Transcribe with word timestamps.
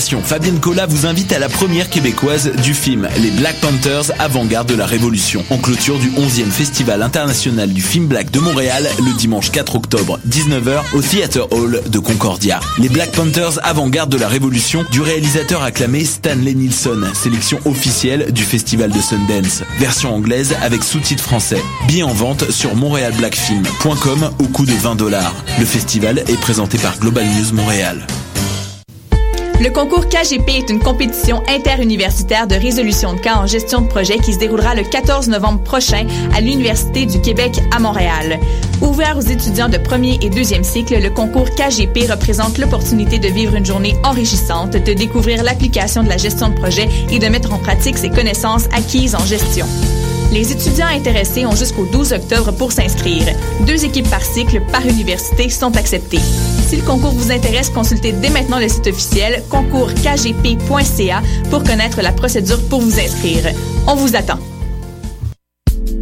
Fabienne 0.00 0.58
Cola 0.58 0.86
vous 0.86 1.04
invite 1.04 1.34
à 1.34 1.38
la 1.38 1.50
première 1.50 1.90
québécoise 1.90 2.50
du 2.62 2.72
film 2.72 3.06
Les 3.20 3.30
Black 3.30 3.60
Panthers 3.60 4.10
avant-garde 4.18 4.66
de 4.66 4.74
la 4.74 4.86
Révolution, 4.86 5.44
en 5.50 5.58
clôture 5.58 5.98
du 5.98 6.08
11e 6.12 6.50
Festival 6.50 7.02
international 7.02 7.70
du 7.70 7.82
film 7.82 8.06
black 8.06 8.30
de 8.30 8.40
Montréal 8.40 8.88
le 8.98 9.12
dimanche 9.18 9.50
4 9.50 9.76
octobre 9.76 10.18
19h 10.26 10.80
au 10.94 11.02
Theater 11.02 11.52
Hall 11.52 11.82
de 11.86 11.98
Concordia. 11.98 12.58
Les 12.78 12.88
Black 12.88 13.12
Panthers 13.12 13.60
avant-garde 13.62 14.10
de 14.10 14.16
la 14.16 14.28
Révolution 14.28 14.82
du 14.92 15.02
réalisateur 15.02 15.62
acclamé 15.62 16.06
Stanley 16.06 16.54
Nilsson, 16.54 17.02
sélection 17.12 17.60
officielle 17.66 18.32
du 18.32 18.44
Festival 18.44 18.92
de 18.92 19.00
Sundance. 19.00 19.62
Version 19.78 20.14
anglaise 20.14 20.56
avec 20.62 20.84
sous-titres 20.84 21.24
français. 21.24 21.62
Billets 21.86 22.02
en 22.02 22.14
vente 22.14 22.50
sur 22.50 22.74
montrealblackfilm.com 22.76 24.30
au 24.38 24.44
coût 24.44 24.64
de 24.64 24.72
20 24.72 24.94
dollars. 24.94 25.34
Le 25.58 25.66
festival 25.66 26.20
est 26.20 26.40
présenté 26.40 26.78
par 26.78 26.98
Global 26.98 27.26
News 27.26 27.52
Montréal. 27.52 28.06
Le 29.62 29.70
concours 29.70 30.08
KGP 30.08 30.48
est 30.48 30.70
une 30.70 30.80
compétition 30.80 31.40
interuniversitaire 31.48 32.48
de 32.48 32.56
résolution 32.56 33.14
de 33.14 33.20
cas 33.20 33.36
en 33.36 33.46
gestion 33.46 33.80
de 33.80 33.86
projet 33.86 34.18
qui 34.18 34.32
se 34.32 34.38
déroulera 34.40 34.74
le 34.74 34.82
14 34.82 35.28
novembre 35.28 35.62
prochain 35.62 36.04
à 36.34 36.40
l'Université 36.40 37.06
du 37.06 37.20
Québec 37.20 37.60
à 37.70 37.78
Montréal. 37.78 38.40
Ouvert 38.80 39.16
aux 39.16 39.20
étudiants 39.20 39.68
de 39.68 39.78
premier 39.78 40.18
et 40.20 40.30
deuxième 40.30 40.64
cycle, 40.64 41.00
le 41.00 41.10
concours 41.10 41.48
KGP 41.50 42.10
représente 42.10 42.58
l'opportunité 42.58 43.20
de 43.20 43.28
vivre 43.28 43.54
une 43.54 43.64
journée 43.64 43.94
enrichissante, 44.02 44.72
de 44.72 44.94
découvrir 44.94 45.44
l'application 45.44 46.02
de 46.02 46.08
la 46.08 46.16
gestion 46.16 46.48
de 46.48 46.54
projet 46.54 46.88
et 47.12 47.20
de 47.20 47.28
mettre 47.28 47.52
en 47.52 47.58
pratique 47.58 47.98
ses 47.98 48.10
connaissances 48.10 48.64
acquises 48.72 49.14
en 49.14 49.24
gestion. 49.24 49.66
Les 50.32 50.50
étudiants 50.50 50.86
intéressés 50.86 51.44
ont 51.44 51.54
jusqu'au 51.54 51.84
12 51.84 52.14
octobre 52.14 52.52
pour 52.52 52.72
s'inscrire. 52.72 53.26
Deux 53.66 53.84
équipes 53.84 54.08
par 54.08 54.22
cycle 54.22 54.62
par 54.72 54.86
université 54.86 55.50
sont 55.50 55.76
acceptées. 55.76 56.20
Si 56.66 56.76
le 56.76 56.82
concours 56.82 57.12
vous 57.12 57.30
intéresse, 57.30 57.68
consultez 57.68 58.12
dès 58.12 58.30
maintenant 58.30 58.58
le 58.58 58.68
site 58.68 58.86
officiel 58.86 59.42
concourskgp.ca 59.50 61.22
pour 61.50 61.62
connaître 61.62 62.00
la 62.00 62.12
procédure 62.12 62.62
pour 62.70 62.80
vous 62.80 62.98
inscrire. 62.98 63.44
On 63.86 63.94
vous 63.94 64.16
attend. 64.16 64.38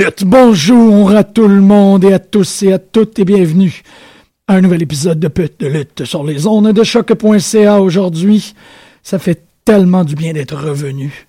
Lutte. 0.00 0.24
Bonjour 0.24 1.10
à 1.12 1.24
tout 1.24 1.46
le 1.48 1.60
monde 1.60 2.04
et 2.04 2.12
à 2.12 2.18
tous 2.18 2.62
et 2.62 2.72
à 2.72 2.78
toutes 2.78 3.18
et 3.18 3.24
bienvenue 3.24 3.82
à 4.48 4.54
un 4.54 4.60
nouvel 4.62 4.82
épisode 4.82 5.20
de 5.20 5.28
Pute 5.28 5.60
de 5.60 5.66
lutte 5.66 6.04
sur 6.04 6.24
les 6.24 6.46
ondes 6.46 6.72
de 6.72 6.82
choc.ca 6.82 7.80
aujourd'hui. 7.80 8.54
Ça 9.02 9.18
fait 9.18 9.42
tellement 9.64 10.04
du 10.04 10.14
bien 10.14 10.32
d'être 10.32 10.56
revenu. 10.56 11.26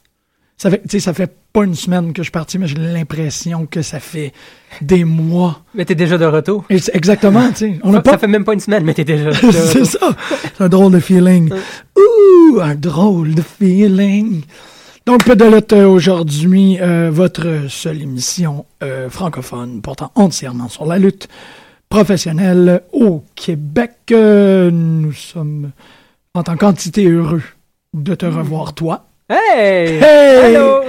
Ça 0.57 0.69
fait, 0.69 0.77
tu 0.83 0.89
sais, 0.91 0.99
ça 0.99 1.13
fait 1.13 1.29
pas 1.51 1.65
une 1.65 1.75
semaine 1.75 2.13
que 2.13 2.21
je 2.21 2.25
suis 2.27 2.31
parti, 2.31 2.57
mais 2.59 2.67
j'ai 2.67 2.77
l'impression 2.77 3.65
que 3.65 3.81
ça 3.81 3.99
fait 3.99 4.31
des 4.81 5.03
mois. 5.03 5.63
Mais 5.75 5.83
t'es 5.85 5.95
déjà 5.95 6.17
de 6.17 6.25
retour. 6.25 6.63
Et 6.69 6.79
c'est- 6.79 6.95
exactement, 6.95 7.49
tu 7.49 7.55
sais. 7.55 7.79
On 7.83 7.91
Ça, 7.91 8.01
pas 8.01 8.11
ça 8.11 8.17
fait 8.19 8.27
même 8.27 8.45
pas 8.45 8.53
une 8.53 8.59
semaine, 8.61 8.83
mais 8.85 8.93
t'es 8.93 9.03
déjà 9.03 9.29
de 9.31 9.33
c'est 9.51 9.79
retour. 9.79 9.85
ça. 9.85 10.15
C'est 10.55 10.61
un 10.63 10.69
drôle 10.69 10.93
de 10.93 10.99
feeling. 10.99 11.51
Ouh, 11.97 12.59
un 12.61 12.75
drôle 12.75 13.35
de 13.35 13.41
feeling. 13.41 14.43
Donc, 15.07 15.25
lutte 15.25 15.73
euh, 15.73 15.87
aujourd'hui, 15.87 16.77
euh, 16.79 17.09
votre 17.11 17.67
seule 17.69 18.03
émission 18.03 18.65
euh, 18.83 19.09
francophone 19.09 19.81
portant 19.81 20.11
entièrement 20.13 20.69
sur 20.69 20.85
la 20.85 20.99
lutte 20.99 21.27
professionnelle 21.89 22.83
au 22.93 23.23
Québec. 23.33 23.93
Euh, 24.11 24.69
nous 24.69 25.11
sommes 25.11 25.71
en 26.35 26.43
tant 26.43 26.55
qu'entité 26.55 27.09
heureux 27.09 27.41
de 27.95 28.13
te 28.13 28.27
revoir, 28.27 28.75
toi. 28.75 29.07
Hey! 29.27 29.99
Hey! 30.03 30.55
Allô! 30.55 30.81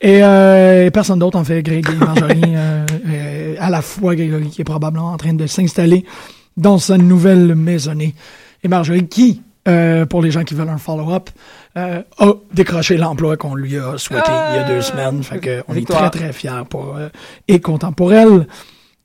Et 0.00 0.90
personne 0.90 1.18
d'autre 1.18 1.38
en 1.38 1.44
fait, 1.44 1.62
Grégory 1.62 1.98
Marjorie, 1.98 2.56
à 3.60 3.70
la 3.70 3.82
fois 3.82 4.16
Grégory 4.16 4.48
qui 4.48 4.62
est 4.62 4.64
probablement 4.64 5.12
en 5.12 5.16
train 5.18 5.34
de 5.34 5.46
s'installer 5.46 6.04
dans 6.56 6.78
sa 6.78 6.96
nouvelle 6.96 7.54
maisonnée. 7.54 8.14
Et 8.64 8.68
Marjorie 8.68 9.06
qui, 9.06 9.42
euh, 9.68 10.06
pour 10.06 10.22
les 10.22 10.30
gens 10.30 10.44
qui 10.44 10.54
veulent 10.54 10.68
un 10.68 10.78
follow-up, 10.78 11.30
euh, 11.76 12.02
a 12.18 12.32
décroché 12.52 12.96
l'emploi 12.96 13.36
qu'on 13.36 13.54
lui 13.54 13.78
a 13.78 13.96
souhaité 13.98 14.30
il 14.50 14.56
y 14.56 14.58
a 14.58 14.64
deux 14.64 14.82
semaines. 14.82 15.22
Fait 15.22 15.38
que 15.38 15.62
on 15.68 15.74
est 15.74 15.88
très 15.88 16.10
très 16.10 16.32
fiers 16.32 16.64
pour, 16.68 16.96
euh, 16.96 17.08
et 17.48 17.60
content 17.60 17.92
pour 17.92 18.12
elle. 18.12 18.46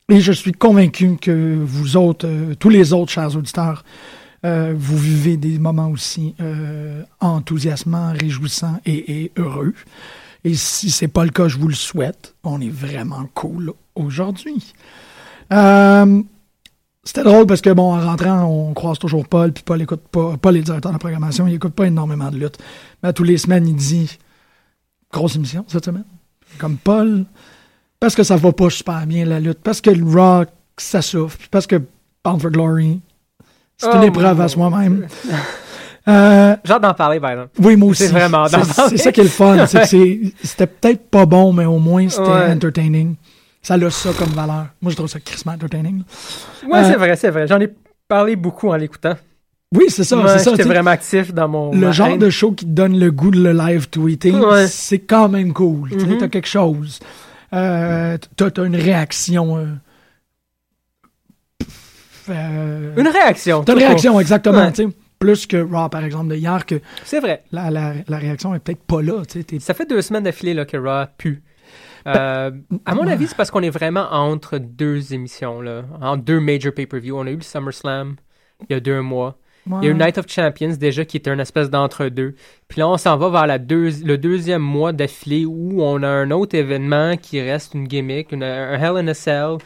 Et 0.10 0.22
je 0.22 0.32
suis 0.32 0.54
convaincu 0.54 1.18
que 1.22 1.58
vous 1.62 1.98
autres, 1.98 2.28
euh, 2.28 2.56
tous 2.56 2.70
les 2.70 2.94
autres 2.94 3.12
chers 3.12 3.36
auditeurs, 3.36 3.84
euh, 4.46 4.74
vous 4.78 4.98
vivez 4.98 5.36
des 5.36 5.60
moments 5.60 5.90
aussi 5.90 6.34
euh, 6.40 7.04
enthousiasmants, 7.20 8.14
réjouissants 8.14 8.80
et, 8.86 9.24
et 9.24 9.32
heureux. 9.38 9.74
Et 10.44 10.54
si 10.54 10.92
c'est 10.92 11.08
pas 11.08 11.26
le 11.26 11.32
cas, 11.32 11.48
je 11.48 11.58
vous 11.58 11.68
le 11.68 11.74
souhaite. 11.74 12.36
On 12.44 12.62
est 12.62 12.70
vraiment 12.70 13.28
cool 13.34 13.74
aujourd'hui. 13.96 14.74
Euh, 15.52 16.24
c'était 17.08 17.24
drôle 17.24 17.46
parce 17.48 17.62
que, 17.62 17.70
bon, 17.70 17.94
en 17.96 18.00
rentrant, 18.02 18.44
on 18.46 18.74
croise 18.74 19.00
toujours 19.00 19.28
Paul, 19.28 19.52
puis 19.54 19.64
Paul 19.64 19.82
écoute 19.82 20.02
pas, 20.12 20.36
Paul 20.42 20.58
est 20.58 20.62
directeur 20.62 20.92
de 20.92 20.96
la 20.96 21.00
programmation, 21.00 21.48
il 21.48 21.54
écoute 21.56 21.74
pas 21.74 21.86
énormément 21.88 22.30
de 22.30 22.38
lutte. 22.38 22.58
Mais 23.02 23.10
à 23.10 23.14
tous 23.14 23.24
les 23.24 23.38
semaines, 23.38 23.68
il 23.68 23.76
dit 23.76 24.18
grosse 25.12 25.36
émission 25.36 25.64
cette 25.68 25.86
semaine. 25.86 26.04
Comme 26.58 26.78
Paul, 26.78 27.26
parce 28.00 28.16
que 28.16 28.24
ça 28.24 28.36
va 28.36 28.52
pas 28.52 28.70
super 28.70 29.06
bien 29.08 29.26
la 29.26 29.40
lutte, 29.40 29.60
parce 29.64 29.82
que 29.82 29.90
le 29.90 30.06
rock, 30.06 30.50
ça 30.78 31.02
souffre, 31.02 31.38
puis 31.38 31.48
parce 31.50 31.66
que 31.68 31.82
Bound 32.24 32.42
for 32.42 32.52
Glory, 32.52 33.00
c'est 33.78 33.88
une 33.92 34.00
Oh, 34.02 34.08
épreuve 34.08 34.42
à 34.42 34.48
soi-même. 34.48 35.08
Euh, 36.08 36.56
J'ai 36.64 36.72
hâte 36.74 36.82
d'en 36.82 36.94
parler, 36.94 37.20
par 37.20 37.32
exemple. 37.32 37.50
oui, 37.60 37.76
moi 37.76 37.90
aussi. 37.90 38.04
C'est 38.04 38.12
vraiment 38.14 38.48
C'est- 38.48 38.98
ça 38.98 39.12
qui 39.12 39.20
est 39.20 39.24
le 39.24 39.30
fun. 39.30 39.66
C'était 40.44 40.68
peut-être 40.68 41.10
pas 41.10 41.26
bon, 41.26 41.52
mais 41.52 41.66
au 41.66 41.80
moins 41.80 42.08
c'était 42.08 42.22
Ouais. 42.30 42.52
entertaining. 42.54 43.16
Ça 43.62 43.74
a 43.74 43.90
ça 43.90 44.12
comme 44.18 44.30
valeur. 44.30 44.68
Moi, 44.82 44.92
je 44.92 44.96
trouve 44.96 45.08
ça 45.10 45.20
crissement 45.20 45.54
entertaining. 45.54 46.04
Ouais, 46.68 46.80
Euh, 46.80 46.84
c'est 46.86 46.96
vrai, 46.96 47.16
c'est 47.16 47.30
vrai. 47.32 47.48
J'en 47.48 47.60
ai 47.60 47.70
parlé 48.08 48.36
beaucoup 48.36 48.70
en 48.70 48.76
l'écoutant. 48.76 49.16
Oui, 49.76 49.86
c'est 49.90 50.06
ça. 50.06 50.16
Ouais, 50.18 50.24
c'est 50.38 50.40
ça 50.46 50.52
J'étais 50.52 50.64
vraiment 50.64 50.92
actif 50.92 51.34
dans 51.34 51.50
mon. 51.50 51.72
Le 51.74 51.92
genre 51.92 52.08
haine. 52.10 52.20
de 52.20 52.30
show 52.30 52.54
qui 52.54 52.64
te 52.66 52.70
donne 52.72 52.98
le 52.98 53.12
goût 53.12 53.32
de 53.32 53.42
le 53.42 53.52
live 53.52 53.90
tweeting, 53.90 54.36
Ouais. 54.40 54.68
c'est 54.68 55.00
quand 55.00 55.28
même 55.28 55.52
cool. 55.52 55.90
Tu 55.90 56.00
sais, 56.00 56.06
Mhm. 56.06 56.18
T'as 56.20 56.28
quelque 56.30 56.48
chose. 56.48 57.00
Euh, 57.54 58.18
t'as 58.38 58.64
une 58.66 58.76
réaction. 58.78 59.58
euh, 59.58 59.66
euh, 62.30 62.94
Une 62.98 63.08
réaction. 63.08 63.64
T'as 63.64 63.74
une 63.74 63.80
réaction, 63.80 64.20
exactement. 64.20 64.68
Ouais. 64.68 64.88
Plus 65.20 65.48
que 65.48 65.58
Raw, 65.58 65.90
par 65.90 66.04
exemple, 66.06 66.28
de 66.30 66.36
hier, 66.36 66.66
que. 66.66 66.80
C'est 67.04 67.20
vrai. 67.20 67.44
la, 67.52 67.72
la, 67.72 67.94
la 68.08 68.18
réaction 68.18 68.54
est 68.54 68.60
peut-être 68.60 68.84
pas 68.84 69.02
là. 69.02 69.24
Ça 69.60 69.74
fait 69.74 69.90
deux 69.90 70.02
semaines 70.02 70.24
d'affilée 70.24 70.64
que 70.66 70.78
Raw 70.78 71.08
pue. 71.18 71.42
Euh, 72.08 72.52
à 72.86 72.96
mon 72.96 73.06
avis, 73.08 73.28
c'est 73.28 73.36
parce 73.36 73.52
qu'on 73.52 73.62
est 73.64 73.70
vraiment 73.70 74.08
entre 74.12 74.58
deux 74.58 75.14
émissions, 75.14 75.62
là, 75.62 75.84
entre 76.02 76.24
deux 76.24 76.40
major 76.40 76.74
pay-per-view. 76.74 77.18
On 77.18 77.26
a 77.28 77.32
eu 77.32 77.36
le 77.36 77.42
SummerSlam 77.42 78.16
il 78.70 78.74
y 78.74 78.76
a 78.76 78.80
deux 78.80 79.02
mois. 79.02 79.38
Il 79.82 79.86
y 79.86 79.88
a 79.88 79.92
eu. 79.92 79.94
Night 79.96 80.18
of 80.18 80.26
Champions 80.30 80.76
déjà 80.80 81.04
qui 81.04 81.18
était 81.18 81.30
une 81.32 81.42
espèce 81.42 81.70
d'entre-deux. 81.70 82.36
Puis 82.70 82.80
là, 82.80 82.88
on 82.88 82.96
s'en 82.98 83.18
va 83.18 83.30
vers 83.30 83.46
la 83.48 83.58
deux- 83.60 83.92
le 84.06 84.18
deuxième 84.18 84.62
mois 84.62 84.94
d'affilée 84.94 85.46
où 85.46 85.82
on 85.84 86.02
a 86.04 86.08
un 86.08 86.32
autre 86.32 86.56
événement 86.56 87.18
qui 87.18 87.42
reste 87.42 87.74
une 87.74 87.86
gimmick, 87.86 88.32
une- 88.32 88.44
un 88.44 88.76
Hell 88.76 88.96
in 88.98 89.08
a 89.10 89.14
Cell 89.14 89.58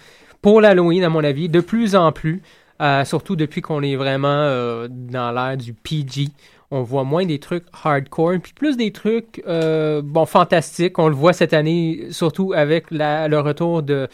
pour 0.42 0.60
l'Halloween, 0.60 1.04
à 1.04 1.10
mon 1.10 1.24
avis, 1.24 1.50
de 1.50 1.60
plus 1.62 1.96
en 1.96 2.12
plus. 2.12 2.42
Euh, 2.82 3.06
surtout 3.06 3.36
depuis 3.36 3.62
qu'on 3.62 3.84
est 3.84 3.96
vraiment 3.96 4.28
euh, 4.28 4.88
dans 4.90 5.32
l'ère 5.32 5.56
du 5.56 5.72
PG. 5.76 6.30
On 6.72 6.84
voit 6.84 7.04
moins 7.04 7.26
des 7.26 7.40
trucs 7.40 7.66
hardcore, 7.84 8.40
puis 8.42 8.54
plus 8.54 8.78
des 8.78 8.92
trucs 8.92 9.44
euh, 9.46 10.02
bon 10.02 10.26
fantastiques. 10.26 10.98
On 11.00 11.10
le 11.10 11.16
voit 11.16 11.34
cette 11.34 11.54
année, 11.54 12.08
surtout 12.12 12.54
avec 12.54 12.86
le 12.92 13.38
retour 13.40 13.84
de, 13.84 14.08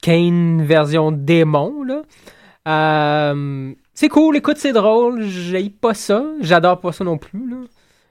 Kane 0.00 0.62
version 0.62 1.10
démon. 1.10 1.82
Là. 1.82 2.02
Euh, 2.68 3.74
c'est 3.94 4.08
cool, 4.08 4.36
écoute, 4.36 4.58
c'est 4.58 4.72
drôle. 4.72 5.22
J'aille 5.22 5.70
pas 5.70 5.94
ça. 5.94 6.24
J'adore 6.40 6.80
pas 6.80 6.92
ça 6.92 7.02
non 7.02 7.18
plus. 7.18 7.50
Là. 7.50 7.56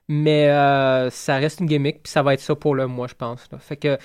Mais 0.08 0.50
euh, 0.50 1.10
ça 1.10 1.38
reste 1.38 1.62
une 1.62 1.68
gimmick, 1.68 2.04
puis 2.04 2.12
ça 2.12 2.22
va 2.22 2.34
être 2.34 2.42
ça 2.42 2.56
pour 2.56 2.76
le 2.76 2.88
mois, 2.88 3.08
je 3.08 3.16
pense. 3.16 3.48
là. 3.52 3.58
Fait 3.58 3.78
que, 3.78 3.98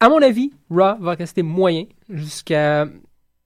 à 0.00 0.08
mon 0.08 0.22
avis, 0.22 0.52
Raw 0.70 0.96
va 1.00 1.14
rester 1.14 1.42
moyen 1.42 1.86
jusqu'à 2.08 2.86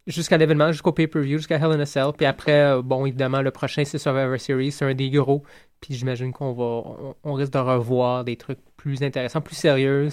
jusqu'à 0.06 0.36
l'événement, 0.36 0.72
jusqu'au 0.72 0.92
pay-per-view, 0.92 1.38
jusqu'à 1.38 1.56
Hell 1.56 1.72
in 1.72 1.80
a 1.80 1.86
Cell. 1.86 2.12
Puis 2.16 2.26
après, 2.26 2.52
euh, 2.52 2.82
bon, 2.82 3.06
évidemment, 3.06 3.42
le 3.42 3.50
prochain, 3.50 3.84
c'est 3.84 3.98
Survivor 3.98 4.38
Series. 4.38 4.72
C'est 4.72 4.84
un 4.84 4.94
des 4.94 5.10
gros. 5.10 5.42
Puis 5.80 5.94
j'imagine 5.94 6.32
qu'on 6.32 6.52
va, 6.52 6.64
on, 6.64 7.14
on 7.24 7.32
risque 7.34 7.52
de 7.52 7.58
revoir 7.58 8.24
des 8.24 8.36
trucs 8.36 8.60
plus 8.76 9.02
intéressants, 9.02 9.40
plus 9.40 9.56
sérieux. 9.56 10.08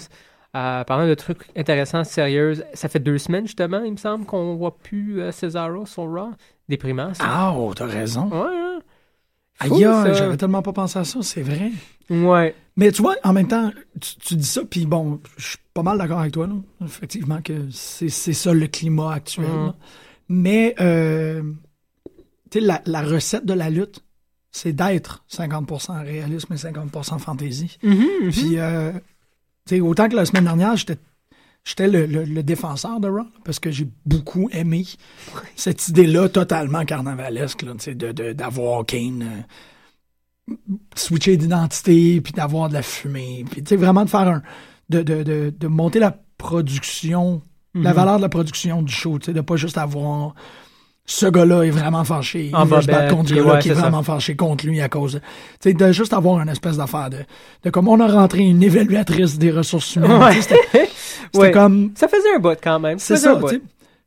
Euh, 0.56 0.82
parlant 0.82 1.06
de 1.06 1.14
trucs 1.14 1.46
intéressants, 1.56 2.02
sérieux, 2.02 2.54
ça 2.74 2.88
fait 2.88 2.98
deux 2.98 3.18
semaines, 3.18 3.46
justement, 3.46 3.82
il 3.84 3.92
me 3.92 3.96
semble, 3.96 4.26
qu'on 4.26 4.56
voit 4.56 4.76
plus 4.76 5.20
euh, 5.20 5.30
Cesaro 5.30 5.86
sur 5.86 6.10
Raw. 6.10 6.30
Déprimant, 6.68 7.14
ça. 7.14 7.24
Ah, 7.24 7.54
oh, 7.56 7.72
t'as 7.72 7.86
raison. 7.86 8.28
Ouais, 8.28 8.48
hein? 8.56 8.80
Aïe, 9.60 9.70
j'avais 10.14 10.36
tellement 10.36 10.62
pas 10.62 10.72
pensé 10.72 10.98
à 10.98 11.04
ça, 11.04 11.20
c'est 11.22 11.42
vrai. 11.42 11.70
Ouais. 12.08 12.54
Mais 12.76 12.90
tu 12.92 13.02
vois, 13.02 13.14
en 13.24 13.32
même 13.32 13.46
temps, 13.48 13.70
tu, 14.00 14.16
tu 14.16 14.34
dis 14.36 14.46
ça, 14.46 14.62
puis 14.64 14.86
bon, 14.86 15.20
je 15.36 15.48
suis 15.50 15.58
pas 15.74 15.82
mal 15.82 15.98
d'accord 15.98 16.20
avec 16.20 16.32
toi, 16.32 16.46
là. 16.46 16.54
effectivement, 16.84 17.40
que 17.42 17.68
c'est 17.70 18.08
ça 18.08 18.52
le 18.54 18.66
climat 18.66 19.12
actuel. 19.12 19.46
Là. 19.46 19.74
Mais, 20.28 20.74
euh, 20.80 21.42
tu 22.50 22.58
sais, 22.58 22.60
la, 22.60 22.80
la 22.86 23.02
recette 23.02 23.44
de 23.44 23.52
la 23.52 23.68
lutte, 23.70 24.02
c'est 24.50 24.72
d'être 24.72 25.24
50% 25.30 26.02
réalisme 26.04 26.52
et 26.52 26.56
50% 26.56 27.18
fantaisie. 27.18 27.78
Mhm, 27.82 28.30
Puis, 28.30 28.58
euh, 28.58 28.92
tu 29.66 29.76
sais, 29.76 29.80
autant 29.80 30.08
que 30.08 30.16
la 30.16 30.24
semaine 30.24 30.44
dernière, 30.44 30.76
j'étais 30.76 30.96
j'étais 31.64 31.88
le, 31.88 32.06
le- 32.06 32.24
le 32.24 32.42
défenseur 32.42 33.00
de 33.00 33.08
Raw, 33.08 33.26
parce 33.44 33.58
que 33.58 33.70
j'ai 33.70 33.88
beaucoup 34.06 34.48
aimé 34.52 34.86
cette 35.56 35.88
idée-là 35.88 36.28
totalement 36.28 36.84
carnavalesque, 36.84 37.64
sais, 37.84 37.94
de- 37.94 38.12
de- 38.12 38.32
d'avoir 38.32 38.84
Kane 38.86 39.44
euh, 40.50 40.54
switcher 40.96 41.36
d'identité, 41.36 42.20
puis 42.20 42.32
d'avoir 42.32 42.68
de 42.68 42.74
la 42.74 42.82
fumée, 42.82 43.44
puis 43.50 43.62
vraiment 43.76 44.04
de 44.04 44.10
faire 44.10 44.20
un... 44.28 44.42
de, 44.88 45.02
de, 45.02 45.22
de, 45.22 45.54
de 45.56 45.66
monter 45.68 45.98
la 45.98 46.16
production, 46.38 47.42
la 47.74 47.92
valeur 47.92 48.16
de 48.16 48.22
la 48.22 48.28
production 48.28 48.82
du 48.82 48.92
show, 48.92 49.18
de 49.18 49.40
pas 49.40 49.56
juste 49.56 49.78
avoir... 49.78 50.34
Ce 51.12 51.26
gars-là 51.26 51.62
est 51.64 51.70
vraiment 51.70 52.04
fâché. 52.04 52.50
En 52.54 52.64
il 52.64 52.70
veut 52.70 52.82
se 52.82 52.86
battre 52.86 53.16
contre 53.16 53.28
ce 53.30 53.34
puis 53.34 53.42
gars-là 53.42 53.54
ouais, 53.54 53.60
qui 53.60 53.70
est 53.70 53.74
ça. 53.74 53.80
vraiment 53.80 54.04
fâché 54.04 54.36
contre 54.36 54.64
lui 54.64 54.80
à 54.80 54.88
cause 54.88 55.14
de... 55.14 55.18
Tu 55.18 55.24
sais, 55.60 55.72
de 55.74 55.90
juste 55.90 56.12
avoir 56.12 56.40
une 56.40 56.48
espèce 56.48 56.76
d'affaire 56.76 57.10
de, 57.10 57.16
de 57.64 57.70
comme 57.70 57.88
on 57.88 57.98
a 57.98 58.06
rentré 58.06 58.40
une 58.44 58.62
évaluatrice 58.62 59.36
des 59.36 59.50
ressources 59.50 59.96
humaines. 59.96 60.12
Ouais. 60.22 60.40
C'était 60.40 60.88
Ouais. 61.34 61.50
comme... 61.50 61.90
Ça 61.96 62.06
faisait 62.06 62.34
un 62.36 62.38
bout 62.38 62.56
quand 62.62 62.78
même. 62.78 62.98
C'est 63.00 63.16
ça. 63.16 63.40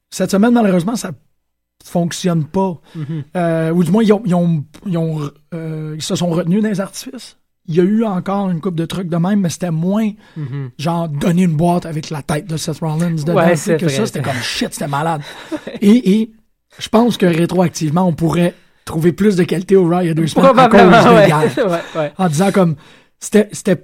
Cette 0.09 0.31
semaine, 0.31 0.53
malheureusement, 0.53 0.95
ça 0.95 1.11
fonctionne 1.83 2.45
pas. 2.45 2.79
Mhm. 2.95 3.23
Euh, 3.35 3.71
ou 3.71 3.83
du 3.83 3.91
moins, 3.91 4.03
ils, 4.03 4.13
ont, 4.13 4.21
ils, 4.25 4.35
ont- 4.35 4.63
ils 4.85 4.97
ont, 4.97 5.29
euh, 5.53 5.93
ils 5.95 6.01
se 6.01 6.15
sont 6.15 6.29
retenus 6.29 6.61
dans 6.63 6.69
les 6.69 6.79
artifices. 6.79 7.37
Il 7.67 7.75
y 7.75 7.79
a 7.79 7.83
eu 7.83 8.03
encore 8.05 8.49
une 8.49 8.59
coupe 8.61 8.75
de 8.75 8.85
trucs 8.85 9.09
de 9.09 9.17
même, 9.17 9.41
mais 9.41 9.49
c'était 9.49 9.71
moins 9.71 10.09
Mhm. 10.37 10.71
genre 10.77 11.07
donner 11.09 11.43
une 11.43 11.55
boîte 11.55 11.85
avec 11.85 12.09
la 12.09 12.21
tête 12.21 12.47
de 12.47 12.57
Seth 12.57 12.79
Rollins 12.79 13.11
dedans 13.11 13.35
Ouais, 13.35 13.51
que 13.77 13.87
ça, 13.89 14.05
c'était 14.05 14.21
comme 14.21 14.33
shit, 14.41 14.73
c'était 14.73 14.87
malade. 14.87 15.21
et, 15.81 16.21
et 16.21 16.31
je 16.79 16.89
pense 16.89 17.17
que 17.17 17.25
rétroactivement, 17.25 18.07
on 18.07 18.13
pourrait 18.13 18.53
trouver 18.85 19.13
plus 19.13 19.35
de 19.35 19.43
qualité 19.43 19.75
au 19.75 19.87
Raw 19.87 20.01
il 20.01 20.07
y 20.07 20.09
a 20.09 20.13
deux 20.13 20.27
semaines 20.27 20.59
à 20.59 20.67
cause 20.67 20.79
de 20.81 21.97
ouais. 21.99 22.11
En 22.17 22.27
disant 22.27 22.51
comme 22.51 22.75
c'était 23.19 23.47
c'était 23.53 23.83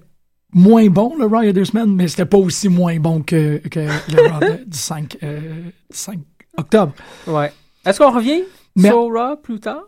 moins 0.54 0.88
bon 0.88 1.16
le 1.18 1.26
Raw 1.26 1.42
il 1.42 1.46
y 1.46 1.50
a 1.50 1.54
deux 1.54 1.66
semaines, 1.66 1.96
mais 1.96 2.08
c'était 2.08 2.26
pas 2.26 2.38
aussi 2.38 2.68
moins 2.70 2.98
bon 3.00 3.22
que, 3.22 3.58
que 3.70 3.80
le 3.80 4.30
Raw 4.32 4.40
du 4.66 4.78
5, 4.78 5.18
euh, 5.24 5.40
du 5.64 5.72
5 5.98 6.20
octobre. 6.58 6.94
Ouais. 7.28 7.52
Est-ce 7.86 8.00
qu'on 8.00 8.12
revient 8.12 8.44
Mais- 8.76 8.90
sur 8.90 8.98
Raw 9.14 9.38
plus 9.38 9.60
tard? 9.60 9.84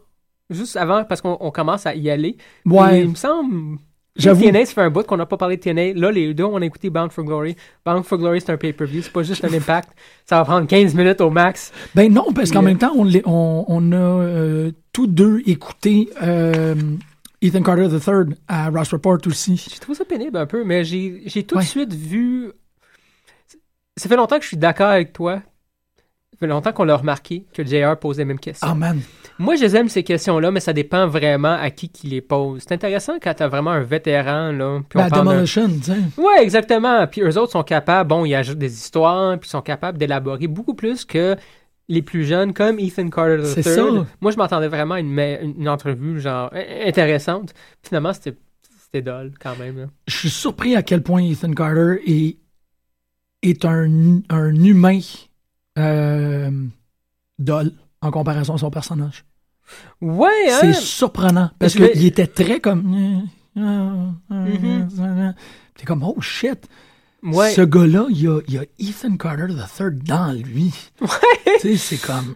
Juste 0.50 0.76
avant, 0.76 1.04
parce 1.06 1.22
qu'on 1.22 1.38
on 1.40 1.50
commence 1.52 1.86
à 1.86 1.96
y 1.96 2.10
aller. 2.10 2.36
Ouais. 2.66 3.00
Et 3.00 3.04
il 3.04 3.10
me 3.10 3.16
semble. 3.16 3.78
J'avoue. 4.18 4.44
TNA, 4.44 4.66
ça 4.66 4.74
fait 4.74 4.82
un 4.82 4.90
bout 4.90 5.06
qu'on 5.06 5.16
n'a 5.18 5.26
pas 5.26 5.38
parlé 5.38 5.56
de 5.58 5.62
TNA. 5.62 5.94
Là, 5.94 6.12
les 6.12 6.34
deux, 6.34 6.44
on 6.44 6.62
a 6.62 6.66
écouté 6.66 6.90
Bound 6.90 7.12
for 7.12 7.24
Glory. 7.24 7.56
Bound 7.86 8.04
for 8.04 8.18
Glory, 8.18 8.42
c'est 8.42 8.52
un 8.52 8.58
pay-per-view. 8.58 9.02
C'est 9.04 9.14
pas 9.14 9.24
juste 9.24 9.46
un 9.46 9.54
impact. 9.54 9.90
Ça 10.26 10.38
va 10.38 10.44
prendre 10.44 10.68
15 10.68 10.94
minutes 10.96 11.22
au 11.22 11.30
max. 11.30 11.72
Ben 11.96 12.12
non, 12.12 12.34
parce 12.34 12.52
qu'en 12.52 12.62
même 12.62 12.78
temps, 12.78 12.92
on, 12.96 13.06
l'est- 13.06 13.26
on, 13.26 13.64
on 13.68 13.92
a 13.94 13.96
euh, 13.96 14.72
tous 14.92 15.08
deux 15.08 15.42
écouté 15.46 16.10
euh, 16.22 16.76
Ethan 17.42 17.64
Carter 17.64 17.88
III 17.88 18.36
à 18.50 18.70
Ross 18.70 18.92
Report 18.92 19.20
aussi. 19.28 19.56
J'ai 19.72 19.80
trouvé 19.80 19.98
ça 19.98 20.04
pénible 20.06 20.38
un 20.38 20.46
peu, 20.46 20.64
mais 20.66 20.84
j'ai 20.84 21.24
j'ai 21.26 21.44
tout 21.44 21.56
Ouais. 21.56 21.64
de 21.64 21.68
suite 21.68 21.94
vu. 21.94 22.52
Ça 23.98 24.10
fait 24.10 24.16
longtemps 24.18 24.38
que 24.38 24.44
je 24.44 24.50
suis 24.50 24.58
d'accord 24.58 24.90
avec 24.90 25.14
toi. 25.14 25.42
Ça 26.34 26.38
fait 26.40 26.48
longtemps 26.48 26.72
qu'on 26.74 26.84
l'a 26.86 26.98
remarqué 26.98 27.46
que 27.54 27.64
JR 27.64 27.98
pose 27.98 28.18
les 28.18 28.26
mêmes 28.26 28.40
questions. 28.40 28.68
Ah 28.70 28.76
man. 28.76 29.00
Moi, 29.42 29.56
je 29.56 29.62
les 29.64 29.76
aime 29.76 29.90
ces 29.90 30.04
questions-là, 30.04 30.52
mais 30.52 30.60
ça 30.60 30.72
dépend 30.74 31.08
vraiment 31.08 31.54
à 31.54 31.70
qui 31.72 31.90
qui 31.90 32.08
les 32.08 32.22
pose. 32.22 32.62
C'est 32.62 32.74
intéressant 32.74 33.14
quand 33.22 33.34
t'as 33.34 33.48
vraiment 33.48 33.72
un 33.72 33.82
vétéran, 33.84 34.52
là. 34.52 34.80
Puis 34.88 34.98
Ben, 35.00 35.06
on 35.08 35.10
parle 35.10 35.44
tu 35.46 35.84
sais. 35.84 35.98
Ouais, 36.18 36.42
exactement. 36.44 37.08
Puis 37.08 37.22
eux 37.22 37.38
autres 37.38 37.52
sont 37.54 37.64
capables, 37.64 38.08
bon, 38.08 38.24
ils 38.26 38.36
ajoutent 38.36 38.58
des 38.60 38.74
histoires, 38.74 39.38
puis 39.40 39.48
ils 39.48 39.52
sont 39.52 39.62
capables 39.62 39.98
d'élaborer 39.98 40.48
beaucoup 40.48 40.74
plus 40.76 41.06
que 41.06 41.36
les 41.90 42.02
plus 42.02 42.24
jeunes, 42.24 42.54
comme 42.54 42.80
Ethan 42.80 43.10
Carter 43.10 43.44
C'est 43.46 43.66
III. 43.66 43.76
ça. 43.76 44.06
Moi, 44.22 44.32
je 44.32 44.38
m'attendais 44.38 44.68
vraiment 44.70 44.96
à 44.96 45.00
une, 45.00 45.18
une 45.58 45.68
entrevue, 45.68 46.20
genre, 46.22 46.50
in- 46.54 46.88
intéressante. 46.88 47.54
Finalement, 47.84 48.14
c'était 48.14 49.02
dole, 49.02 49.34
quand 49.42 49.58
même. 49.58 49.78
là. 49.78 49.86
Je 50.08 50.16
suis 50.16 50.30
surpris 50.30 50.76
à 50.76 50.84
quel 50.84 51.02
point 51.02 51.24
Ethan 51.24 51.52
Carter 51.54 52.00
est, 52.06 52.38
est 53.42 53.66
un, 53.66 54.20
un 54.30 54.54
humain 54.64 55.00
euh, 55.78 56.52
dol 57.40 57.72
en 58.02 58.12
comparaison 58.12 58.56
à 58.56 58.58
son 58.58 58.70
personnage. 58.72 59.26
Ouais, 60.02 60.30
hein? 60.50 60.58
C'est 60.62 60.74
surprenant. 60.74 61.52
Parce 61.60 61.76
vais- 61.76 61.92
qu'il 61.92 62.06
était 62.06 62.28
très 62.28 62.60
comme. 62.60 63.28
Mhm. 63.56 64.88
T'es 65.76 65.86
comme, 65.86 66.04
oh 66.04 66.20
shit. 66.22 66.68
Ouais. 67.24 67.52
Ce 67.52 67.62
gars-là, 67.62 68.08
il 68.10 68.22
y 68.22 68.28
a, 68.28 68.40
il 68.48 68.54
y 68.56 68.58
a 68.58 68.64
Ethan 68.80 69.16
Carter 69.18 69.48
III 69.50 69.92
dans 70.04 70.32
lui. 70.32 70.74
Tu 71.00 71.08
sais, 71.60 71.78
c'est 71.78 71.98
comme. 72.08 72.36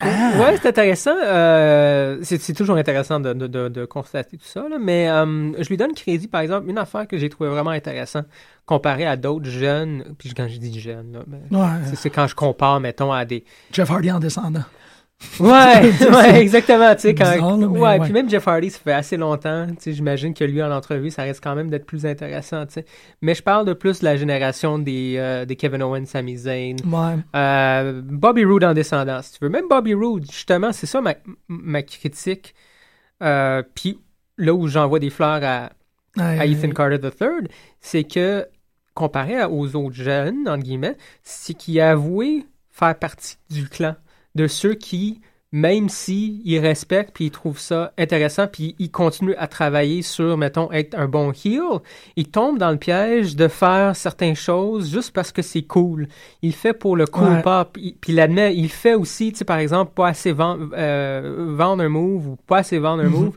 Ah! 0.00 0.32
Ouais, 0.38 0.56
c'est 0.60 0.68
intéressant. 0.68 1.14
Euh, 1.24 2.18
c'est 2.22 2.52
toujours 2.54 2.76
intéressant 2.76 3.18
de, 3.18 3.32
de, 3.32 3.46
de, 3.46 3.68
de 3.68 3.84
constater 3.86 4.36
tout 4.36 4.44
ça. 4.44 4.68
là, 4.68 4.76
mais 4.78 5.08
euh, 5.08 5.52
je 5.62 5.68
lui 5.70 5.76
donne 5.78 5.94
crédit, 5.94 6.28
par 6.28 6.42
exemple, 6.42 6.68
une 6.68 6.76
affaire 6.78 7.06
que 7.08 7.16
j'ai 7.16 7.28
trouvé 7.30 7.48
vraiment 7.48 7.70
intéressant 7.70 8.20
comparé 8.66 9.06
à 9.06 9.16
d'autres 9.16 9.48
jeunes. 9.48 10.14
Puis 10.18 10.34
quand 10.34 10.48
je 10.48 10.58
dis 10.58 10.80
jeunes, 10.80 11.24
Ouais, 11.50 11.66
c'est 11.94 12.10
quand 12.10 12.26
je 12.26 12.34
compare, 12.34 12.78
mettons, 12.80 13.10
à 13.12 13.24
des. 13.24 13.44
Jeff 13.72 13.90
Hardy 13.90 14.10
en 14.12 14.18
descendant. 14.18 14.64
Ouais, 15.40 15.92
ouais, 16.10 16.40
exactement. 16.40 16.94
Tu 16.94 17.02
sais, 17.02 17.14
quand. 17.14 17.30
bizarre, 17.32 17.58
ouais, 17.58 17.80
ouais. 17.80 18.00
puis 18.00 18.12
même 18.12 18.28
Jeff 18.28 18.46
Hardy, 18.46 18.70
ça 18.70 18.78
fait 18.78 18.92
assez 18.92 19.16
longtemps. 19.16 19.66
Tu 19.68 19.74
sais, 19.78 19.92
j'imagine 19.92 20.34
que 20.34 20.44
lui, 20.44 20.62
en 20.62 20.70
entrevue, 20.70 21.10
ça 21.10 21.22
reste 21.22 21.42
quand 21.42 21.54
même 21.54 21.70
d'être 21.70 21.86
plus 21.86 22.04
intéressant. 22.04 22.66
Tu 22.66 22.74
sais. 22.74 22.84
Mais 23.22 23.34
je 23.34 23.42
parle 23.42 23.66
de 23.66 23.72
plus 23.72 24.00
de 24.00 24.04
la 24.04 24.16
génération 24.16 24.78
des, 24.78 25.16
euh, 25.18 25.44
des 25.44 25.56
Kevin 25.56 25.82
Owens, 25.82 26.06
Sami 26.06 26.36
Zayn. 26.36 26.76
Ouais. 26.84 27.16
Euh, 27.34 28.02
Bobby 28.04 28.44
Roode 28.44 28.64
en 28.64 28.74
descendant, 28.74 29.22
si 29.22 29.32
tu 29.32 29.38
veux. 29.42 29.48
Même 29.48 29.68
Bobby 29.68 29.94
Roode, 29.94 30.30
justement, 30.30 30.72
c'est 30.72 30.86
ça 30.86 31.00
ma, 31.00 31.14
ma 31.48 31.82
critique. 31.82 32.54
Euh, 33.22 33.62
Puis 33.74 33.98
là 34.36 34.52
où 34.54 34.68
j'envoie 34.68 34.98
des 34.98 35.10
fleurs 35.10 35.42
à, 35.42 35.70
à. 36.18 36.46
Ethan 36.46 36.70
Carter 36.70 36.98
III, 37.02 37.48
c'est 37.80 38.04
que, 38.04 38.46
comparé 38.94 39.44
aux 39.44 39.76
autres 39.76 39.96
jeunes, 39.96 40.46
entre 40.48 40.62
guillemets, 40.62 40.96
c'est 41.22 41.54
qu'il 41.54 41.80
a 41.80 41.90
avoué 41.92 42.46
faire 42.70 42.98
partie 42.98 43.36
du 43.50 43.66
clan 43.68 43.94
de 44.36 44.46
ceux 44.46 44.74
qui, 44.74 45.20
même 45.52 45.88
si 45.88 46.42
ils 46.44 46.58
respectent 46.58 47.12
puis 47.14 47.26
ils 47.26 47.30
trouvent 47.30 47.58
ça 47.60 47.92
intéressant 47.96 48.46
puis 48.46 48.74
ils 48.78 48.90
continuent 48.90 49.36
à 49.38 49.46
travailler 49.46 50.02
sur, 50.02 50.36
mettons, 50.36 50.70
être 50.72 50.94
un 50.98 51.06
bon 51.08 51.32
heel, 51.32 51.80
ils 52.16 52.28
tombent 52.28 52.58
dans 52.58 52.70
le 52.70 52.76
piège 52.76 53.36
de 53.36 53.48
faire 53.48 53.96
certaines 53.96 54.34
choses 54.34 54.90
juste 54.92 55.12
parce 55.12 55.32
que 55.32 55.42
c'est 55.42 55.62
cool. 55.62 56.08
Il 56.42 56.50
le 56.50 56.54
fait 56.56 56.74
pour 56.74 56.96
le 56.96 57.06
cool 57.06 57.34
Ouais. 57.36 57.42
pop. 57.42 57.70
Puis 57.72 57.94
il 58.08 58.20
admet, 58.20 58.54
il 58.56 58.68
fait 58.68 58.94
aussi, 58.94 59.32
tu 59.32 59.38
sais, 59.38 59.44
par 59.44 59.58
exemple, 59.58 59.92
pas 59.94 60.08
assez 60.08 60.32
vendre, 60.32 60.68
euh, 60.76 61.46
vendre 61.56 61.82
un 61.82 61.88
move 61.88 62.28
ou 62.28 62.36
pas 62.46 62.58
assez 62.58 62.78
vendre 62.78 63.02
un 63.02 63.08
Mhm. 63.08 63.12
move. 63.12 63.36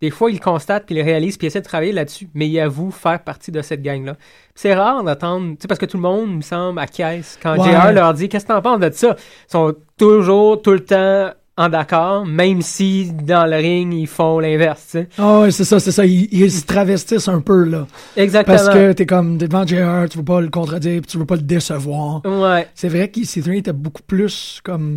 Des 0.00 0.10
fois, 0.10 0.30
il 0.30 0.34
le 0.34 0.40
constate, 0.40 0.86
puis 0.86 0.94
il 0.94 0.98
le 0.98 1.04
réalise, 1.04 1.36
puis 1.36 1.46
il 1.46 1.48
essaie 1.48 1.60
de 1.60 1.64
travailler 1.66 1.90
là-dessus, 1.92 2.28
mais 2.34 2.48
il 2.48 2.58
avoue 2.60 2.90
faire 2.92 3.20
partie 3.22 3.50
de 3.50 3.60
cette 3.62 3.82
gang-là. 3.82 4.14
C'est 4.54 4.74
rare 4.74 5.02
d'entendre, 5.02 5.50
tu 5.52 5.56
sais, 5.62 5.68
parce 5.68 5.80
que 5.80 5.86
tout 5.86 5.96
le 5.96 6.02
monde, 6.04 6.28
il 6.30 6.36
me 6.36 6.40
semble, 6.42 6.78
acquiesce. 6.78 7.36
Quand 7.42 7.58
Ouais. 7.58 7.70
JR 7.72 7.92
leur 7.92 8.14
dit 8.14 8.28
«Qu'est-ce 8.30 8.44
que 8.46 8.52
t'en 8.52 8.62
penses 8.62 8.78
de 8.80 8.90
ça?» 8.92 9.16
Ils 9.48 9.50
sont 9.52 9.74
toujours, 9.96 10.62
tout 10.62 10.70
le 10.72 10.84
temps 10.84 11.30
en 11.56 11.68
d'accord, 11.68 12.24
même 12.24 12.62
si, 12.62 13.10
dans 13.12 13.44
le 13.50 13.56
ring, 13.56 13.92
ils 13.92 14.06
font 14.06 14.38
l'inverse, 14.38 14.84
tu 14.84 14.90
sais. 15.00 15.08
Ah 15.18 15.40
ouais, 15.40 15.50
c'est 15.50 15.64
ça, 15.64 15.80
c'est 15.80 15.90
ça. 15.90 16.06
Ils, 16.06 16.28
ils 16.32 16.52
se 16.52 16.64
travestissent 16.64 17.26
un 17.26 17.40
peu, 17.40 17.64
là. 17.64 17.88
Exactement. 18.16 18.56
Parce 18.56 18.68
que 18.68 18.92
t'es 18.92 19.06
comme 19.06 19.38
t'es 19.38 19.48
devant 19.48 19.66
JR, 19.66 20.08
tu 20.08 20.18
veux 20.18 20.24
pas 20.24 20.40
le 20.40 20.50
contredire, 20.50 21.00
puis 21.00 21.10
tu 21.10 21.18
veux 21.18 21.26
pas 21.26 21.34
le 21.34 21.42
décevoir. 21.42 22.22
Ouais. 22.24 22.68
C'est 22.76 22.88
vrai 22.88 23.08
qu'EC3 23.08 23.56
était 23.56 23.72
beaucoup 23.72 24.04
plus 24.04 24.60
comme. 24.62 24.94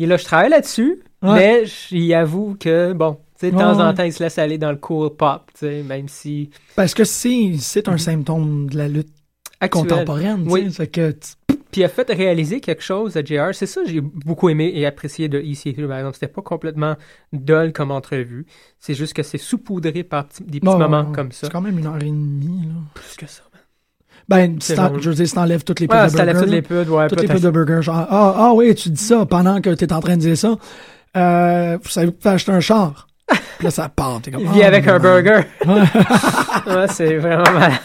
Et 0.00 0.06
là, 0.06 0.16
je 0.16 0.24
travaille 0.24 0.50
là-dessus, 0.50 1.00
Ouais. 1.22 1.34
mais 1.34 1.62
j'y 1.66 2.12
avoue 2.12 2.56
que, 2.58 2.92
bon, 2.92 3.18
de 3.50 3.56
Ouais, 3.56 3.62
temps 3.62 3.80
en 3.80 3.94
temps, 3.94 4.02
il 4.04 4.12
se 4.12 4.22
laisse 4.22 4.38
aller 4.38 4.58
dans 4.58 4.70
le 4.70 4.76
cool 4.76 5.10
pop, 5.16 5.50
tu 5.54 5.60
sais, 5.66 5.82
même 5.82 6.08
si... 6.08 6.50
Parce 6.76 6.92
que 6.94 7.04
c'est, 7.04 7.52
c'est 7.58 7.88
un 7.88 7.96
symptôme 7.98 8.68
de 8.68 8.76
la 8.76 8.88
lutte 8.88 9.08
contemporaine. 9.70 10.44
tu 10.44 10.50
Oui. 10.52 10.64
sais. 10.70 10.70
Fait 10.70 10.86
que 10.88 11.14
Puis 11.70 11.80
il 11.82 11.84
a 11.84 11.88
fait 11.88 12.10
réaliser 12.10 12.60
quelque 12.60 12.82
chose 12.82 13.16
à 13.16 13.22
JR. 13.24 13.50
C'est 13.54 13.66
ça 13.66 13.82
que 13.82 13.88
j'ai 13.88 14.00
beaucoup 14.00 14.48
aimé 14.48 14.72
et 14.74 14.86
apprécié 14.86 15.28
de 15.28 15.38
EC3, 15.40 15.86
par 15.88 15.98
exemple. 15.98 16.14
C'était 16.14 16.32
pas 16.32 16.42
complètement 16.42 16.96
dull 17.32 17.72
comme 17.72 17.90
entrevue. 17.90 18.46
C'est 18.78 18.94
juste 18.94 19.12
que 19.14 19.22
c'est 19.22 19.38
saupoudré 19.38 20.02
par 20.02 20.24
des 20.40 20.60
petits 20.60 20.60
Bon, 20.60 20.78
moments 20.78 21.04
comme 21.12 21.30
ça. 21.32 21.46
C'est 21.46 21.52
quand 21.52 21.60
même 21.60 21.78
une 21.78 21.86
heure 21.86 21.96
et 22.02 22.06
demie. 22.06 22.66
Là. 22.66 22.74
Plus 22.94 23.16
que 23.16 23.26
ça. 23.26 23.42
man. 23.52 23.60
Ben, 24.28 24.60
si 24.60 24.74
je 24.74 25.08
veux 25.10 25.14
dire, 25.16 25.26
si 25.28 25.34
t'enlèves 25.34 25.64
toutes 25.64 25.80
les 25.80 25.88
pubs 25.88 25.98
Ouais, 25.98 26.06
de 26.06 26.10
ça 26.10 26.24
burgers. 26.24 26.40
toutes 26.40 26.50
les 26.50 26.62
pubs, 26.62 26.88
ouais, 26.88 27.08
toutes 27.08 27.20
les 27.22 27.28
pubs 27.28 27.40
de 27.40 27.50
burgers. 27.50 27.82
Genre, 27.82 27.96
ah, 28.08 28.34
ah 28.36 28.52
oui, 28.54 28.74
tu 28.74 28.90
dis 28.90 29.02
ça 29.02 29.26
pendant 29.26 29.60
que 29.60 29.70
t'es 29.70 29.92
en 29.92 30.00
train 30.00 30.16
de 30.16 30.20
dire 30.22 30.36
ça. 30.38 30.56
Euh, 31.16 31.78
vous 31.82 31.88
savez, 31.88 32.06
vous 32.06 32.12
pouvez 32.12 32.34
acheter 32.34 32.52
un 32.52 32.60
char. 32.60 33.08
Puis 33.58 33.64
là, 33.64 33.70
ça 33.70 33.88
part. 33.88 34.20
Comme, 34.22 34.40
Il 34.40 34.48
vit 34.48 34.62
ah, 34.62 34.68
avec 34.68 34.86
un 34.86 34.98
burger. 34.98 35.40
ouais, 35.66 36.88
c'est 36.88 37.16
vraiment 37.16 37.50
malade. 37.52 37.80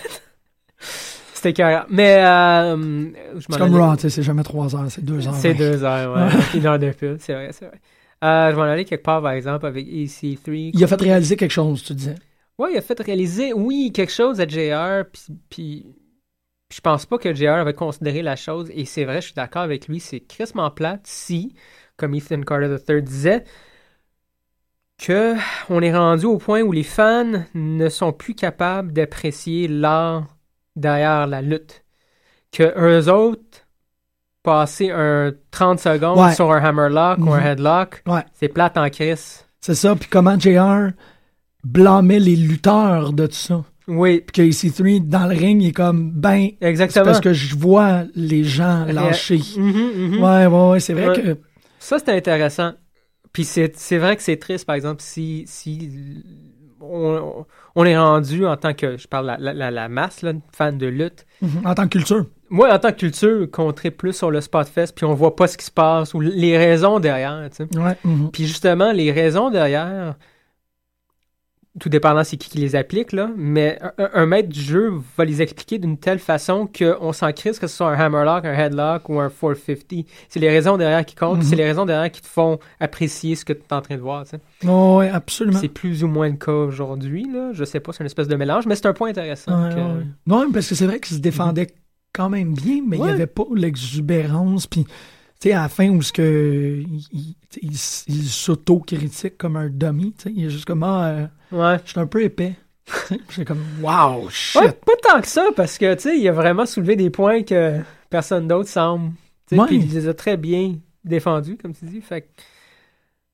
C'était 1.33 1.53
carré. 1.53 1.85
Mais, 1.89 2.17
euh, 2.19 3.07
C'est 3.39 3.57
comme 3.57 3.75
Raw, 3.75 3.95
tu 3.95 4.03
sais, 4.03 4.09
c'est 4.09 4.23
jamais 4.23 4.43
trois 4.43 4.75
heures, 4.75 4.85
c'est 4.89 5.03
deux 5.03 5.27
heures. 5.27 5.35
C'est 5.35 5.53
deux 5.53 5.83
heures, 5.83 6.15
ouais. 6.15 6.57
Une 6.57 6.65
heure 6.65 6.79
de 6.79 6.91
pub, 6.91 7.17
c'est 7.19 7.33
vrai, 7.33 7.49
c'est 7.51 7.65
vrai. 7.65 7.79
Euh, 8.23 8.51
je 8.51 8.55
m'en 8.55 8.63
allais 8.63 8.85
quelque 8.85 9.03
part, 9.03 9.21
par 9.21 9.31
exemple, 9.31 9.65
avec 9.65 9.85
EC3. 9.85 10.71
Il 10.73 10.83
a 10.83 10.87
fait 10.87 11.01
réaliser 11.01 11.35
quelque 11.35 11.51
chose, 11.51 11.83
tu 11.83 11.93
disais. 11.93 12.15
Ouais, 12.57 12.71
il 12.71 12.77
a 12.77 12.81
fait 12.81 12.99
réaliser, 12.99 13.53
oui, 13.53 13.91
quelque 13.93 14.13
chose 14.13 14.39
à 14.39 14.47
JR, 14.47 15.03
puis, 15.11 15.37
puis 15.49 15.85
je 16.73 16.79
pense 16.79 17.05
pas 17.05 17.17
que 17.17 17.33
JR 17.33 17.49
avait 17.49 17.73
considéré 17.73 18.21
la 18.21 18.35
chose, 18.35 18.71
et 18.73 18.85
c'est 18.85 19.03
vrai, 19.03 19.21
je 19.21 19.27
suis 19.27 19.35
d'accord 19.35 19.61
avec 19.61 19.87
lui, 19.87 19.99
c'est 19.99 20.21
crissement 20.21 20.71
plate 20.71 21.01
si, 21.03 21.53
comme 21.97 22.15
Ethan 22.15 22.41
Carter 22.41 22.77
III 22.87 23.01
disait, 23.01 23.43
que 24.97 25.35
on 25.69 25.81
est 25.81 25.95
rendu 25.95 26.25
au 26.25 26.37
point 26.37 26.61
où 26.61 26.71
les 26.71 26.83
fans 26.83 27.43
ne 27.53 27.89
sont 27.89 28.13
plus 28.13 28.33
capables 28.35 28.93
d'apprécier 28.93 29.67
l'art 29.67 30.25
derrière 30.75 31.27
la 31.27 31.41
lutte. 31.41 31.83
Que 32.51 32.73
eux 32.77 33.11
autres, 33.11 33.65
passer 34.43 34.91
un 34.91 35.33
30 35.51 35.79
secondes 35.79 36.19
Ouais. 36.19 36.33
sur 36.33 36.51
un 36.51 36.63
hammerlock 36.63 37.19
ou 37.19 37.33
un 37.33 37.39
Mhm. 37.41 37.45
headlock, 37.47 38.03
Ouais. 38.07 38.23
c'est 38.33 38.47
plate 38.47 38.77
en 38.77 38.89
crise. 38.89 39.43
C'est 39.59 39.75
ça. 39.75 39.95
Puis 39.95 40.07
comment 40.09 40.39
JR 40.39 40.91
blâmait 41.63 42.19
les 42.19 42.35
lutteurs 42.35 43.11
de 43.11 43.25
tout 43.27 43.33
ça. 43.33 43.63
Oui, 43.87 44.21
Puis 44.21 44.33
que 44.33 44.41
EC3, 44.51 44.99
dans 44.99 45.27
le 45.27 45.35
ring, 45.35 45.61
il 45.61 45.69
est 45.69 45.71
comme, 45.71 46.11
ben, 46.11 46.49
c'est 46.61 46.67
exactement. 46.67 47.05
parce 47.05 47.19
que 47.19 47.33
je 47.33 47.55
vois 47.55 48.03
les 48.15 48.43
gens 48.43 48.85
lâcher. 48.85 49.39
Mhm, 49.57 49.91
mhm. 50.17 50.23
Ouais, 50.23 50.45
ouais, 50.47 50.69
ouais, 50.71 50.79
c'est 50.79 50.93
vrai 50.93 51.09
Ouais. 51.09 51.21
que. 51.21 51.37
Ça, 51.79 51.97
c'est 51.99 52.15
intéressant. 52.15 52.73
Puis 53.35 53.43
c'est 53.43 53.97
vrai 53.97 54.15
que 54.15 54.23
c'est 54.23 54.37
triste, 54.37 54.65
par 54.65 54.77
exemple, 54.77 55.01
si, 55.01 55.43
si 55.45 55.91
on, 56.79 57.45
on 57.75 57.83
est 57.83 57.97
rendu 57.97 58.45
en 58.45 58.55
tant 58.55 58.73
que, 58.73 58.95
je 58.95 59.09
parle 59.09 59.25
la, 59.25 59.53
la, 59.53 59.71
la, 59.71 59.89
masse, 59.89 60.21
là, 60.21 60.31
fan 60.53 60.77
de 60.77 60.87
lutte. 60.87 61.25
Mhm. 61.41 61.65
En 61.65 61.75
tant 61.75 61.83
que 61.83 61.97
culture. 61.97 62.27
Moi, 62.49 62.73
en 62.73 62.79
tant 62.79 62.93
que 62.93 62.99
culture, 62.99 63.51
qu'on 63.51 63.73
traite 63.73 63.97
plus 63.97 64.13
sur 64.13 64.31
le 64.31 64.39
spot 64.39 64.69
fest, 64.69 64.95
puis 64.95 65.03
on 65.03 65.13
voit 65.13 65.35
pas 65.35 65.47
ce 65.47 65.57
qui 65.57 65.65
se 65.65 65.71
passe, 65.71 66.13
ou 66.13 66.21
les 66.21 66.57
raisons 66.57 67.01
derrière, 67.01 67.49
tu 67.49 67.65
sais. 67.65 67.77
Ouais. 67.77 67.97
mhm. 68.05 68.31
Puis 68.31 68.47
justement, 68.47 68.93
les 68.93 69.11
raisons 69.11 69.49
derrière, 69.49 70.15
tout 71.79 71.89
dépendant 71.89 72.23
c'est 72.23 72.37
qui 72.37 72.49
qui 72.49 72.57
les 72.59 72.75
applique, 72.75 73.11
là, 73.11 73.29
mais 73.35 73.77
un, 73.97 74.09
un 74.13 74.25
maître 74.25 74.47
du 74.49 74.61
jeu 74.61 74.93
va 75.17 75.25
les 75.25 75.41
expliquer 75.41 75.77
d'une 75.77 75.97
telle 75.97 76.19
façon 76.19 76.67
qu'on 76.67 77.11
s'en 77.11 77.31
crisse 77.33 77.59
que 77.59 77.67
ce 77.67 77.75
soit 77.75 77.89
un 77.89 77.99
hammerlock, 77.99 78.45
un 78.45 78.53
headlock 78.53 79.09
ou 79.09 79.19
un 79.19 79.29
450. 79.29 80.05
C'est 80.29 80.39
les 80.39 80.49
raisons 80.49 80.77
derrière 80.77 81.05
qui 81.05 81.15
comptent, 81.15 81.43
c'est 81.43 81.51
Mhm. 81.55 81.57
les 81.57 81.65
raisons 81.65 81.85
derrière 81.85 82.09
qui 82.11 82.21
te 82.21 82.27
font 82.27 82.59
apprécier 82.79 83.35
ce 83.35 83.43
que 83.43 83.51
tu 83.53 83.59
es 83.69 83.73
en 83.73 83.81
train 83.81 83.95
de 83.95 84.01
voir. 84.01 84.23
tu 84.23 84.31
sais. 84.31 84.39
Oh, 84.67 84.97
ouais, 84.99 85.09
absolument. 85.09 85.59
C'est 85.59 85.67
plus 85.67 86.03
ou 86.03 86.07
moins 86.07 86.29
le 86.29 86.37
cas 86.37 86.51
aujourd'hui. 86.51 87.25
Là. 87.31 87.49
Je 87.53 87.65
sais 87.65 87.79
pas, 87.81 87.91
c'est 87.91 87.99
une 88.03 88.05
espèce 88.07 88.27
de 88.29 88.35
mélange, 88.35 88.65
mais 88.67 88.75
c'est 88.75 88.85
un 88.85 88.93
point 88.93 89.09
intéressant. 89.09 89.63
Ouais, 89.63 89.69
que- 89.69 89.75
ouais, 89.75 89.81
ouais. 89.81 90.05
Non, 90.27 90.51
parce 90.53 90.69
que 90.69 90.75
c'est 90.75 90.85
vrai 90.87 90.99
qu'il 90.99 91.15
se 91.17 91.21
défendait 91.21 91.67
quand 92.13 92.29
même 92.29 92.53
bien, 92.53 92.81
mais 92.87 92.95
il 92.95 93.01
Ouais. 93.01 93.07
n'y 93.09 93.13
avait 93.13 93.27
pas 93.27 93.43
l'exubérance. 93.53 94.67
Puis, 94.67 94.85
sais, 95.49 95.53
à 95.53 95.63
la 95.63 95.69
fin, 95.69 95.89
où 95.89 96.01
ce 96.01 96.11
que 96.11 96.83
il, 97.61 97.77
s'auto-critique 97.77 99.37
comme 99.37 99.55
un 99.55 99.69
dummy, 99.69 100.13
tu 100.17 100.23
sais, 100.23 100.33
il 100.35 100.45
est 100.45 100.49
juste 100.49 100.65
comme, 100.65 100.83
ah, 100.83 101.07
euh, 101.07 101.27
Ouais. 101.51 101.79
je 101.85 101.91
suis 101.91 101.99
un 101.99 102.07
peu 102.07 102.23
épais. 102.23 102.55
J'ai 103.29 103.45
comme, 103.45 103.63
wow, 103.81 104.29
shit. 104.29 104.61
Ouais, 104.61 104.71
pas 104.71 104.93
tant 105.01 105.21
que 105.21 105.27
ça, 105.27 105.49
parce 105.55 105.77
que, 105.77 105.93
tu 105.95 106.01
sais, 106.01 106.17
il 106.17 106.27
a 106.27 106.31
vraiment 106.31 106.65
soulevé 106.65 106.95
des 106.95 107.09
points 107.09 107.43
que 107.43 107.79
personne 108.09 108.47
d'autre 108.47 108.69
semble. 108.69 109.11
Tu 109.47 109.55
sais, 109.55 109.61
Ouais. 109.61 109.67
Puis 109.67 109.77
il 109.77 109.93
les 109.93 110.07
a 110.07 110.13
très 110.13 110.37
bien 110.37 110.75
défendus, 111.03 111.57
comme 111.57 111.73
tu 111.73 111.85
dis. 111.85 112.01
Fait. 112.01 112.29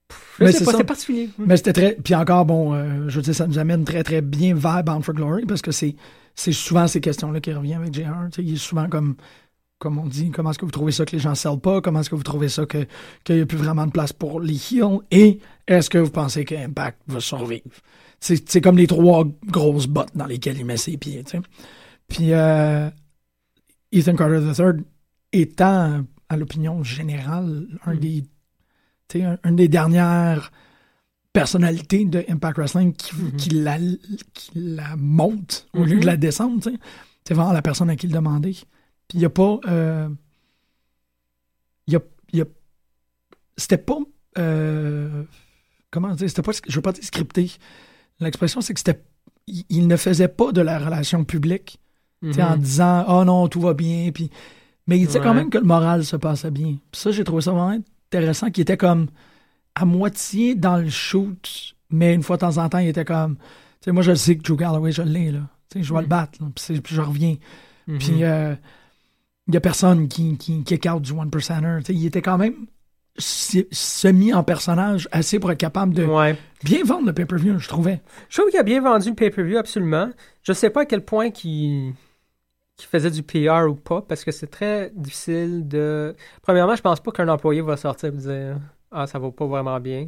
Pff, 0.08 0.38
Mais 0.39 0.51
c'est 0.51 0.84
particulier. 0.84 1.30
Mais 1.38 1.58
c'était 1.58 1.74
très. 1.74 1.94
Puis 1.94 2.15
encore, 2.15 2.46
bon, 2.46 2.74
euh, 2.74 3.08
je 3.08 3.15
veux 3.15 3.22
dire, 3.22 3.36
ça 3.36 3.48
nous 3.48 3.60
amène 3.60 3.86
très, 3.86 4.03
très 4.03 4.22
bien 4.22 4.53
vers 4.56 4.84
Bound 4.84 5.03
for 5.03 5.15
Glory 5.15 5.46
parce 5.46 5.62
que 5.62 5.72
c'est 5.72 5.96
c'est 6.36 6.51
souvent 6.53 6.88
ces 6.88 7.01
questions-là 7.01 7.39
qui 7.39 7.53
reviennent 7.53 7.82
avec 7.82 7.94
JR. 7.94 8.30
Il 8.38 8.53
est 8.53 8.58
souvent 8.58 8.88
comme. 8.88 9.15
Comme 9.82 9.98
on 9.98 10.06
dit, 10.06 10.30
comment 10.30 10.52
est-ce 10.52 10.60
que 10.60 10.66
vous 10.66 10.70
trouvez 10.72 10.92
ça 10.92 11.06
que 11.06 11.14
les 11.16 11.20
gens 11.20 11.32
ne 11.32 11.36
sellent 11.36 11.60
pas? 11.60 11.82
Comment 11.82 12.02
est-ce 12.02 12.10
que 12.12 12.16
vous 12.16 12.22
trouvez 12.22 12.50
ça 12.50 12.68
que- 12.68 12.86
qu'il 13.24 13.36
n'y 13.38 13.42
a 13.42 13.46
plus 13.48 13.58
vraiment 13.58 13.88
de 13.88 13.92
place 13.92 14.14
pour 14.14 14.40
les 14.40 14.54
heels? 14.72 15.00
Et 15.10 15.40
est-ce 15.68 15.90
que 15.90 15.98
vous 15.98 16.12
pensez 16.12 16.46
que 16.46 16.54
Impact 16.54 17.00
va 17.08 17.20
survivre? 17.20 17.64
C'est 18.20 18.62
comme 18.62 18.78
les 18.78 18.86
trois 18.86 19.26
grosses 19.48 19.88
bottes 19.88 20.16
dans 20.16 20.28
lesquelles 20.28 20.58
il 20.60 20.66
met 20.66 20.78
ses 20.78 20.98
pieds. 20.98 21.24
Puis 22.08 22.32
euh, 22.34 22.92
Ethan 23.92 24.16
Carter 24.16 24.40
III 24.56 24.84
étant, 25.34 26.04
à 26.30 26.38
l'opinion 26.38 26.84
générale, 26.84 27.66
un 27.88 27.96
des, 27.96 28.22
tu 29.08 29.18
sais, 29.20 29.24
un- 29.24 29.40
une 29.44 29.56
des 29.56 29.68
dernières 29.68 30.52
personnalités 31.34 32.06
de 32.06 32.24
Impact 32.30 32.58
Wrestling 32.58 32.94
qui, 32.94 33.16
Mhm. 33.16 33.32
qui, 33.38 33.50
la, 33.50 33.78
qui 34.34 34.52
la 34.54 34.96
monte 34.96 35.68
au 35.74 35.84
lieu 35.86 35.96
Mhm. 35.96 36.02
de 36.02 36.06
la 36.06 36.18
descendre. 36.18 36.62
C'est 37.28 37.34
vraiment 37.34 37.54
la 37.54 37.62
personne 37.64 37.90
à 37.90 37.96
qui 37.96 38.06
le 38.08 38.14
demander. 38.14 38.56
Puis 39.12 39.18
il 39.18 39.20
n'y 39.20 39.25
a 39.25 39.30
pas. 39.30 39.60
euh, 39.68 40.08
il 41.88 41.94
y 41.94 41.96
a, 41.98 42.01
y 42.32 42.41
a- 42.41 42.46
c'était 43.58 43.77
pas. 43.77 43.98
euh, 44.38 45.24
comment 45.91 46.13
dire 46.15 46.30
C'était 46.30 46.41
pas. 46.41 46.51
Je 46.65 46.74
veux 46.75 46.82
pas 46.82 46.94
dire 46.94 47.03
scripté. 47.03 47.51
L'expression, 48.22 48.62
c'est 48.62 48.74
que 48.74 48.80
c'était. 48.80 49.03
Il, 49.48 49.65
il 49.70 49.88
ne 49.88 49.98
faisait 49.98 50.30
pas 50.30 50.53
de 50.53 50.62
la 50.62 50.80
relation 50.80 51.25
publique 51.25 51.77
en 52.24 52.27
Mhm. 52.56 52.60
disant 52.62 53.06
oh 53.10 53.25
non 53.25 53.48
tout 53.48 53.60
va 53.60 53.74
bien 53.74 54.12
puis 54.13 54.30
mais 54.86 54.98
il 55.00 55.08
disait 55.08 55.20
quand 55.20 55.34
même 55.34 55.50
que 55.50 55.58
le 55.58 55.63
moral 55.63 56.06
se 56.06 56.15
passait 56.15 56.51
bien 56.51 56.77
Puis 56.91 57.01
ça 57.01 57.10
j'ai 57.12 57.24
trouvé 57.24 57.41
ça 57.41 57.51
vraiment 57.51 57.75
intéressant 58.10 58.51
qu'il 58.51 58.62
était 58.62 58.77
comme 58.77 59.08
à 59.74 59.86
moitié 59.86 60.53
dans 60.53 60.77
le 60.77 60.89
shoot 60.89 61.74
mais 61.89 62.13
une 62.13 62.22
fois 62.22 62.38
de 62.38 62.41
temps 62.41 62.58
en 62.60 62.70
temps 62.70 62.77
il 62.77 62.89
était 62.89 63.03
comme 63.06 63.38
tu 63.38 63.41
sais 63.86 63.91
moi 63.91 64.03
je 64.03 64.12
le 64.12 64.18
sais 64.18 64.38
que 64.38 64.44
Drew 64.44 64.56
Galloway 64.56 64.91
je 64.91 65.01
l'ai 65.01 65.32
là 65.32 65.50
tu 65.70 65.80
sais 65.80 65.84
je 65.84 65.91
vais 65.91 66.01
le 66.01 66.08
battre 66.08 66.38
là, 66.44 66.48
puis, 66.56 66.82
je 66.96 67.01
reviens 67.01 67.38
Mhm. 67.88 67.98
puis 67.98 68.24
euh, 68.24 68.56
il 69.51 69.53
y 69.53 69.58
a 69.58 69.62
personne 69.62 70.08
qui 70.08 70.38
qui 70.38 70.63
kick 70.63 70.86
out 70.91 71.01
du 71.01 71.12
one 71.12 71.29
percenter 71.29 71.91
il 71.93 72.05
était 72.05 72.22
quand 72.22 72.38
même 72.38 72.53
se- 73.17 73.67
semi 73.72 74.34
en 74.34 74.43
personnage 74.43 75.10
assez 75.12 75.38
pour 75.39 75.51
être 75.51 75.58
capable 75.60 75.93
de 75.93 76.05
Ouais. 76.05 76.38
bien 76.63 76.84
vendre 76.86 77.05
le 77.08 77.13
pay-per-view 77.13 77.60
je 77.60 77.67
trouvais 77.67 78.00
Je 78.29 78.38
trouve 78.38 78.50
qu'il 78.50 78.60
a 78.60 78.63
bien 78.63 78.81
vendu 78.81 79.10
le 79.10 79.15
pay-per-view, 79.15 79.58
absolument. 79.58 80.10
Je 80.43 80.53
sais 80.53 80.70
pas 80.70 80.81
à 80.81 80.86
quel 80.86 81.03
point 81.03 81.29
qu'il 81.29 81.93
qu'il 82.77 82.88
faisait 82.89 83.12
du 83.12 83.22
PR 83.22 83.67
ou 83.70 83.75
pas, 83.75 84.01
parce 84.01 84.24
que 84.24 84.31
c'est 84.31 84.48
très 84.48 84.91
difficile 84.96 85.67
de... 85.67 86.15
Premièrement, 86.41 86.75
je 86.75 86.81
pense 86.81 87.00
pas 87.00 87.12
qu'un 87.12 87.27
employé 87.27 87.62
va 87.62 87.77
sortir 87.77 88.10
et 88.10 88.17
dire 88.17 88.58
«Ah, 88.91 89.05
ça 89.05 89.20
va 89.20 89.29
pas 89.29 89.46
vraiment 89.46 89.79
bien. 89.79 90.08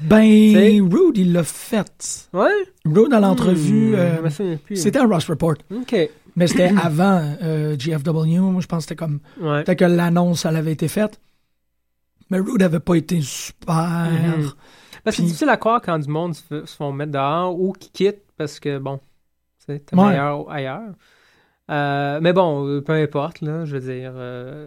ben 0.00 0.88
Rude 0.92 1.16
il 1.16 1.32
l'a 1.32 1.42
fait» 1.42 2.28
Ouais? 2.32 2.46
Rude 2.84 3.10
dans 3.10 3.18
l'entrevue 3.18 3.96
Hmm, 3.96 4.26
euh. 4.28 4.54
C'était 4.74 4.98
un 5.00 5.08
Rush 5.08 5.28
Report, 5.28 5.54
OK. 5.74 5.96
Mais 6.36 6.46
c'était 6.46 6.72
avant 6.82 7.36
euh, 7.42 7.76
GFW. 7.76 8.38
Moi, 8.40 8.60
je 8.60 8.66
pense 8.66 8.84
que 8.84 8.88
c'était 8.90 8.96
comme. 8.96 9.20
Ouais. 9.40 9.64
Peut-être 9.64 9.78
que 9.80 9.84
l'annonce, 9.84 10.44
elle 10.44 10.56
avait 10.56 10.72
été 10.72 10.86
faite. 10.88 11.20
Mais 12.30 12.38
Rude 12.38 12.62
avait 12.62 12.80
pas 12.80 12.94
été 12.94 13.20
super. 13.20 14.08
Mhm. 14.10 14.50
C'est 15.12 15.22
difficile 15.22 15.48
à 15.48 15.56
croire 15.56 15.80
quand 15.80 15.98
du 15.98 16.08
monde 16.08 16.34
se, 16.34 16.64
font 16.66 16.90
mettre 16.92 17.12
dehors 17.12 17.58
ou 17.58 17.72
qui 17.72 17.90
quittent 17.90 18.24
parce 18.36 18.58
que, 18.58 18.78
bon, 18.78 18.98
c'est 19.58 19.92
Ouais. 19.94 20.08
meilleur 20.08 20.50
ailleurs. 20.50 20.92
Euh, 21.70 22.18
mais 22.20 22.32
bon, 22.32 22.66
euh, 22.66 22.80
peu 22.80 22.92
importe, 22.94 23.40
là, 23.40 23.64
je 23.64 23.76
veux 23.76 23.92
dire. 23.94 24.12
euh, 24.16 24.66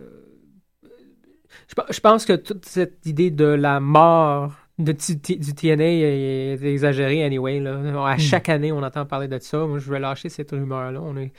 je, 1.67 1.75
je 1.93 1.99
pense 1.99 2.25
que 2.25 2.33
toute 2.33 2.65
cette 2.65 3.05
idée 3.05 3.31
de 3.31 3.43
la 3.45 3.79
mort 3.81 4.53
de 4.79 4.93
du 4.93 5.53
TNA 5.53 5.83
est, 5.83 6.63
exagérée 6.63 7.23
anyway. 7.23 7.59
Là. 7.59 7.77
À 8.07 8.15
Hmm. 8.15 8.19
chaque 8.19 8.49
année, 8.49 8.71
on 8.71 8.81
entend 8.81 9.05
parler 9.05 9.27
de 9.27 9.37
ça. 9.39 9.57
Moi, 9.65 9.77
je 9.79 9.91
vais 9.91 9.99
lâcher 9.99 10.29
cette 10.29 10.51
rumeur-là. 10.51 11.01
On 11.03 11.15
est, 11.17 11.31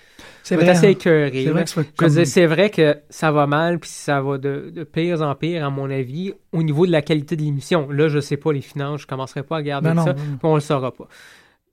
C'est 0.42 0.56
vrai. 0.56 0.68
assez 0.68 0.86
hein. 0.86 0.90
écœuré. 0.90 1.44
C'est 1.44 1.50
vrai 1.50 1.64
que 1.64 1.70
c'est 1.70 1.80
Je 1.80 1.86
veux 1.86 1.92
comme. 1.96 2.08
dire, 2.10 2.26
c'est 2.26 2.46
vrai 2.46 2.70
que 2.70 2.96
ça 3.08 3.32
va 3.32 3.46
mal, 3.46 3.78
puis 3.78 3.90
ça 3.90 4.20
va 4.20 4.38
de, 4.38 4.70
de 4.74 4.84
pire 4.84 5.22
en 5.22 5.34
pire, 5.34 5.64
à 5.64 5.70
mon 5.70 5.90
avis, 5.90 6.32
au 6.52 6.62
niveau 6.62 6.86
de 6.86 6.92
la 6.92 7.02
qualité 7.02 7.34
de 7.34 7.42
l'émission. 7.42 7.90
Là, 7.90 8.08
je 8.08 8.20
sais 8.20 8.36
pas 8.36 8.52
les 8.52 8.60
finances, 8.60 9.00
je 9.02 9.06
commencerai 9.06 9.42
pas 9.42 9.56
à 9.58 9.80
Ben 9.80 9.94
non, 9.94 10.04
ça, 10.04 10.12
non. 10.12 10.20
on 10.42 10.54
le 10.54 10.60
saura 10.60 10.92
pas. 10.92 11.08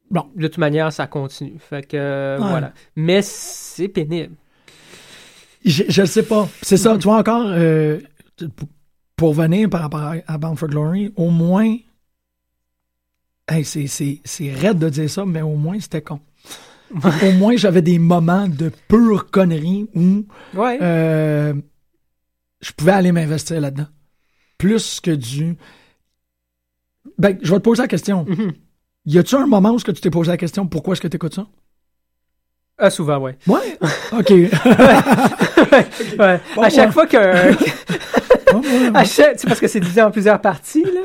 Bon. 0.10 0.24
De 0.38 0.48
toute 0.48 0.58
manière, 0.58 0.92
ça 0.94 1.06
continue. 1.06 1.58
Fait 1.60 1.86
que, 1.86 1.98
euh, 1.98 2.38
Ouais. 2.40 2.48
voilà. 2.50 2.72
Mais 2.96 3.22
c'est 3.22 3.90
pénible. 3.90 4.36
Je, 5.66 5.84
le 6.02 6.08
sais 6.08 6.24
pas. 6.24 6.48
C'est 6.62 6.78
ça. 6.78 6.98
Tu 6.98 7.04
vois 7.04 7.18
encore. 7.18 7.46
euh, 7.50 8.00
pour 9.18 9.34
venir 9.34 9.70
par 9.70 9.82
rapport 9.82 10.14
à, 10.26 10.38
Bound 10.38 10.58
for 10.58 10.70
Glory, 10.70 11.12
au 11.18 11.30
moins, 11.32 11.76
hey, 13.50 13.66
c'est, 13.66 14.54
raide 14.54 14.80
de 14.80 14.90
dire 14.90 15.10
ça, 15.10 15.26
mais 15.26 15.42
au 15.42 15.56
moins 15.56 15.80
c'était 15.80 16.02
con. 16.04 16.22
au 16.94 17.32
moins 17.34 17.58
j'avais 17.58 17.82
des 17.82 18.00
moments 18.00 18.48
de 18.48 18.72
pure 18.88 19.30
connerie 19.30 19.90
où 19.94 20.26
Ouais. 20.54 20.78
euh, 20.82 21.54
je 22.62 22.72
pouvais 22.72 22.94
aller 22.94 23.12
m'investir 23.12 23.60
là-dedans. 23.60 23.88
Plus 24.58 25.02
que 25.02 25.12
du. 25.12 25.58
Ben, 27.18 27.38
je 27.42 27.52
vais 27.52 27.58
te 27.60 27.64
poser 27.64 27.82
la 27.82 27.88
question. 27.88 28.24
Mhm. 28.26 28.54
Y 29.06 29.18
a-tu 29.20 29.36
un 29.36 29.48
moment 29.48 29.72
où 29.72 29.76
est-ce 29.78 29.86
que 29.86 29.92
tu 29.92 30.02
t'es 30.02 30.10
posé 30.10 30.30
la 30.32 30.38
question 30.38 30.68
pourquoi 30.68 30.94
est-ce 30.94 31.02
que 31.02 31.08
tu 31.08 31.16
écoutes 31.16 31.34
ça? 31.36 31.48
Ah, 32.80 32.90
souvent, 32.92 33.18
ouais. 33.18 33.36
Ouais? 33.48 33.78
OK. 34.18 34.30
ouais. 36.20 36.40
Bon, 36.56 36.62
à 36.62 36.70
chaque 36.70 36.88
ouais. 36.88 36.92
fois 36.92 37.08
que. 37.08 37.18
Bon, 38.54 38.62
ouais, 38.62 38.92
à 38.94 39.04
chaque, 39.04 39.34
tu 39.34 39.40
sais, 39.40 39.48
parce 39.48 39.60
que 39.60 39.68
c'est 39.68 39.82
divisé 39.82 40.02
en 40.02 40.10
plusieurs 40.10 40.40
parties, 40.40 40.84
là. 40.84 41.02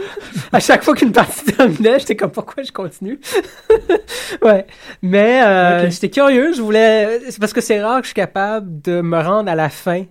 À 0.52 0.60
chaque 0.60 0.84
fois 0.84 0.94
qu'une 0.94 1.10
partie 1.10 1.44
terminait, 1.44 1.98
j'étais 1.98 2.14
comme, 2.14 2.30
pourquoi 2.30 2.62
je 2.62 2.70
continue? 2.70 3.18
ouais. 4.42 4.64
Mais, 5.02 5.42
euh, 5.42 5.90
j'étais 5.90 6.08
curieux, 6.08 6.52
je 6.52 6.62
voulais, 6.62 7.18
c'est 7.28 7.40
parce 7.40 7.52
que 7.52 7.60
c'est 7.60 7.82
rare 7.82 7.96
que 7.96 8.04
je 8.04 8.10
suis 8.10 8.14
capable 8.14 8.80
de 8.82 9.00
me 9.00 9.18
rendre 9.20 9.50
à 9.50 9.56
la 9.56 9.70
fin. 9.70 10.04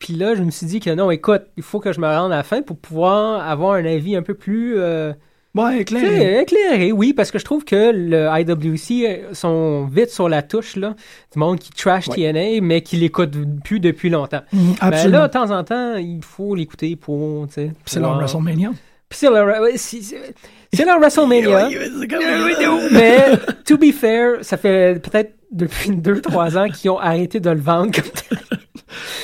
Puis 0.00 0.14
là, 0.14 0.34
je 0.34 0.42
me 0.42 0.50
suis 0.50 0.66
dit 0.66 0.80
que 0.80 0.90
non, 0.90 1.10
écoute, 1.12 1.42
il 1.56 1.62
faut 1.62 1.78
que 1.78 1.92
je 1.92 2.00
me 2.00 2.06
rende 2.08 2.32
à 2.32 2.38
la 2.38 2.42
fin 2.42 2.62
pour 2.62 2.78
pouvoir 2.78 3.48
avoir 3.48 3.74
un 3.74 3.84
avis 3.84 4.16
un 4.16 4.22
peu 4.22 4.34
plus, 4.34 4.74
euh, 4.78 5.12
Ouais, 5.56 5.84
tu 5.84 5.96
éclairé. 5.96 6.40
éclairé, 6.40 6.92
oui, 6.92 7.12
parce 7.12 7.30
que 7.30 7.38
je 7.38 7.44
trouve 7.44 7.64
que 7.64 7.90
le 7.92 8.28
IWC 8.30 9.06
euh, 9.06 9.34
sont 9.34 9.86
vite 9.86 10.10
sur 10.10 10.28
la 10.28 10.42
touche, 10.42 10.76
là. 10.76 10.94
Du 11.32 11.38
monde 11.38 11.58
qui 11.58 11.70
trash 11.70 12.08
Ouais. 12.08 12.32
TNA, 12.32 12.60
mais 12.60 12.82
qui 12.82 12.96
l'écoute 12.96 13.32
plus 13.64 13.80
depuis 13.80 14.10
longtemps. 14.10 14.42
Ben 14.52 14.74
absolument. 14.80 15.18
là, 15.20 15.28
de 15.28 15.32
temps 15.32 15.50
en 15.50 15.64
temps, 15.64 15.96
il 15.96 16.22
faut 16.22 16.54
l'écouter 16.54 16.94
pour, 16.96 17.46
tu 17.48 17.54
sais. 17.54 17.70
C'est 17.86 18.00
leur 18.00 18.16
WrestleMania. 18.16 18.70
Puis 19.08 19.18
c'est 19.20 19.30
leur, 19.30 19.46
c'est 19.78 20.84
leur 20.84 20.98
WrestleMania. 20.98 21.68
Mais, 22.92 23.38
to 23.64 23.78
be 23.78 23.92
fair, 23.92 24.38
ça 24.42 24.56
fait 24.56 25.00
peut-être 25.02 25.34
depuis 25.50 25.90
deux, 25.96 26.20
trois 26.20 26.56
ans 26.58 26.68
qu'ils 26.68 26.90
ont 26.90 26.98
arrêté 26.98 27.40
de 27.40 27.50
le 27.50 27.60
vendre 27.60 27.92
comme 27.92 28.10
tel. 28.10 28.38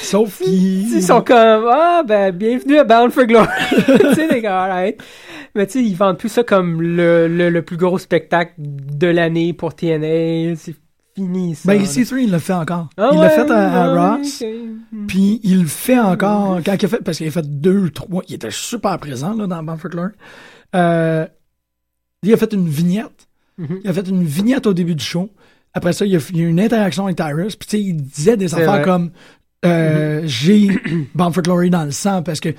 Sauf 0.03 0.39
qu'ils. 0.39 0.95
Ils 0.95 1.03
sont 1.03 1.23
comme, 1.23 1.67
ah, 1.69 2.03
ben, 2.07 2.31
bienvenue 2.33 2.79
à 2.79 2.85
Bound 2.85 3.13
for 3.13 3.25
Glory. 3.25 3.47
tu 3.71 4.15
sais, 4.15 4.29
les 4.29 4.41
gars, 4.41 4.63
alright. 4.63 5.01
Mais 5.55 5.67
tu 5.67 5.73
sais, 5.73 5.85
ils 5.85 5.97
vendent 5.97 6.19
plus 6.19 6.31
ça 6.31 6.45
comme 6.45 6.81
le, 6.81 7.29
le, 7.29 7.51
le 7.51 7.63
plus 7.63 7.77
gros 7.77 7.99
spectacle 7.99 8.55
de 8.59 9.07
l'année 9.07 9.53
pour 9.53 9.75
TNA. 9.75 10.57
C'est 10.57 10.75
fini, 11.15 11.55
ça. 11.55 11.69
Ben, 11.69 11.79
là. 11.79 11.87
EC3, 11.87 12.19
il 12.23 12.31
l'a 12.31 12.39
fait 12.39 12.53
encore. 12.55 12.89
Ah 12.97 13.11
il 13.13 13.19
ouais, 13.19 13.25
l'a 13.25 13.31
fait 13.31 13.51
à, 13.51 14.17
Ross. 14.17 14.43
ok. 14.43 14.49
Mm. 14.93 15.07
Puis 15.07 15.41
il 15.43 15.63
le 15.63 15.67
fait 15.67 15.99
encore 15.99 16.61
quand 16.65 16.75
il 16.75 16.85
a 16.85 16.89
fait 16.89 17.03
parce 17.03 17.19
qu'il 17.19 17.29
a 17.29 17.31
fait 17.31 17.61
deux, 17.61 17.91
trois. 17.91 18.23
Il 18.29 18.35
était 18.35 18.51
super 18.51 18.99
présent 18.99 19.35
là, 19.35 19.47
dans 19.47 19.63
Bamford 19.63 19.91
Glory. 19.91 20.13
Euh, 20.75 21.27
il 22.23 22.33
a 22.33 22.37
fait 22.37 22.53
une 22.53 22.69
vignette. 22.69 23.29
Mhm. 23.59 23.81
Il 23.85 23.91
a 23.91 23.93
fait 23.93 24.09
une 24.09 24.25
vignette 24.25 24.67
au 24.67 24.73
début 24.73 24.95
du 24.95 25.05
show. 25.05 25.31
Après 25.75 25.93
ça, 25.93 26.05
il 26.05 26.13
y 26.13 26.17
a, 26.17 26.19
eu 26.19 26.47
une 26.47 26.61
interaction 26.61 27.05
avec 27.05 27.17
Tyrus. 27.17 27.57
Puis 27.57 27.69
tu 27.69 27.77
sais, 27.77 27.83
il 27.83 27.97
disait 27.97 28.37
des 28.37 28.55
affaires 28.55 28.69
vrai. 28.69 28.79
Mhm. 28.81 28.85
comme 28.85 29.11
euh, 29.65 30.23
j'ai 30.25 30.69
Bamford 31.15 31.43
Glory 31.43 31.71
dans 31.71 31.85
le 31.85 31.91
sang 31.91 32.23
parce 32.23 32.41
que 32.41 32.51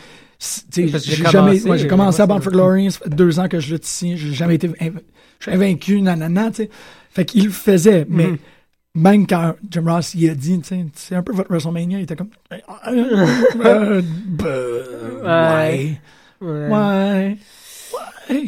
j'ai 0.72 0.88
jamais 1.26 1.60
moi, 1.66 1.78
j'ai 1.78 1.86
euh, 1.86 1.90
commencé 1.90 2.22
à 2.22 2.28
moi, 2.28 2.36
Bamford 2.38 2.52
c'est- 2.52 2.58
Glory, 2.58 2.92
ça 2.92 3.00
fait 3.00 3.10
deux 3.10 3.40
ans 3.40 3.48
que 3.48 3.60
je 3.60 3.74
lutte 3.74 3.86
ici, 3.88 4.18
j'ai 4.18 4.34
jamais 4.34 4.56
été 4.56 4.70
je 5.40 5.46
suis 5.46 5.52
invaincu 5.52 6.02
nanana, 6.02 6.50
tu 6.52 6.64
sais. 6.64 6.70
Fait 7.12 7.26
qu'il 7.26 7.46
le 7.46 7.52
faisait, 7.52 8.06
mais 8.10 8.28
Mhm. 8.28 8.38
même 8.96 9.28
quand 9.28 9.56
Jim 9.70 9.84
Ross 9.86 10.14
il 10.16 10.30
a 10.30 10.36
dit, 10.36 10.60
tu 10.62 10.68
sais, 10.68 10.86
c'est 10.96 11.16
un 11.16 11.24
peu 11.24 11.32
votre 11.34 11.50
WrestleMania, 11.50 12.00
il 12.00 12.04
était 12.04 12.16
comme 12.16 12.30
euh, 12.52 12.58
euh, 13.66 14.02
bah, 14.36 15.66
ouais. 15.70 16.00
Ouais. 16.42 16.70
Ouais. 16.70 17.38
Ouais. 18.30 18.46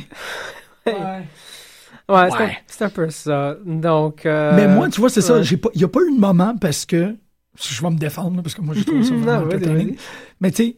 Ouais. 0.86 1.28
Ouais, 2.08 2.30
c'est 2.70 2.84
un- 2.84 2.86
Ouais. 2.88 2.92
peu 2.94 3.10
ça. 3.10 3.56
Donc. 3.66 4.26
euh, 4.26 4.56
Mais 4.56 4.68
moi, 4.68 4.90
tu 4.90 5.00
vois, 5.00 5.10
c'est 5.10 5.22
ça. 5.22 5.36
ouais. 5.38 5.44
J'ai 5.44 5.58
pas, 5.58 5.70
il 5.74 5.82
y 5.82 5.84
a 5.84 5.88
pas 5.88 6.02
eu 6.02 6.14
de 6.14 6.20
moment 6.20 6.56
parce 6.56 6.86
que 6.86 7.16
je 7.60 7.82
vais 7.82 7.90
me 7.90 7.98
défendre 7.98 8.36
là, 8.38 8.42
parce 8.44 8.54
que 8.54 8.62
moi, 8.62 8.76
j'ai 8.76 8.86
trouvé 8.86 9.04
ça 9.04 9.12
Non, 9.14 9.22
vraiment 9.22 9.46
entertaining. 9.46 9.88
vas-y. 9.88 9.98
Mais 10.40 10.52
tu 10.52 10.64
sais, 10.64 10.78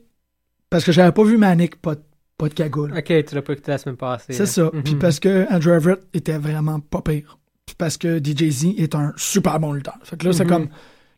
parce 0.70 0.84
que 0.84 0.92
j'avais 0.92 1.12
pas 1.12 1.24
vu 1.24 1.38
Manic 1.38 1.76
pas, 1.82 1.96
de- 1.96 2.02
pas 2.38 2.50
de 2.50 2.54
cagoule. 2.54 2.94
Ok, 2.98 3.06
tu 3.26 3.36
l'as 3.36 3.42
pas 3.42 3.54
écouté 3.54 3.72
la 3.72 3.78
semaine 3.78 3.98
passée. 3.98 4.34
C'est 4.34 4.46
ça. 4.46 4.70
Mhm. 4.74 4.84
Puis 4.84 4.96
parce 4.96 5.20
que 5.20 5.46
Andrew 5.52 5.72
Everett 5.74 6.02
était 6.14 6.38
vraiment 6.38 6.80
pas 6.80 7.02
pire. 7.02 7.38
Puis 7.66 7.76
parce 7.78 7.98
que 7.98 8.20
DJ-Z 8.20 8.76
est 8.78 8.96
un 8.96 9.14
super 9.18 9.60
bon 9.60 9.74
lutteur. 9.74 9.98
Fait 10.04 10.18
que 10.18 10.26
là, 10.26 10.34
c'est 10.34 10.44
Mhm. 10.46 10.50
comme 10.50 10.68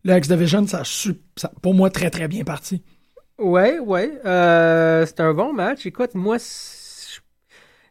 le 0.03 0.17
X-Division, 0.17 0.65
ça, 0.67 0.79
a 0.79 0.83
su- 0.83 1.19
ça, 1.35 1.51
pour 1.61 1.73
moi, 1.73 1.89
très 1.89 2.09
très 2.09 2.27
bien 2.27 2.43
parti. 2.43 2.81
Ouais, 3.37 3.79
ouais. 3.79 4.11
Euh, 4.25 5.05
c'est 5.05 5.19
un 5.19 5.33
bon 5.33 5.53
match. 5.53 5.85
Écoute, 5.85 6.11
moi, 6.15 6.37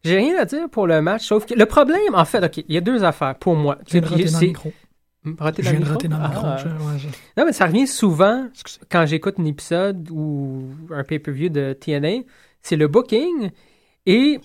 j'ai 0.04 0.16
rien 0.16 0.36
à 0.38 0.44
dire 0.44 0.68
pour 0.70 0.86
le 0.86 1.00
match, 1.02 1.26
sauf 1.26 1.44
que 1.46 1.54
le 1.54 1.66
problème, 1.66 2.14
en 2.14 2.24
fait, 2.24 2.44
ok, 2.44 2.58
il 2.68 2.74
y 2.74 2.76
a 2.78 2.80
deux 2.80 3.04
affaires 3.04 3.34
pour 3.36 3.56
moi. 3.56 3.78
C'est- 3.86 4.00
dans 5.24 5.30
micro. 5.30 5.44
Rater 5.44 5.62
Je 5.62 5.70
viens 5.70 5.80
de 5.80 5.84
rater 5.84 6.08
micro? 6.08 6.22
dans 6.22 6.28
le 6.28 6.34
micro. 6.34 6.46
Ah. 6.46 6.56
Je- 6.58 6.68
ouais, 6.68 6.98
je- 6.98 7.40
Non, 7.40 7.46
mais 7.46 7.52
ça 7.52 7.66
revient 7.66 7.86
souvent 7.86 8.46
Excusez. 8.50 8.80
quand 8.90 9.06
j'écoute 9.06 9.34
un 9.38 9.44
épisode 9.44 10.08
ou 10.10 10.64
un 10.94 11.04
pay-per-view 11.04 11.48
de 11.48 11.72
TNA, 11.72 12.22
c'est 12.62 12.76
le 12.76 12.88
booking 12.88 13.50
et 14.06 14.40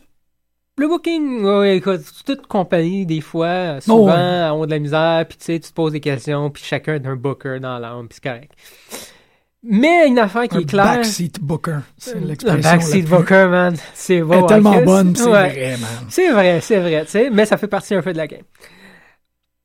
le 0.78 0.88
booking, 0.88 1.44
ouais, 1.44 1.78
écoute, 1.78 2.02
toute 2.26 2.48
compagnie, 2.48 3.06
des 3.06 3.22
fois, 3.22 3.80
souvent, 3.82 4.08
ouais. 4.08 4.50
ont 4.52 4.66
de 4.66 4.72
la 4.72 4.80
misère, 4.80 5.24
puis 5.30 5.38
tu 5.38 5.46
sais, 5.46 5.60
tu 5.60 5.70
te 5.70 5.74
poses 5.74 5.92
des 5.92 6.00
questions, 6.00 6.50
puis 6.50 6.64
chacun 6.64 6.96
est 6.96 7.06
un 7.06 7.16
booker 7.16 7.60
dans 7.62 7.78
l'âme, 7.78 8.08
puis 8.08 8.18
c'est 8.22 8.28
correct. 8.30 8.52
Mais 9.66 10.08
une 10.08 10.20
affaire 10.20 10.48
qui 10.50 10.58
Un 10.58 10.62
est 10.62 10.66
claire... 10.66 10.86
backseat 10.98 11.40
booker. 11.40 11.78
C'est 11.98 12.18
Un 12.18 12.22
l'expression. 12.22 12.62
backseat 12.72 12.96
la 12.96 13.02
plus- 13.02 13.10
booker, 13.24 13.48
man. 13.50 13.76
C'est 13.94 14.16
Elle 14.16 14.24
beau. 14.26 14.44
est 14.44 14.48
tellement 14.48 14.72
hein, 14.74 14.82
bonne, 14.84 15.16
c'est 15.16 15.24
Ouais. 15.26 15.50
vrai, 15.50 15.78
man. 15.78 15.90
C'est 16.10 16.32
vrai, 16.32 16.60
c'est 16.60 16.80
vrai, 16.80 17.06
tu 17.06 17.12
sais, 17.12 17.30
mais 17.30 17.46
ça 17.46 17.56
fait 17.58 17.68
partie 17.68 17.94
un 17.96 18.02
peu 18.02 18.12
de 18.12 18.18
la 18.18 18.28
game. 18.28 18.42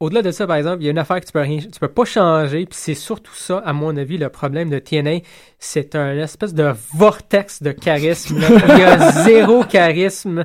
Au-delà 0.00 0.22
de 0.22 0.30
ça, 0.30 0.46
par 0.46 0.54
exemple, 0.54 0.80
il 0.80 0.84
y 0.84 0.88
a 0.88 0.92
une 0.92 0.98
affaire 0.98 1.20
que 1.20 1.26
tu 1.26 1.32
peux 1.32 1.40
rien, 1.40 1.58
tu 1.58 1.80
peux 1.80 1.88
pas 1.88 2.04
changer, 2.04 2.66
puis 2.66 2.78
c'est 2.78 2.94
surtout 2.94 3.34
ça, 3.34 3.58
à 3.58 3.72
mon 3.72 3.96
avis, 3.96 4.16
le 4.16 4.28
problème 4.28 4.70
de 4.70 4.78
TNA, 4.78 5.22
c'est 5.58 5.96
un 5.96 6.16
espèce 6.18 6.54
de 6.54 6.72
vortex 6.94 7.64
de 7.64 7.72
charisme. 7.72 8.38
là. 8.38 8.48
Il 8.68 8.78
y 8.78 8.82
a 8.84 9.10
zéro 9.24 9.64
charisme. 9.64 10.44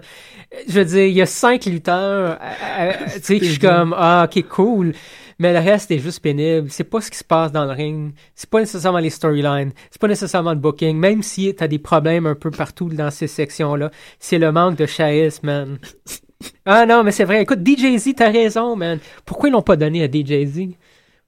Je 0.68 0.80
veux 0.80 0.86
dire, 0.86 1.06
il 1.06 1.14
y 1.14 1.22
a 1.22 1.28
cinq 1.28 1.66
lutteurs, 1.66 2.40
euh, 2.42 2.46
euh, 2.80 2.92
tu 3.16 3.22
sais, 3.22 3.40
je 3.40 3.46
suis 3.46 3.60
comme, 3.60 3.94
ah, 3.96 4.28
ok, 4.28 4.44
cool. 4.48 4.94
Mais 5.38 5.54
le 5.54 5.60
reste 5.60 5.92
est 5.92 6.00
juste 6.00 6.22
pénible. 6.22 6.72
C'est 6.72 6.84
pas 6.84 7.02
ce 7.02 7.12
qui 7.12 7.18
se 7.18 7.24
passe 7.24 7.52
dans 7.52 7.66
le 7.66 7.72
ring. 7.74 8.14
C'est 8.34 8.50
pas 8.50 8.60
nécessairement 8.60 9.00
les 9.00 9.10
storylines. 9.12 9.72
C'est 9.92 10.02
pas 10.02 10.08
nécessairement 10.08 10.54
le 10.54 10.60
booking. 10.60 10.98
Même 10.98 11.22
si 11.22 11.54
t'as 11.54 11.68
des 11.68 11.80
problèmes 11.80 12.26
un 12.26 12.36
peu 12.36 12.50
partout 12.50 12.90
dans 12.90 13.12
ces 13.12 13.28
sections-là, 13.28 13.92
c'est 14.20 14.38
le 14.40 14.52
manque 14.52 14.78
de 14.78 14.86
charisme, 14.86 15.46
man. 15.46 15.78
Ah 16.66 16.86
non, 16.86 17.04
mais 17.04 17.12
c'est 17.12 17.24
vrai. 17.26 17.42
Écoute, 17.42 17.60
DJZ, 17.66 18.14
t'as 18.16 18.30
raison, 18.32 18.76
man. 18.76 19.00
Pourquoi 19.26 19.50
ils 19.50 19.52
l'ont 19.52 19.62
pas 19.62 19.76
donné 19.76 20.04
à 20.04 20.08
DJZ? 20.08 20.70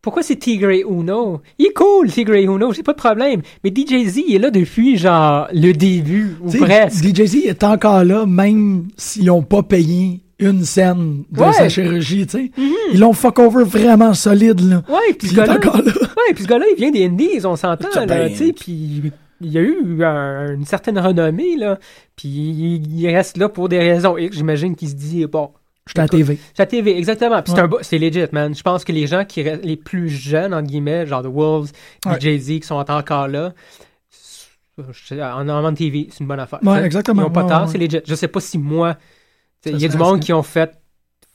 Pourquoi 0.01 0.21
c'est 0.21 0.35
Tigre 0.35 0.69
Uno? 0.69 1.41
Il 1.57 1.65
est 1.67 1.73
cool, 1.73 2.11
Tigre 2.11 2.35
Uno, 2.35 2.71
j'ai 2.73 2.83
pas 2.83 2.93
de 2.93 2.97
problème. 2.97 3.41
Mais 3.63 3.71
DJZ, 3.75 4.21
il 4.27 4.35
est 4.35 4.39
là 4.39 4.51
depuis, 4.51 4.97
genre, 4.97 5.47
le 5.51 5.71
début, 5.73 6.35
ou 6.41 6.51
Tu 6.51 6.59
sais, 6.59 6.63
presque. 6.63 7.03
DJZ 7.03 7.45
est 7.47 7.63
encore 7.63 8.03
là, 8.03 8.25
même 8.27 8.87
s'ils 8.97 9.25
n'ont 9.25 9.41
pas 9.41 9.63
payé 9.63 10.21
une 10.37 10.63
scène 10.63 11.23
de 11.31 11.39
Ouais. 11.39 11.53
sa 11.53 11.69
chirurgie, 11.69 12.27
tu 12.27 12.37
sais. 12.37 12.51
Ils 12.93 12.99
l'ont 12.99 13.13
fuck 13.13 13.39
over 13.39 13.63
vraiment 13.63 14.13
solide, 14.13 14.59
là. 14.59 14.83
Ouais, 14.89 15.13
puis 15.17 15.29
ce 15.29 15.33
gars-là, 15.35 15.55
ouais, 15.57 16.33
puis 16.35 16.43
ce 16.43 16.47
gars-là, 16.49 16.65
il 16.71 16.75
vient 16.77 16.91
des 16.91 17.05
Indies, 17.05 17.45
on 17.45 17.55
s'entend, 17.55 17.87
là, 18.05 18.29
tu 18.29 18.35
sais, 18.35 18.53
puis 18.53 19.11
il 19.41 19.51
y 19.51 19.57
a 19.57 19.61
eu 19.61 20.03
un- 20.03 20.53
une 20.55 20.65
certaine 20.65 20.97
renommée, 20.99 21.55
là, 21.57 21.77
puis 22.15 22.27
il, 22.29 22.99
il 22.99 23.07
reste 23.15 23.37
là 23.37 23.49
pour 23.49 23.69
des 23.69 23.79
raisons. 23.79 24.17
Et 24.17 24.29
j'imagine 24.31 24.75
qu'il 24.75 24.89
se 24.89 24.95
dit, 24.95 25.25
bon, 25.25 25.51
J'étais 25.87 25.99
à 25.99 26.03
la 26.05 26.09
TV. 26.09 26.39
C'est 26.55 26.63
la 26.63 26.65
TV, 26.65 26.97
exactement. 26.97 27.43
Puis 27.43 27.53
c'est 27.83 27.99
Ouais. 27.99 28.09
legit, 28.09 28.25
man. 28.31 28.55
Je 28.55 28.63
pense 28.63 28.83
que 28.83 28.91
les 28.91 29.05
gens 29.05 29.23
qui 29.23 29.43
restent 29.43 29.63
les 29.63 29.75
plus 29.77 30.09
jeunes, 30.09 30.51
entre 30.51 30.67
guillemets, 30.67 31.05
genre 31.05 31.21
The 31.21 31.27
Wolves, 31.27 31.69
Ouais. 32.07 32.19
Jay-Z, 32.19 32.47
qui 32.47 32.61
sont 32.63 32.75
encore 32.89 33.27
là, 33.27 33.53
c'est- 34.09 35.21
en 35.21 35.47
en 35.47 35.73
TV, 35.73 36.07
c'est 36.11 36.21
une 36.21 36.27
bonne 36.27 36.39
affaire. 36.39 36.59
Ouais, 36.63 36.83
exactement. 36.83 37.21
Ils 37.21 37.25
ont 37.25 37.29
pas 37.31 37.43
tort, 37.45 37.69
c'est 37.69 37.77
legit. 37.77 37.99
Je 38.05 38.15
sais 38.15 38.27
pas 38.27 38.39
si 38.39 38.57
moi. 38.57 38.97
Il 39.65 39.77
y 39.79 39.85
a 39.85 39.87
du 39.87 39.97
monde 39.97 40.19
qui 40.19 40.33
ont 40.33 40.43
fait 40.43 40.71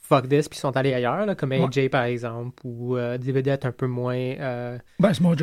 fuck 0.03 0.29
this, 0.29 0.49
puis 0.49 0.59
sont 0.59 0.77
allés 0.77 0.93
ailleurs, 0.95 1.25
là, 1.27 1.35
comme. 1.37 1.53
AJ 1.53 1.89
par 1.89 2.03
exemple, 2.05 2.61
ou 2.65 2.97
euh, 2.97 3.19
des 3.19 3.31
vedettes 3.33 3.65
un 3.65 3.73
peu 3.73 3.87
moins. 3.87 4.17
Euh, 4.17 4.79
Ben, 4.99 5.15
c'est 5.15 5.21
mon. 5.23 5.35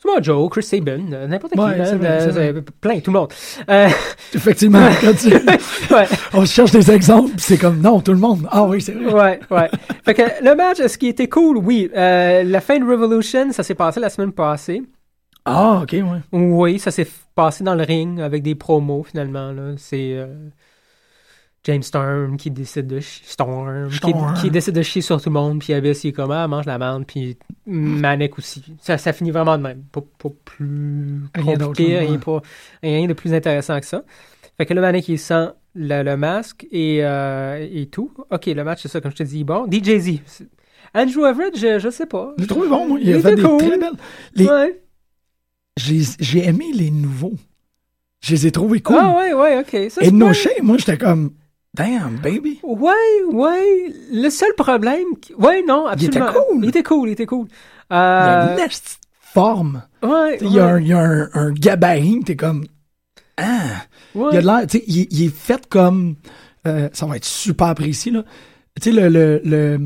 C'est 0.00 0.08
moi, 0.08 0.18
Joe, 0.22 0.48
Chris 0.50 0.62
Sabin, 0.62 1.12
euh, 1.12 1.26
n'importe 1.26 1.54
qui, 1.54 1.58
Ouais, 1.58 1.74
vrai, 1.76 1.92
euh, 1.92 2.30
vrai. 2.30 2.52
c'est 2.54 2.70
plein, 2.80 3.00
tout 3.00 3.10
le 3.12 3.18
monde. 3.18 3.32
Euh, 3.68 3.88
Effectivement, 4.34 4.88
quand 5.00 5.14
tu- 5.16 5.34
ouais. 5.94 6.06
on 6.34 6.46
se 6.46 6.52
cherche 6.52 6.70
des 6.70 6.90
exemples, 6.90 7.32
c'est 7.38 7.58
comme, 7.58 7.80
non, 7.80 8.00
tout 8.00 8.12
le 8.12 8.18
monde. 8.18 8.46
Ah 8.50 8.64
oui, 8.64 8.80
c'est 8.80 8.92
vrai. 8.92 9.12
Ouais, 9.12 9.40
ouais. 9.50 9.70
fait 10.04 10.14
que 10.14 10.22
le 10.44 10.54
match, 10.54 10.78
ce 10.86 10.96
qui 10.98 11.08
était 11.08 11.28
cool, 11.28 11.56
oui. 11.58 11.90
euh, 11.96 12.44
la 12.44 12.60
fin 12.60 12.78
de 12.78 12.84
Revolution, 12.84 13.50
ça 13.52 13.62
s'est 13.62 13.74
passé 13.74 13.98
la 14.00 14.08
semaine 14.10 14.32
passée. 14.32 14.82
Ah, 15.44 15.80
ok, 15.82 15.92
ouais. 15.92 16.20
Oui, 16.32 16.78
ça 16.78 16.90
s'est 16.90 17.06
passé 17.34 17.64
dans 17.64 17.74
le 17.74 17.82
ring 17.82 18.20
avec 18.20 18.42
des 18.42 18.54
promos 18.54 19.02
finalement. 19.02 19.52
C'est, 19.78 20.12
euh, 20.14 20.26
James 21.64 21.82
Storm 21.82 22.36
qui 22.36 22.50
décide 22.50 22.86
de 22.86 23.00
Storm, 23.00 23.88
qui- 23.90 23.96
Storm. 23.96 24.34
Qui, 24.34 24.50
décide 24.50 24.74
de 24.74 24.82
chier 24.82 25.02
sur 25.02 25.20
tout 25.20 25.28
le 25.28 25.34
monde, 25.34 25.58
puis 25.58 25.72
Abyss 25.74 26.04
il 26.04 26.08
est 26.08 26.12
comme 26.12 26.30
ah 26.30 26.46
mange 26.48 26.64
la 26.66 26.78
merde, 26.78 27.04
puis 27.06 27.36
Manic 27.66 28.38
aussi. 28.38 28.64
Ça, 28.80 28.96
ça 28.96 29.12
finit 29.12 29.30
vraiment 29.30 29.58
de 29.58 29.62
même, 29.62 29.82
pas, 29.92 30.00
pas 30.00 30.30
plus 30.44 31.22
compliqué, 31.34 31.98
rien, 31.98 32.18
pas- 32.18 32.42
rien 32.82 33.06
de 33.06 33.12
plus 33.12 33.34
intéressant 33.34 33.78
que 33.80 33.86
ça. 33.86 34.02
Fait 34.56 34.66
que 34.66 34.74
le 34.74 34.80
Manic 34.80 35.08
il 35.08 35.18
sent 35.18 35.48
le, 35.74 36.02
le 36.02 36.16
masque 36.16 36.66
et, 36.70 37.00
euh, 37.04 37.66
et 37.70 37.86
tout. 37.86 38.12
Ok, 38.30 38.46
le 38.46 38.64
match 38.64 38.82
c'est 38.82 38.88
ça 38.88 39.00
comme 39.00 39.10
je 39.12 39.16
te 39.16 39.22
dis 39.24 39.44
bon. 39.44 39.66
DJZ, 39.70 40.20
Andrew 40.94 41.26
Everett, 41.26 41.56
je, 41.58 41.78
je 41.78 41.90
sais 41.90 42.06
pas. 42.06 42.34
Je 42.38 42.46
bon, 42.46 42.88
moi. 42.88 42.98
Il, 43.00 43.12
a 43.14 43.20
fait 43.20 43.34
des 43.34 43.42
cool. 43.42 43.58
très 43.58 43.78
belles. 43.78 43.92
Les- 44.34 44.46
Ouais. 44.46 44.80
J'ai 45.76 46.44
aimé 46.46 46.66
les 46.74 46.90
nouveaux. 46.90 47.34
Je 48.20 48.32
les 48.32 48.46
ai 48.48 48.52
trouvés 48.52 48.80
cool. 48.80 48.96
Ah 48.98 49.16
ouais, 49.16 49.32
ouais, 49.32 49.58
ok. 49.60 49.90
Ça, 49.90 50.00
pas- 50.00 50.10
Noché, 50.10 50.50
moi, 50.62 50.76
j'étais 50.78 50.98
comme, 50.98 51.32
damn, 51.78 52.16
baby. 52.22 52.58
Ouais, 52.62 52.92
ouais. 53.32 53.94
Le 54.12 54.28
seul 54.30 54.52
problème. 54.56 55.04
Ouais, 55.38 55.62
non, 55.66 55.86
Il 55.96 56.04
était 56.06 56.18
absolument. 56.18 56.44
cool. 56.50 56.64
Il 56.64 56.68
était 56.68 56.82
cool, 56.82 57.08
il 57.08 57.12
était 57.12 57.26
cool. 57.26 57.46
Il 57.90 57.94
y 57.94 57.96
a 57.96 58.48
Euh, 58.48 58.56
une 58.58 58.68
petite 58.68 58.98
forme. 59.20 59.82
ouais, 60.02 60.38
Il 60.40 60.52
y 60.52 60.58
a, 60.58 60.66
un, 60.66 60.80
il 60.80 60.88
y 60.88 60.92
a 60.92 60.98
un, 60.98 61.28
un 61.34 61.52
gabarit, 61.52 62.20
t'es 62.24 62.36
comme, 62.36 62.64
ah. 63.36 63.44
ouais. 64.14 64.28
Il 64.32 64.34
y 64.34 64.38
a 64.38 64.40
de 64.42 64.46
l'air, 64.46 64.66
tu 64.66 64.78
sais, 64.78 64.84
il, 64.86 65.06
il 65.10 65.26
est 65.26 65.34
fait 65.34 65.66
comme, 65.68 66.16
euh, 66.66 66.88
ça 66.92 67.06
va 67.06 67.16
être 67.16 67.24
super 67.24 67.74
précis, 67.74 68.10
là. 68.10 68.24
Tu 68.80 68.90
sais, 68.92 69.00
le, 69.00 69.08
le, 69.08 69.40
le, 69.44 69.78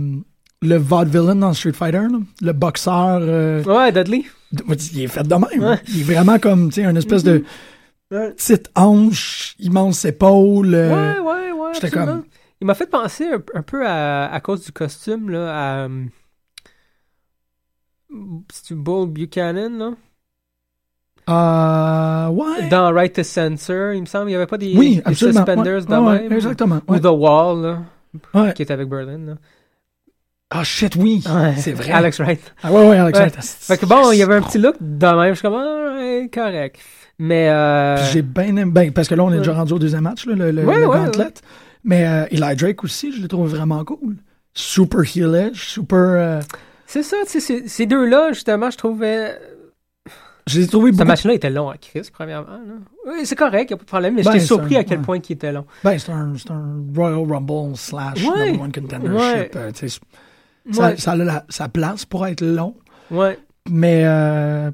le 0.63 0.77
vaudevillain 0.77 1.37
dans 1.37 1.53
Street 1.53 1.73
Fighter, 1.73 1.99
là, 2.11 2.19
le 2.41 2.53
boxeur, 2.53 3.19
euh, 3.23 3.63
Ouais, 3.65 3.93
Dudley. 3.93 4.25
il 4.95 5.03
est 5.03 5.07
fait 5.09 5.23
de 5.27 5.35
même. 5.35 5.63
Ouais. 5.71 5.79
Il 5.89 6.01
est 6.01 6.15
vraiment 6.15 6.39
comme, 6.39 6.69
tu 6.71 6.83
sais, 6.83 6.89
une 6.89 6.97
espèce 6.97 7.23
de 7.25 7.33
Ouais. 7.33 7.43
Petite 8.37 8.71
hanche, 8.77 9.55
immense 9.59 10.05
épaule. 10.05 10.75
euh, 10.75 10.91
Ouais, 10.91 11.19
ouais, 11.21 11.53
ouais. 11.53 11.71
j'étais 11.75 11.87
absolument. 11.89 12.13
comme- 12.19 12.25
Il 12.61 12.67
m'a 12.67 12.75
fait 12.75 12.87
penser 12.87 13.27
un, 13.27 13.43
un 13.55 13.63
peu 13.63 13.87
à, 13.87 14.27
à 14.33 14.41
cause 14.41 14.65
du 14.65 14.73
costume, 14.73 15.31
là, 15.31 15.51
à. 15.53 15.79
euh, 15.89 16.05
C'est-tu 18.53 18.75
Bull 18.75 19.09
Buchanan, 19.09 19.79
là? 19.79 19.91
Euh, 21.31 22.29
ouais. 22.31 22.69
Dans 22.69 22.93
Right 22.93 23.15
to 23.15 23.23
Censor, 23.23 23.93
il 23.95 24.01
me 24.03 24.07
semble, 24.07 24.27
il 24.27 24.33
n'y 24.33 24.37
avait 24.37 24.47
pas 24.47 24.59
des, 24.59 24.77
oui, 24.77 25.01
des 25.07 25.15
suspenders 25.15 25.81
ouais, 25.83 25.87
de 25.87 25.95
ouais, 25.95 26.21
même. 26.23 26.33
exactement. 26.33 26.81
Ou. 26.89 26.99
The 26.99 27.05
Wall, 27.07 27.79
là, 28.35 28.53
qui 28.53 28.63
est 28.63 28.71
avec 28.71 28.89
Berlin, 28.89 29.19
là. 29.19 29.35
Ah, 30.51 30.65
shit, 30.65 30.95
oui. 30.97 31.25
C'est 31.57 31.73
vrai. 31.73 31.93
Alex 31.93 32.19
Wright. 32.21 32.55
Ah, 32.63 32.71
ouais, 32.73 32.87
ouais, 32.89 32.99
Alex. 32.99 33.19
Wright. 33.19 33.37
Fait 33.41 33.79
que 33.79 33.87
bon, 33.87 34.13
il 34.13 34.19
y 34.19 34.23
avait 34.23 34.35
un 34.35 34.43
petit 34.43 34.59
look 34.59 34.77
de 34.81 35.07
même. 35.07 35.31
Je 35.31 35.39
suis 35.39 35.43
comme, 35.43 35.55
ah, 35.55 35.95
ouais, 35.97 36.29
correct. 36.33 36.79
Mais. 37.25 37.49
Euh... 37.51 37.97
J'ai 38.13 38.23
bien 38.23 38.57
aimé, 38.57 38.65
ben, 38.67 38.91
parce 38.93 39.07
que 39.07 39.15
là, 39.15 39.23
on 39.23 39.29
est 39.29 39.35
Ouais. 39.35 39.39
déjà 39.39 39.53
rendu 39.55 39.73
au 39.75 39.79
deuxième 39.79 40.03
match, 40.03 40.27
là, 40.27 40.35
le, 40.35 40.51
le, 40.51 40.65
Ouais, 40.65 40.81
le 40.81 40.87
ouais, 40.89 40.99
gauntlet. 41.05 41.29
Mais 41.85 42.05
euh, 42.07 42.27
Eli 42.33 42.57
Drake 42.57 42.83
aussi, 42.83 43.13
je 43.13 43.23
l'ai 43.23 43.29
trouvé 43.29 43.49
vraiment 43.49 43.85
cool. 43.85 44.17
Super 44.55 45.01
heelish, 45.01 45.69
super. 45.69 45.99
euh, 45.99 46.41
C'est 46.87 47.03
ça, 47.05 47.17
tu 47.31 47.41
sais, 47.41 47.63
ces- 47.69 47.87
deux-là, 47.87 48.33
justement, 48.33 48.71
je 48.71 48.77
trouvais. 48.77 49.39
je 50.49 50.59
les 50.59 50.65
ai 50.65 50.69
trouvés 50.69 50.91
Ce 50.91 50.97
beaucoup. 50.97 51.09
match-là 51.09 51.35
était 51.35 51.51
long 51.51 51.69
à 51.71 51.77
Chris, 51.77 52.09
premièrement. 52.13 52.49
là. 52.51 52.75
Oui, 53.13 53.21
c'est 53.25 53.37
correct, 53.37 53.71
il 53.71 53.75
a 53.75 53.77
pas 53.77 53.83
de 53.85 53.89
problème, 53.89 54.15
mais 54.17 54.23
Ben, 54.23 54.33
j'étais 54.33 54.45
surpris 54.45 54.77
un- 54.77 54.81
à 54.81 54.85
quel 54.85 54.99
ouais. 54.99 55.05
point 55.05 55.19
il 55.19 55.33
était 55.33 55.53
long. 55.53 55.65
Ben, 55.85 55.97
c'est 55.99 56.11
un, 56.11 56.33
Royal 56.95 57.25
Rumble 57.31 57.77
slash 57.77 58.25
Ouais. 58.27 58.47
number 58.53 58.63
one 58.63 58.73
contendership. 58.73 59.55
Ouais. 59.55 59.73
euh, 60.81 60.97
ça, 60.97 61.13
a 61.13 61.17
la- 61.17 61.45
sa 61.49 61.69
place 61.69 62.05
pour 62.05 62.27
être 62.27 62.43
long, 62.45 62.75
ouais. 63.11 63.39
mais 63.71 64.03
euh, 64.05 64.71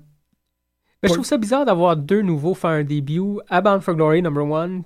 Mais 1.03 1.09
je 1.09 1.15
trouve 1.15 1.27
ça 1.27 1.37
bizarre 1.39 1.65
d'avoir 1.65 1.97
deux 1.97 2.23
nouveaux 2.23 2.55
faire 2.55 2.71
un 2.71 2.85
début 2.85 3.21
à 3.49 3.61
Bound 3.61 3.83
for 3.83 3.95
Glory, 3.95 4.21
number 4.23 4.45
one. 4.45 4.83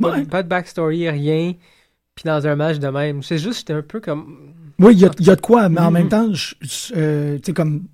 Pas, 0.00 0.12
ouais. 0.12 0.24
pas 0.24 0.42
de 0.42 0.48
backstory, 0.48 1.08
rien. 1.10 1.54
Puis 2.14 2.24
dans 2.24 2.46
un 2.46 2.56
match 2.56 2.78
de 2.78 2.88
même. 2.88 3.22
C'est 3.22 3.38
juste, 3.38 3.58
j'étais 3.60 3.72
un 3.74 3.82
peu 3.82 4.00
comme. 4.00 4.52
oui, 4.78 4.94
il 4.94 5.00
y 5.00 5.04
a, 5.04 5.10
y 5.20 5.30
a 5.30 5.36
de 5.36 5.40
quoi, 5.40 5.68
mais 5.68 5.80
en 5.80 5.86
Mhm. 5.88 5.92
même 5.92 6.08
temps, 6.08 6.28
euh, 6.96 7.36
tu 7.38 7.42
sais, 7.44 7.52
comme 7.52 7.84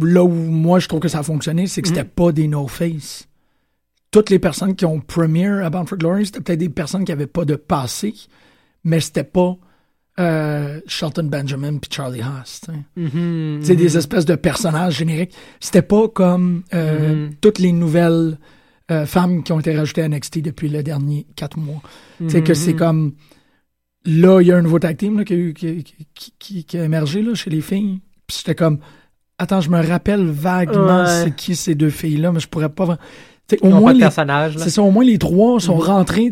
là 0.00 0.22
où 0.24 0.28
moi 0.30 0.78
je 0.78 0.88
trouve 0.88 1.00
que 1.00 1.08
ça 1.08 1.18
a 1.18 1.22
fonctionné, 1.22 1.66
c'est 1.66 1.82
que 1.82 1.88
c'était 1.88 2.04
Mhm. 2.04 2.08
pas 2.10 2.32
des 2.32 2.48
no-face. 2.48 3.28
Toutes 4.12 4.30
les 4.30 4.38
personnes 4.38 4.74
qui 4.74 4.86
ont 4.86 5.00
premiere 5.00 5.64
à 5.64 5.70
Bound 5.70 5.88
for 5.88 5.98
Glory, 5.98 6.24
c'était 6.26 6.40
peut-être 6.40 6.58
des 6.60 6.68
personnes 6.68 7.04
qui 7.04 7.12
avaient 7.12 7.26
pas 7.26 7.44
de 7.44 7.56
passé, 7.56 8.14
mais 8.84 9.00
c'était 9.00 9.24
pas 9.24 9.58
euh, 10.18 10.80
Shelton 10.86 11.24
Benjamin 11.24 11.76
puis 11.78 11.90
Charlie 11.92 12.22
Haas. 12.22 12.60
sais. 12.64 12.72
Mhm, 12.96 13.58
C'est 13.62 13.76
des 13.76 13.96
espèces 13.98 14.24
de 14.24 14.34
personnages 14.34 14.96
génériques. 14.96 15.34
C'était 15.60 15.82
pas 15.82 16.08
comme 16.08 16.62
euh, 16.74 17.26
Mhm. 17.26 17.34
toutes 17.40 17.58
les 17.58 17.72
nouvelles 17.72 18.38
euh, 18.90 19.04
femmes 19.04 19.42
qui 19.42 19.52
ont 19.52 19.58
été 19.60 19.76
rajoutées 19.76 20.02
à 20.02 20.08
NXT 20.08 20.40
depuis 20.42 20.68
le 20.68 20.82
dernier 20.82 21.26
quatre 21.36 21.58
mois. 21.58 21.82
C'est 22.28 22.42
que 22.42 22.54
c'est 22.54 22.74
comme 22.74 23.14
là, 24.04 24.40
il 24.40 24.46
y 24.46 24.52
a 24.52 24.56
un 24.56 24.62
nouveau 24.62 24.78
tag 24.78 24.96
team 24.96 25.18
là, 25.18 25.24
qui, 25.24 25.32
a 25.34 25.36
eu- 25.36 25.54
qui, 25.54 25.82
qui, 26.14 26.32
qui- 26.38 26.64
qui 26.64 26.78
a 26.78 26.84
émergé 26.84 27.20
là, 27.22 27.34
chez 27.34 27.50
les 27.50 27.60
filles. 27.60 28.00
Puis 28.28 28.38
j'étais 28.38 28.54
comme 28.54 28.78
attends, 29.38 29.60
je 29.60 29.70
me 29.70 29.84
rappelle 29.86 30.24
vaguement 30.26 31.02
Ouais. 31.04 31.24
c'est 31.24 31.34
qui 31.36 31.56
ces 31.56 31.74
deux 31.74 31.90
filles-là, 31.90 32.32
mais 32.32 32.40
je 32.40 32.48
pourrais 32.48 32.68
pas. 32.68 32.84
vra- 32.84 32.98
Tu 33.48 33.56
sais, 33.56 33.60
Ils 33.62 33.66
Au 33.68 33.70
moins, 33.78 33.90
pas 33.90 33.92
de 33.94 33.98
les, 33.98 34.04
là. 34.04 34.50
c'est 34.56 34.70
ça, 34.70 34.82
au 34.82 34.90
moins 34.90 35.04
les 35.04 35.18
trois 35.18 35.60
sont 35.60 35.76
rentrés. 35.76 36.30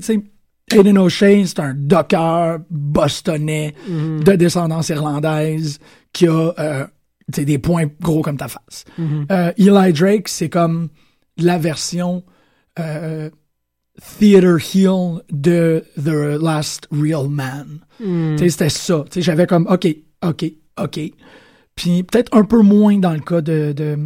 Aiden 0.73 0.99
O'Shea, 0.99 1.45
c'est 1.47 1.61
un 1.61 1.75
docker 1.75 2.59
bostonnais 2.71 3.75
Mhm, 3.89 4.25
de 4.25 4.33
descendance 4.33 4.89
irlandaise 4.89 5.79
qui 6.13 6.27
a 6.27 6.53
euh, 6.59 6.87
des 7.29 7.59
points 7.59 7.87
gros 8.01 8.23
comme 8.23 8.37
ta 8.37 8.49
face. 8.49 8.85
mhm. 8.99 9.27
Euh, 9.31 9.53
Eli 9.59 9.93
Drake, 9.93 10.29
c'est 10.29 10.49
comme 10.49 10.89
la 11.37 11.59
version 11.59 12.25
euh, 12.79 13.29
theater 14.19 14.57
heel 14.59 15.21
de 15.31 15.85
The 15.97 16.41
Last 16.43 16.89
Real 16.91 17.29
Man. 17.29 17.81
Sais, 18.39 18.49
C'était 18.49 18.69
ça. 18.71 19.05
J'avais 19.17 19.47
comme, 19.47 19.67
OK, 19.71 19.87
OK, 20.25 20.45
OK. 20.83 21.01
Puis 21.77 22.03
peut-être 22.05 22.35
un 22.37 22.45
peu 22.45 22.61
moins 22.63 22.99
dans 22.99 23.13
le 23.13 23.21
cas 23.21 23.41
de, 23.41 23.73
de, 23.73 23.97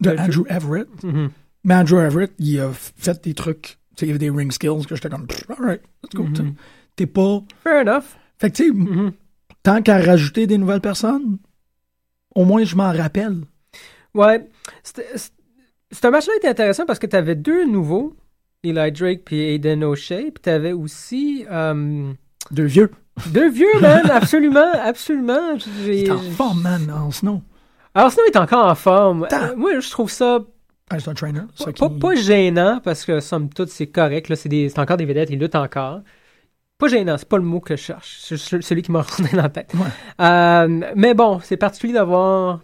de 0.00 0.10
De- 0.10 0.18
Andrew 0.18 0.44
Everett. 0.48 0.88
Mhm. 1.04 1.30
Mais 1.64 1.74
Andrew 1.74 1.98
Everett, 1.98 2.32
il 2.38 2.58
a 2.60 2.70
fait 2.72 3.22
des 3.24 3.34
trucs. 3.34 3.77
Tu 3.98 4.04
sais, 4.04 4.06
il 4.06 4.08
y 4.10 4.10
avait 4.12 4.18
des 4.20 4.30
ring 4.30 4.52
skills 4.52 4.86
que 4.86 4.94
j'étais 4.94 5.08
comme, 5.08 5.26
Pff, 5.26 5.50
all 5.50 5.56
right, 5.66 5.82
let's 6.04 6.14
go. 6.14 6.22
Mhm. 6.22 6.54
T'es 6.94 7.06
pas. 7.06 7.42
Fair 7.64 7.82
enough. 7.82 8.04
Fait 8.38 8.48
que 8.50 8.56
tu 8.56 8.66
sais, 8.66 8.70
Mhm. 8.72 9.10
tant 9.64 9.82
qu'à 9.82 9.98
rajouter 9.98 10.46
des 10.46 10.56
nouvelles 10.56 10.80
personnes, 10.80 11.38
au 12.36 12.44
moins 12.44 12.62
je 12.62 12.76
m'en 12.76 12.92
rappelle. 12.92 13.38
Ouais. 14.14 14.48
C'est- 14.84 15.32
un 16.04 16.10
match-là 16.10 16.34
était 16.36 16.46
intéressant 16.48 16.86
parce 16.86 17.00
que 17.00 17.06
tu 17.08 17.16
avais 17.16 17.34
deux 17.34 17.66
nouveaux, 17.66 18.14
Eli 18.62 18.92
Drake 18.92 19.22
puis 19.24 19.40
Aiden 19.40 19.82
O'Shea, 19.82 20.30
puis 20.30 20.42
tu 20.44 20.50
avais 20.50 20.72
aussi 20.72 21.44
euh, 21.50 22.12
De 22.52 22.62
vieux. 22.62 22.90
deux 23.32 23.50
vieux, 23.50 23.80
man, 23.80 24.08
absolument, 24.12 24.72
absolument. 24.80 25.56
Il 25.84 25.90
est 25.90 26.10
en 26.10 26.20
forme, 26.20 26.62
man, 26.62 26.88
en 26.90 27.10
snow. 27.10 27.42
Alors, 27.94 28.12
il 28.16 28.30
est 28.32 28.36
encore 28.36 28.66
en 28.68 28.74
forme. 28.76 29.26
Euh, 29.32 29.56
moi, 29.56 29.80
je 29.80 29.90
trouve 29.90 30.10
ça 30.10 30.40
Ah, 30.90 30.98
c'est 31.00 31.08
un 31.10 31.14
trainer. 31.14 31.40
pas, 31.58 31.72
qui- 31.72 31.80
pas- 31.80 31.90
pas 32.00 32.14
gênant 32.14 32.80
parce 32.82 33.04
que, 33.04 33.20
somme 33.20 33.48
toute, 33.50 33.68
c'est 33.68 33.88
correct. 33.88 34.28
Là, 34.28 34.36
c'est, 34.36 34.78
encore 34.78 34.96
des 34.96 35.04
vedettes, 35.04 35.30
ils 35.30 35.38
luttent 35.38 35.54
encore. 35.54 36.00
Pas 36.78 36.88
gênant, 36.88 37.16
c'est 37.18 37.28
pas 37.28 37.38
le 37.38 37.44
mot 37.44 37.60
que 37.60 37.76
je 37.76 37.82
cherche. 37.82 38.18
C'est 38.22 38.36
ce- 38.36 38.60
celui 38.60 38.82
qui 38.82 38.92
m'a 38.92 39.02
retourné 39.02 39.30
dans 39.32 39.42
la 39.42 39.48
tête. 39.50 39.72
Ouais. 39.74 40.24
Euh, 40.24 40.92
mais 40.96 41.14
bon, 41.14 41.40
c'est 41.42 41.56
particulier 41.56 41.92
d'avoir. 41.94 42.60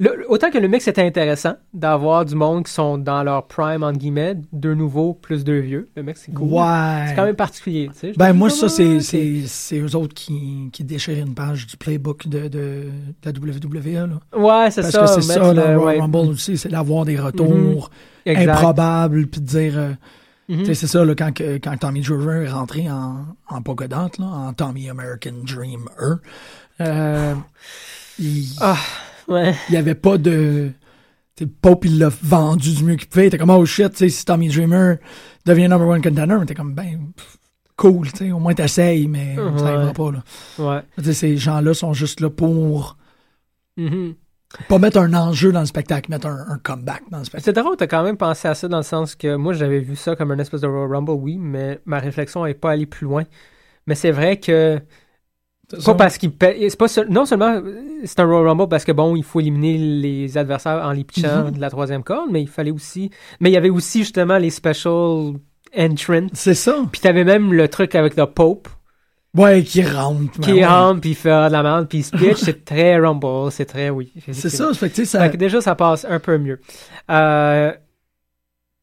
Le- 0.00 0.24
autant 0.30 0.50
que 0.50 0.58
le 0.58 0.68
mix 0.68 0.86
était 0.86 1.02
intéressant, 1.02 1.54
d'avoir 1.74 2.24
du 2.24 2.34
monde 2.36 2.64
qui 2.66 2.72
sont 2.72 2.98
dans 2.98 3.22
leur 3.24 3.46
prime, 3.48 3.82
entre 3.82 3.98
guillemets, 3.98 4.36
deux 4.52 4.74
nouveaux 4.74 5.12
plus 5.14 5.42
deux 5.44 5.58
vieux. 5.58 5.88
Le 5.96 6.02
mix, 6.04 6.22
c'est 6.24 6.32
cool. 6.32 6.48
Ouais. 6.52 7.04
C'est 7.08 7.14
quand 7.16 7.24
même 7.24 7.34
particulier. 7.34 7.90
Tu 7.92 7.98
sais. 7.98 8.12
Ben, 8.16 8.32
moi, 8.32 8.48
ça, 8.50 8.66
ah, 8.66 8.68
c'est, 8.68 9.00
c'est, 9.00 9.42
c'est 9.46 9.78
eux 9.80 9.96
autres 9.96 10.14
qui, 10.14 10.68
qui 10.72 10.84
déchirent 10.84 11.26
une 11.26 11.34
page 11.34 11.66
du 11.66 11.76
playbook 11.76 12.28
de, 12.28 12.46
de, 12.48 12.84
de 13.22 13.24
la 13.24 13.32
WWE. 13.32 14.08
Là. 14.08 14.38
Ouais, 14.38 14.70
c'est 14.70 14.82
Parce 14.82 14.92
ça. 14.92 15.00
que 15.00 15.06
c'est 15.20 15.22
ça, 15.32 15.52
le- 15.52 15.72
le 15.74 15.78
ouais. 15.80 15.98
Rumble 15.98 16.16
aussi, 16.30 16.56
c'est 16.56 16.68
d'avoir 16.68 17.04
des 17.04 17.18
retours 17.18 17.90
Exact. 18.24 18.50
improbables, 18.50 19.26
puis 19.26 19.40
de 19.40 19.46
dire. 19.46 19.74
euh, 19.78 19.92
Mhm. 20.50 20.64
sais, 20.64 20.74
C'est 20.74 20.86
ça, 20.86 21.04
là, 21.04 21.14
quand, 21.14 21.30
que- 21.34 21.58
quand 21.58 21.76
Tommy 21.76 22.00
Dreamer 22.00 22.44
est 22.46 22.48
rentré 22.50 22.88
en, 22.90 23.26
en 23.50 23.60
pogodante, 23.60 24.16
là, 24.18 24.24
en 24.26 24.52
Tommy 24.54 24.88
American 24.88 25.32
Dreamer, 25.44 26.20
euh, 26.80 27.34
il 28.18 28.46
Ah, 28.60 28.76
ouais. 29.28 29.54
il 29.68 29.74
y 29.74 29.76
avait 29.78 29.94
pas 29.94 30.18
de. 30.18 30.70
tu 31.36 31.44
sais, 31.44 31.50
Pope, 31.62 31.84
il 31.84 31.98
l'a 31.98 32.08
vendu 32.22 32.74
du 32.74 32.84
mieux 32.84 32.96
qu'il 32.96 33.08
pouvait. 33.08 33.30
T'es 33.30 33.38
comme, 33.38 33.50
oh 33.50 33.64
shit, 33.64 33.90
tu 33.92 33.96
sais, 33.98 34.08
si 34.08 34.24
Tommy 34.24 34.48
Dreamer 34.48 34.96
devient 35.46 35.68
number 35.68 35.86
one 35.88 36.02
contender, 36.02 36.36
t'es 36.46 36.54
comme, 36.54 36.74
ben, 36.74 36.98
pff, 37.16 37.38
cool, 37.76 38.10
tu 38.12 38.18
sais, 38.18 38.32
au 38.32 38.38
moins 38.38 38.54
t'essayes, 38.54 39.06
mais 39.08 39.36
ça 39.36 39.42
Ouais. 39.44 39.62
arrivera 39.70 39.92
pas, 39.92 40.10
là. 40.12 40.22
Ouais. 40.58 40.82
Tu 40.98 41.04
sais, 41.04 41.12
ces 41.12 41.36
gens-là 41.36 41.74
sont 41.74 41.92
juste 41.92 42.20
là 42.20 42.28
pour 42.30 42.96
Mhm. 43.76 44.14
pas 44.68 44.78
mettre 44.78 44.98
un 44.98 45.14
enjeu 45.14 45.52
dans 45.52 45.60
le 45.60 45.66
spectacle, 45.66 46.10
mettre 46.10 46.26
un, 46.26 46.44
un 46.48 46.58
comeback 46.58 47.02
dans 47.10 47.18
le 47.18 47.24
spectacle. 47.24 47.44
C'est 47.54 47.60
drôle, 47.62 47.76
t'as 47.76 47.86
quand 47.86 48.02
même 48.02 48.16
pensé 48.16 48.48
à 48.48 48.54
ça 48.54 48.66
dans 48.66 48.78
le 48.78 48.82
sens 48.82 49.14
que 49.14 49.36
moi 49.36 49.52
j'avais 49.52 49.78
vu 49.78 49.94
ça 49.94 50.16
comme 50.16 50.30
un 50.32 50.38
espèce 50.38 50.62
de 50.62 50.66
Royal 50.66 50.90
Rumble, 50.90 51.12
oui, 51.12 51.36
mais 51.38 51.78
ma 51.84 51.98
réflexion 52.00 52.44
n'est 52.44 52.54
pas 52.54 52.72
allée 52.72 52.86
plus 52.86 53.04
loin. 53.04 53.24
Mais 53.86 53.94
c'est 53.94 54.10
vrai 54.10 54.40
que 54.40 54.80
pas 55.84 55.94
parce 55.94 56.18
qu'il 56.18 56.32
pas 56.32 56.88
seul- 56.88 57.08
non 57.10 57.26
seulement 57.26 57.54
euh, 57.56 57.74
c'est 58.04 58.20
un 58.20 58.24
Royal 58.26 58.48
Rumble 58.48 58.68
parce 58.68 58.84
que 58.84 58.92
bon, 58.92 59.16
il 59.16 59.22
faut 59.24 59.40
éliminer 59.40 59.76
les 59.78 60.38
adversaires 60.38 60.80
en 60.84 60.92
les 60.92 61.04
pitchant 61.04 61.44
Mhm. 61.44 61.50
de 61.52 61.60
la 61.60 61.70
troisième 61.70 62.02
corde, 62.02 62.28
mais 62.30 62.40
il 62.42 62.48
fallait 62.48 62.70
aussi 62.70 63.10
mais 63.40 63.50
il 63.50 63.52
y 63.52 63.56
avait 63.56 63.68
aussi 63.70 64.00
justement 64.00 64.38
les 64.38 64.50
special 64.50 65.34
entrance. 65.76 66.30
C'est 66.32 66.54
ça. 66.54 66.76
Puis 66.90 67.00
t'avais 67.02 67.24
même 67.24 67.52
le 67.52 67.68
truc 67.68 67.94
avec 67.94 68.16
le 68.16 68.26
Pope 68.26 68.68
Ouais, 69.36 69.62
qui 69.62 69.82
rentre. 69.82 70.32
qui 70.40 70.52
ben 70.52 70.54
ouais. 70.54 70.66
rentre, 70.66 71.00
puis 71.02 71.10
il 71.10 71.14
fait 71.14 71.28
de 71.28 71.52
la 71.52 71.62
merde, 71.62 71.86
puis 71.86 71.98
il 71.98 72.02
se 72.02 72.16
pitch. 72.16 72.36
c'est 72.38 72.64
très 72.64 72.98
Rumble, 72.98 73.52
c'est 73.52 73.66
très, 73.66 73.90
oui. 73.90 74.10
C'est 74.32 74.48
ça, 74.48 74.72
fait 74.72 74.88
que, 74.88 75.04
ça. 75.04 75.20
Fait 75.24 75.30
que 75.32 75.36
déjà, 75.36 75.60
ça 75.60 75.74
passe 75.74 76.06
un 76.08 76.18
peu 76.18 76.38
mieux. 76.38 76.58
Euh, 77.10 77.72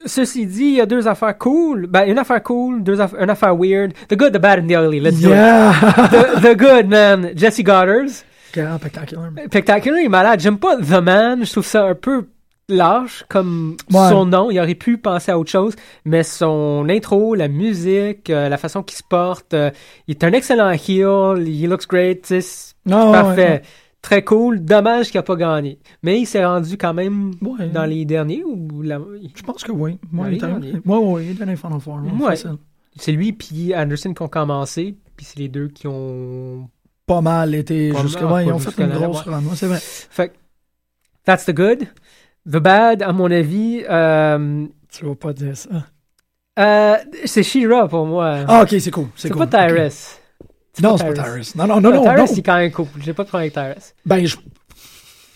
ceci 0.06 0.46
dit, 0.46 0.64
il 0.64 0.76
y 0.76 0.82
a 0.82 0.86
deux 0.86 1.08
affaires 1.08 1.38
cool. 1.38 1.88
Ben, 1.88 2.06
une 2.08 2.18
affaire 2.18 2.44
cool, 2.44 2.84
deux 2.84 3.00
aff- 3.00 3.16
une 3.20 3.30
affaire 3.30 3.56
weird. 3.58 3.94
The 4.10 4.16
good, 4.16 4.34
the 4.34 4.40
bad, 4.40 4.60
and 4.60 4.68
the 4.68 4.76
ugly. 4.78 5.00
Let's 5.00 5.20
do 5.22 5.30
it. 5.30 5.36
Yeah! 5.36 5.74
The, 6.12 6.42
the 6.42 6.56
good, 6.58 6.88
man. 6.90 7.32
Jesse 7.36 7.64
Goddard. 7.64 8.08
Quel 8.52 8.68
spectaculaire. 8.78 9.32
Spectacular, 9.48 10.00
il 10.00 10.06
est 10.06 10.10
malade. 10.10 10.40
J'aime 10.40 10.58
pas 10.60 10.78
The 10.78 11.02
Man. 11.04 11.46
Je 11.46 11.52
trouve 11.52 11.66
ça 11.66 11.86
un 11.88 11.96
peu 11.96 12.28
lâche 12.70 13.26
comme 13.30 13.76
Ouais. 13.92 14.10
son 14.10 14.26
nom. 14.26 14.50
Il 14.50 14.60
aurait 14.60 14.76
pu 14.76 14.98
penser 14.98 15.32
à 15.32 15.38
autre 15.38 15.52
chose. 15.52 15.76
Mais 16.06 16.24
son 16.24 16.88
intro, 16.90 17.36
la 17.36 17.48
musique, 17.50 18.30
euh, 18.30 18.48
la 18.50 18.58
façon 18.58 18.82
qu'il 18.82 18.98
se 18.98 19.04
porte, 19.04 19.54
euh, 19.54 19.72
il 20.08 20.12
est 20.16 20.24
un 20.24 20.32
excellent 20.32 20.72
heel. 20.72 21.46
He 21.48 21.68
looks 21.68 21.88
great. 21.88 22.32
Non, 22.86 23.12
parfait. 23.12 23.42
ouais, 23.42 23.50
ouais. 23.50 23.62
Très 24.06 24.24
cool. 24.24 24.60
Dommage 24.64 25.08
qu'il 25.10 25.18
a 25.18 25.24
pas 25.24 25.36
gagné. 25.36 25.80
Mais 26.04 26.20
il 26.22 26.28
s'est 26.28 26.46
rendu 26.46 26.78
quand 26.78 26.94
même 26.94 27.32
Ouais. 27.42 27.70
dans 27.70 27.86
les 27.86 28.06
derniers. 28.06 28.44
ou 28.44 28.84
la- 28.84 29.00
Je 29.36 29.42
pense 29.42 29.64
que 29.64 29.72
oui. 29.72 29.98
Les 30.14 30.38
il 30.38 31.32
est 31.32 31.34
dans 31.34 31.46
les 31.48 31.56
Final 31.56 31.80
Four. 31.80 31.96
ouais, 32.04 32.24
Ouais. 32.28 32.36
c'est 32.98 33.12
lui 33.12 33.34
puis 33.34 33.76
Anderson 33.76 34.14
qui 34.14 34.22
ont 34.22 34.28
commencé. 34.28 34.96
Puis 35.18 35.26
c'est 35.26 35.40
les 35.40 35.48
deux 35.50 35.70
qui 35.70 35.88
ont... 35.88 36.70
Pas 37.08 37.22
mal 37.22 37.56
été 37.56 37.92
mal, 37.92 38.06
ouais, 38.32 38.46
ils 38.46 38.52
ont 38.54 38.60
fait 38.60 38.84
une 38.84 38.90
grosse 38.90 39.22
run. 39.22 39.42
c'est 39.56 39.68
vrai. 39.68 39.80
Fait 39.82 40.34
that's 41.24 41.46
the 41.46 41.54
good. 41.54 41.88
The 42.48 42.58
bad, 42.58 43.02
à 43.02 43.12
mon 43.12 43.32
avis, 43.32 43.84
euh, 43.90 44.66
Tu 44.92 45.04
vas 45.06 45.16
pas 45.16 45.34
dire 45.34 45.58
ça. 45.58 45.70
euh, 46.60 46.96
c'est 47.26 47.42
She-Ra 47.44 47.88
pour 47.88 48.06
moi. 48.06 48.38
Ah, 48.48 48.62
ok, 48.64 48.76
c'est 48.80 48.92
cool. 48.92 49.08
C'est 49.16 49.30
cool. 49.30 49.48
pas. 49.48 49.68
Non, 50.82 50.98
c'est 50.98 51.14
pas 51.14 51.24
Tyrus. 51.24 51.56
Non, 51.56 51.68
non, 51.68 51.80
non, 51.82 51.92
non. 51.92 52.04
Tyrus, 52.04 52.32
c'est 52.32 52.42
quand 52.42 52.58
même 52.58 52.72
cool. 52.72 52.88
J'ai 53.00 53.14
pas 53.14 53.24
de 53.24 53.30
problème 53.30 53.52
avec 53.56 53.76
Tyrus. 53.76 53.94
Ben, 54.06 54.26
je... 54.26 54.36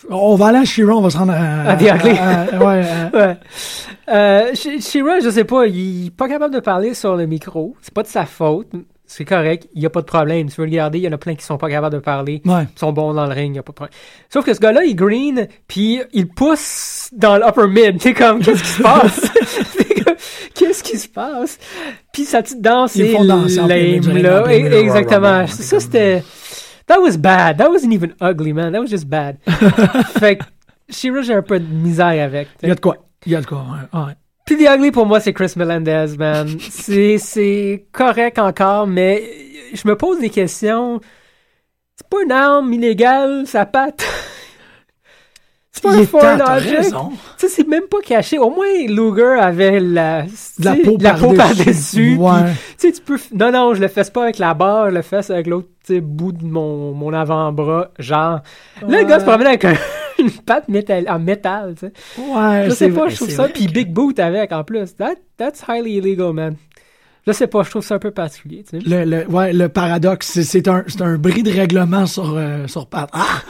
On 0.09 0.35
va 0.35 0.47
aller 0.47 0.59
à 0.59 0.65
Chiron, 0.65 0.97
on 0.97 1.01
va 1.01 1.09
se 1.09 1.17
rendre 1.17 1.33
à. 1.33 1.71
À 1.71 1.75
The 1.75 1.81
Ugly. 1.83 2.11
ouais, 2.11 2.83
Ouais. 3.13 3.37
Euh, 4.11 4.53
She-Ra, 4.55 5.19
je 5.23 5.29
sais 5.29 5.43
pas, 5.43 5.67
il 5.67 6.07
est 6.07 6.09
pas 6.09 6.27
capable 6.27 6.53
de 6.55 6.59
parler 6.59 6.93
sur 6.95 7.15
le 7.15 7.25
micro. 7.27 7.75
C'est 7.81 7.93
pas 7.93 8.01
de 8.01 8.07
sa 8.07 8.25
faute. 8.25 8.67
C'est 9.05 9.25
correct. 9.25 9.67
Il 9.73 9.81
y 9.81 9.85
a 9.85 9.89
pas 9.89 10.01
de 10.01 10.05
problème. 10.05 10.49
Tu 10.49 10.61
veux 10.61 10.65
le 10.65 10.71
garder, 10.71 10.99
il 10.99 11.03
y 11.03 11.07
en 11.07 11.11
a 11.11 11.17
plein 11.17 11.35
qui 11.35 11.43
sont 11.43 11.57
pas 11.57 11.69
capables 11.69 11.95
de 11.95 11.99
parler. 11.99 12.41
ouais. 12.45 12.63
Ils 12.75 12.79
sont 12.79 12.91
bons 12.91 13.13
dans 13.13 13.25
le 13.25 13.33
ring, 13.33 13.55
y 13.55 13.59
a 13.59 13.63
pas 13.63 13.71
de 13.71 13.75
problème. 13.75 13.93
Sauf 14.29 14.45
que 14.45 14.53
ce 14.53 14.59
gars-là, 14.59 14.83
il 14.83 14.95
green, 14.95 15.47
puis 15.67 16.01
il 16.13 16.27
pousse 16.29 17.09
dans 17.11 17.37
l'upper 17.37 17.67
mid. 17.67 17.99
T'es 18.01 18.13
comme, 18.13 18.39
qu'est-ce 18.39 18.63
qui 18.63 18.69
se 18.69 18.81
passe? 18.81 19.31
Qu'est-ce 20.59 20.83
qui 20.83 20.97
se 20.97 21.07
passe? 21.07 21.57
Puis 22.11 22.25
sa 22.25 22.43
petite 22.43 22.61
danse 22.61 22.95
Ils 22.95 23.11
font 23.11 23.23
danser 23.23 23.61
là. 23.61 24.51
Exactement. 24.51 25.47
Ça, 25.47 25.79
c'était... 25.79 26.21
That 26.87 26.99
was 26.99 27.17
bad. 27.17 27.57
That 27.59 27.69
wasn't 27.69 27.93
even 27.93 28.13
ugly, 28.19 28.51
man. 28.51 28.73
That 28.73 28.81
was 28.81 28.89
just 28.89 29.05
bad. 29.05 29.37
fait 30.19 30.37
que, 30.37 30.43
Shira, 30.89 31.21
j'ai 31.21 31.35
un 31.35 31.43
peu 31.43 31.59
de 31.59 31.65
misère 31.65 32.25
avec. 32.25 32.49
Il 32.63 32.69
y 32.69 32.71
a 32.71 32.75
de 32.75 32.79
quoi. 32.79 32.97
Il 33.25 33.31
y 33.31 33.35
a 33.35 33.41
de 33.41 33.45
quoi, 33.45 33.59
ouais. 33.59 33.99
ouais. 33.99 34.13
Puis 34.43 34.57
The 34.57 34.67
Ugly, 34.67 34.91
pour 34.91 35.05
moi, 35.05 35.19
c'est 35.19 35.31
Chris 35.31 35.53
Melendez, 35.55 36.07
man. 36.17 36.47
c'est, 36.71 37.19
c'est 37.19 37.85
correct 37.91 38.39
encore, 38.39 38.87
mais 38.87 39.21
je 39.71 39.87
me 39.87 39.95
pose 39.95 40.19
des 40.19 40.31
questions. 40.31 40.99
C'est 41.95 42.07
pas 42.09 42.23
une 42.23 42.31
arme 42.31 42.73
illégale, 42.73 43.45
sa 43.45 43.67
patte? 43.67 44.03
C'est 45.71 45.83
pas 45.83 45.95
Il 45.95 46.01
un 46.01 46.37
t'as 46.37 46.57
object. 46.57 46.93
Tu 47.37 47.47
c'est 47.47 47.67
même 47.67 47.83
pas 47.89 47.99
caché. 48.05 48.37
Au 48.39 48.49
moins, 48.49 48.65
Luger 48.87 49.39
avait 49.39 49.79
la, 49.79 50.25
la 50.59 50.75
peau 50.75 50.97
la 50.99 51.13
peau 51.13 51.33
par-dessus. 51.33 51.35
par-dessus. 51.35 52.15
Ouais. 52.17 52.31
puis, 52.43 52.75
Tu 52.77 52.87
sais, 52.87 52.91
tu 52.93 53.01
peux. 53.01 53.17
Non, 53.33 53.51
non, 53.51 53.73
je 53.75 53.81
le 53.81 53.87
fais 53.87 54.03
pas 54.11 54.23
avec 54.23 54.39
la 54.39 54.53
barre, 54.53 54.89
je 54.89 54.95
le 54.95 55.01
fais 55.01 55.31
avec 55.31 55.47
l'autre 55.47 55.67
bout 56.01 56.31
de 56.31 56.43
mon, 56.45 56.93
mon 56.93 57.13
avant-bras. 57.13 57.89
Genre. 57.99 58.39
Là, 58.87 59.01
le 59.01 59.05
gars 59.05 59.19
se 59.19 59.25
promène 59.25 59.47
avec 59.47 59.65
un- 59.65 59.75
une 60.19 60.31
patte 60.31 60.67
métal, 60.69 61.05
en 61.09 61.19
métal, 61.19 61.75
tu 61.79 61.87
sais. 61.87 61.93
Ouais, 62.21 62.65
Je 62.65 62.71
sais 62.71 62.89
pas, 62.89 63.01
vrai, 63.01 63.09
je 63.11 63.15
trouve 63.17 63.29
ça. 63.29 63.47
Puis 63.47 63.67
que- 63.67 63.71
Big 63.71 63.91
Boot 63.93 64.19
avec 64.19 64.51
en 64.51 64.63
plus. 64.63 64.95
That, 64.97 65.15
that's 65.37 65.63
highly 65.67 65.97
illegal, 65.97 66.33
man. 66.33 66.55
Je 67.27 67.31
sais 67.31 67.47
pas, 67.47 67.61
je 67.63 67.69
trouve 67.69 67.83
ça 67.83 67.95
un 67.95 67.99
peu 67.99 68.11
particulier, 68.11 68.63
tu 68.67 68.79
sais. 68.79 68.85
Le, 68.89 69.03
le, 69.05 69.27
ouais, 69.29 69.53
le 69.53 69.69
paradoxe, 69.69 70.39
c'est, 70.41 70.67
un, 70.67 70.83
un 71.01 71.17
bris 71.17 71.43
de 71.43 71.51
règlement 71.51 72.05
sur, 72.07 72.33
euh, 72.35 72.65
sur. 72.67 72.87
Ah! 72.91 73.07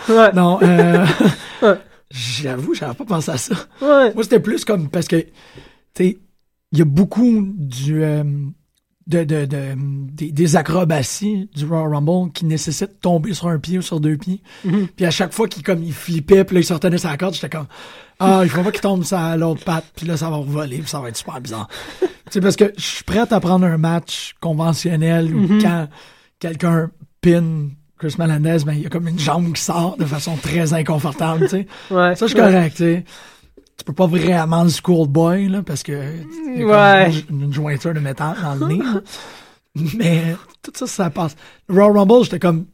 Ouais. 0.10 0.32
Non, 0.34 0.60
euh, 0.62 1.06
Ouais. 1.62 1.76
J'avoue, 2.12 2.74
j'avais 2.74 2.94
pas 2.94 3.06
pensé 3.06 3.32
à 3.32 3.38
ça. 3.38 3.56
Ouais. 3.82 4.14
Moi, 4.14 4.24
c'était 4.24 4.40
plus 4.40 4.66
comme 4.66 4.90
parce 4.90 5.08
que, 5.08 5.18
tu 5.18 5.28
sais, 5.96 6.18
il 6.72 6.78
y 6.80 6.82
a 6.82 6.86
beaucoup 6.86 7.48
du, 7.56 8.04
euh, 8.04 8.24
de, 9.08 9.24
de, 9.24 9.46
de, 9.46 9.74
des, 9.78 10.32
des 10.32 10.56
acrobaties 10.56 11.50
du 11.56 11.66
Royal 11.66 11.94
Rumble 11.96 12.32
qui 12.32 12.46
nécessitent 12.46 12.92
de 12.92 13.00
tomber 13.02 13.34
sur 13.34 13.48
un 13.48 13.58
pied 13.60 13.78
ou 13.80 13.82
sur 13.82 14.00
deux 14.00 14.18
pieds. 14.18 14.42
Mhm. 14.66 14.88
Puis 14.96 15.06
à 15.06 15.12
chaque 15.12 15.34
fois 15.34 15.48
qu'il 15.48 15.64
comme 15.64 15.84
il 15.84 15.94
flippait, 15.94 16.44
puis 16.44 16.56
là, 16.56 16.62
il 16.62 16.66
se 16.66 16.74
retenait 16.74 16.98
sa 17.00 17.18
corde, 17.18 17.34
j'étais 17.34 17.50
comme 17.50 17.68
ah, 18.22 18.42
il 18.44 18.50
faut 18.50 18.62
pas 18.64 18.72
qu'il 18.72 18.82
tombe 18.82 19.04
sur 19.06 19.18
l'autre 19.38 19.64
patte, 19.64 19.86
puis 19.96 20.06
là 20.06 20.18
ça 20.18 20.30
va 20.30 20.40
voler, 20.42 20.80
puis 20.80 20.90
ça 20.90 21.00
va 21.00 21.08
être 21.10 21.16
super 21.18 21.40
bizarre. 21.40 21.70
tu 22.02 22.08
sais 22.32 22.42
parce 22.42 22.58
que 22.58 22.74
je 22.78 22.82
suis 22.84 23.04
prêt 23.06 23.24
à 23.32 23.40
prendre 23.40 23.66
un 23.66 23.78
match 23.78 24.36
conventionnel 24.42 25.34
où 25.34 25.40
Mhm. 25.40 25.62
quand 25.62 25.88
quelqu'un 26.38 26.92
pin 27.22 27.70
Chris 28.00 28.16
Melendez, 28.18 28.58
ben 28.66 28.74
il 28.74 28.82
y 28.82 28.86
a 28.86 28.90
comme 28.90 29.08
une 29.08 29.20
jambe 29.20 29.54
qui 29.54 29.62
sort 29.62 29.98
de 29.98 30.06
façon 30.06 30.36
très 30.38 30.74
inconfortable, 30.74 31.42
tu 31.44 31.50
sais. 31.50 31.68
Ouais. 31.92 32.16
Ça, 32.16 32.26
je 32.26 32.34
suis 32.34 32.36
correct, 32.40 32.78
tu 32.78 32.84
sais. 32.84 33.04
Tu 33.78 33.84
peux 33.86 33.94
pas 33.94 34.08
vraiment 34.08 34.64
le 34.64 34.70
schoolboy, 34.70 35.48
là, 35.50 35.62
parce 35.64 35.84
que 35.84 35.92
y 35.92 36.58
a 36.58 36.60
comme 36.60 36.70
Ouais. 36.72 37.12
une, 37.30 37.44
une 37.44 37.54
jointure 37.54 37.94
de 37.94 38.00
métal 38.00 38.36
dans 38.42 38.56
le 38.56 38.68
nez. 38.74 38.78
là. 38.80 39.02
Mais 39.96 40.36
tout 40.62 40.72
ça, 40.76 40.88
ça 40.88 41.10
passe. 41.10 41.36
Le 41.68 41.76
Royal 41.76 41.98
Rumble, 41.98 42.24
j'étais 42.24 42.40
comme... 42.40 42.66